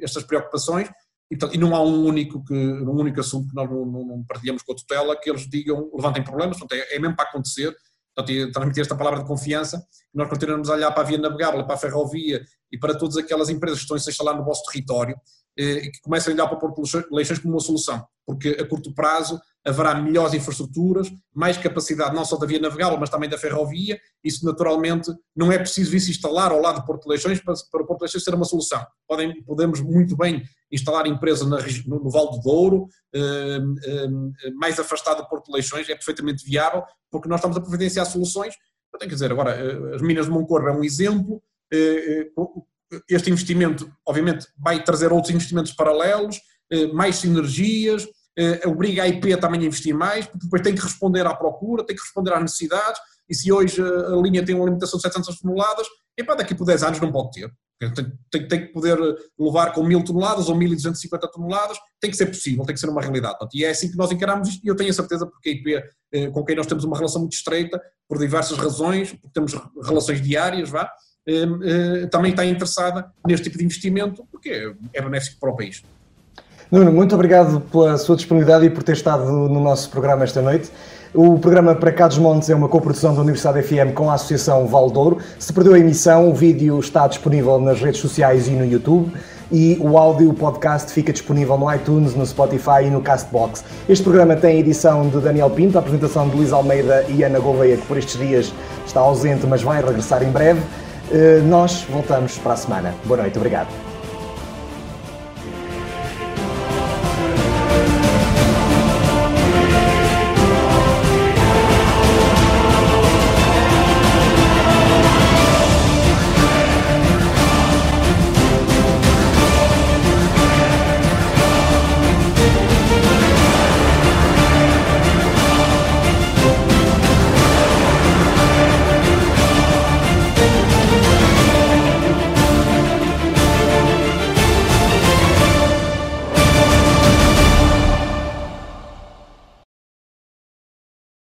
estas 0.00 0.22
preocupações, 0.22 0.88
e, 1.30 1.36
portanto, 1.36 1.54
e 1.54 1.58
não 1.58 1.76
há 1.76 1.82
um 1.82 2.04
único, 2.04 2.44
que, 2.44 2.54
um 2.54 2.90
único 2.90 3.20
assunto 3.20 3.48
que 3.48 3.54
nós 3.54 3.70
não, 3.70 3.86
não, 3.86 4.04
não 4.04 4.24
partilhamos 4.24 4.62
com 4.62 4.72
a 4.72 4.76
tutela 4.76 5.16
que 5.16 5.30
eles 5.30 5.48
digam, 5.48 5.88
levantem 5.94 6.24
problemas, 6.24 6.58
portanto, 6.58 6.80
é, 6.80 6.96
é 6.96 6.98
mesmo 6.98 7.14
para 7.14 7.28
acontecer, 7.28 7.74
portanto, 8.14 8.52
transmitir 8.52 8.80
esta 8.80 8.96
palavra 8.96 9.20
de 9.20 9.26
confiança, 9.26 9.86
nós 10.12 10.28
continuamos 10.28 10.68
a 10.68 10.74
olhar 10.74 10.90
para 10.90 11.02
a 11.02 11.06
via 11.06 11.18
navegável, 11.18 11.64
para 11.64 11.74
a 11.74 11.78
ferrovia 11.78 12.44
e 12.72 12.76
para 12.76 12.98
todas 12.98 13.16
aquelas 13.16 13.48
empresas 13.48 13.78
que 13.78 13.84
estão 13.84 13.96
a 13.96 14.00
se 14.00 14.10
instalar 14.10 14.36
no 14.36 14.44
vosso 14.44 14.64
território, 14.64 15.16
eh, 15.58 15.90
que 15.90 16.00
comecem 16.02 16.32
a 16.32 16.34
olhar 16.34 16.48
para 16.48 16.68
de 16.68 17.06
Leixões 17.10 17.38
como 17.38 17.54
uma 17.54 17.60
solução, 17.60 18.04
porque 18.26 18.50
a 18.60 18.66
curto 18.66 18.94
prazo 18.94 19.40
haverá 19.64 19.94
melhores 19.94 20.32
infraestruturas, 20.32 21.12
mais 21.34 21.56
capacidade 21.58 22.14
não 22.14 22.24
só 22.24 22.36
da 22.36 22.46
via 22.46 22.58
navegável, 22.58 22.98
mas 22.98 23.10
também 23.10 23.28
da 23.28 23.36
ferrovia. 23.36 24.00
Isso 24.24 24.44
naturalmente 24.46 25.12
não 25.36 25.52
é 25.52 25.58
preciso 25.58 25.98
se 25.98 26.10
instalar 26.10 26.50
ao 26.50 26.60
lado 26.60 26.80
do 26.80 26.86
Porto 26.86 27.02
de 27.02 27.10
Leixões 27.10 27.40
para, 27.40 27.54
para 27.70 27.84
Porto 27.84 27.98
de 27.98 28.04
Leixões 28.04 28.24
ser 28.24 28.34
uma 28.34 28.44
solução. 28.44 28.84
Podem, 29.06 29.42
podemos 29.44 29.80
muito 29.80 30.16
bem 30.16 30.42
instalar 30.72 31.06
empresas 31.06 31.46
na, 31.46 31.58
no, 31.86 32.04
no 32.04 32.10
Val 32.10 32.30
do 32.30 32.40
Douro, 32.40 32.86
eh, 33.14 33.58
eh, 33.84 34.50
mais 34.54 34.78
afastado 34.78 35.18
do 35.18 35.28
Porto 35.28 35.46
de 35.46 35.52
Leixões, 35.52 35.88
é 35.88 35.94
perfeitamente 35.94 36.44
viável, 36.44 36.82
porque 37.10 37.28
nós 37.28 37.40
estamos 37.40 37.56
a 37.56 37.60
providenciar 37.60 38.06
soluções. 38.06 38.54
Quer 38.98 39.06
dizer, 39.06 39.30
agora, 39.30 39.50
eh, 39.52 39.94
as 39.94 40.02
Minas 40.02 40.26
de 40.26 40.32
Moncorvo 40.32 40.68
é 40.68 40.72
um 40.72 40.84
exemplo, 40.84 41.42
eh, 41.72 41.76
eh, 41.76 42.30
este 43.08 43.30
investimento, 43.30 43.90
obviamente, 44.06 44.46
vai 44.58 44.82
trazer 44.82 45.12
outros 45.12 45.32
investimentos 45.34 45.72
paralelos, 45.72 46.40
eh, 46.70 46.86
mais 46.88 47.16
sinergias, 47.16 48.06
eh, 48.38 48.66
obriga 48.66 49.02
a 49.02 49.08
IP 49.08 49.36
também 49.36 49.60
a 49.60 49.64
investir 49.64 49.94
mais, 49.94 50.26
porque 50.26 50.44
depois 50.44 50.62
tem 50.62 50.74
que 50.74 50.82
responder 50.82 51.26
à 51.26 51.34
procura, 51.34 51.84
tem 51.84 51.96
que 51.96 52.02
responder 52.02 52.32
às 52.32 52.40
necessidades, 52.40 53.00
e 53.28 53.34
se 53.34 53.52
hoje 53.52 53.80
a 53.80 54.16
linha 54.16 54.44
tem 54.44 54.54
uma 54.54 54.64
limitação 54.64 54.96
de 54.96 55.02
700 55.02 55.38
toneladas, 55.40 55.86
epá, 56.18 56.34
daqui 56.34 56.54
por 56.54 56.64
10 56.64 56.82
anos 56.82 57.00
não 57.00 57.12
pode 57.12 57.30
ter. 57.32 57.52
Tem, 57.80 58.12
tem, 58.30 58.48
tem, 58.48 58.66
que 58.66 58.72
poder 58.74 58.98
levar 59.38 59.72
com 59.72 59.82
1000 59.82 60.04
toneladas 60.04 60.50
ou 60.50 60.54
1250 60.54 61.28
toneladas, 61.28 61.78
tem 61.98 62.10
que 62.10 62.16
ser 62.16 62.26
possível, 62.26 62.62
tem 62.66 62.74
que 62.74 62.80
ser 62.80 62.90
uma 62.90 63.00
realidade. 63.00 63.38
E 63.54 63.64
é 63.64 63.70
assim 63.70 63.90
que 63.90 63.96
nós 63.96 64.10
encaramos 64.12 64.48
isto, 64.50 64.62
e 64.62 64.68
eu 64.68 64.76
tenho 64.76 64.90
a 64.90 64.92
certeza, 64.92 65.26
porque 65.26 65.48
a 65.48 65.52
IP, 65.52 65.82
eh, 66.12 66.30
com 66.30 66.44
quem 66.44 66.54
nós 66.54 66.66
temos 66.66 66.84
uma 66.84 66.94
relação 66.94 67.22
muito 67.22 67.32
estreita, 67.32 67.80
por 68.06 68.18
diversas 68.18 68.58
razões, 68.58 69.12
porque 69.12 69.30
temos 69.32 69.54
relações 69.82 70.20
diárias, 70.20 70.68
vá, 70.68 70.82
eh, 70.82 70.88
também 72.10 72.30
está 72.30 72.44
interessada 72.44 73.06
neste 73.26 73.44
tipo 73.44 73.58
de 73.58 73.64
investimento, 73.64 74.24
porque 74.30 74.72
é 74.92 75.02
benéfico 75.02 75.38
para 75.40 75.50
o 75.50 75.56
país. 75.56 75.82
Nuno, 76.70 76.92
muito 76.92 77.14
obrigado 77.14 77.60
pela 77.60 77.98
sua 77.98 78.14
disponibilidade 78.14 78.64
e 78.64 78.70
por 78.70 78.82
ter 78.82 78.92
estado 78.92 79.24
no 79.24 79.60
nosso 79.60 79.90
programa 79.90 80.22
esta 80.22 80.40
noite. 80.40 80.70
O 81.12 81.36
programa 81.40 81.74
Para 81.74 81.90
Cá 81.90 82.06
dos 82.06 82.18
Montes 82.18 82.48
é 82.48 82.54
uma 82.54 82.68
coprodução 82.68 83.12
da 83.12 83.20
Universidade 83.20 83.60
FM 83.62 83.92
com 83.94 84.08
a 84.08 84.14
Associação 84.14 84.68
Valdouro. 84.68 85.18
Se 85.40 85.52
perdeu 85.52 85.74
a 85.74 85.78
emissão, 85.78 86.30
o 86.30 86.34
vídeo 86.34 86.78
está 86.78 87.08
disponível 87.08 87.58
nas 87.58 87.80
redes 87.80 88.00
sociais 88.00 88.46
e 88.46 88.52
no 88.52 88.64
YouTube 88.64 89.12
e 89.50 89.76
o 89.80 89.98
áudio, 89.98 90.32
podcast, 90.32 90.92
fica 90.92 91.12
disponível 91.12 91.58
no 91.58 91.74
iTunes, 91.74 92.14
no 92.14 92.24
Spotify 92.24 92.84
e 92.84 92.90
no 92.90 93.02
Castbox. 93.02 93.64
Este 93.88 94.04
programa 94.04 94.36
tem 94.36 94.60
edição 94.60 95.08
de 95.08 95.18
Daniel 95.18 95.50
Pinto, 95.50 95.76
a 95.76 95.80
apresentação 95.80 96.28
de 96.28 96.36
Luís 96.36 96.52
Almeida 96.52 97.04
e 97.08 97.24
Ana 97.24 97.40
Gouveia, 97.40 97.76
que 97.76 97.86
por 97.86 97.98
estes 97.98 98.16
dias 98.16 98.54
está 98.86 99.00
ausente, 99.00 99.46
mas 99.48 99.62
vai 99.62 99.82
regressar 99.82 100.22
em 100.22 100.30
breve. 100.30 100.60
Eh, 101.12 101.40
nós 101.44 101.84
voltamos 101.90 102.38
para 102.38 102.52
a 102.52 102.56
semana. 102.56 102.94
Boa 103.04 103.22
noite, 103.22 103.36
obrigado. 103.36 103.89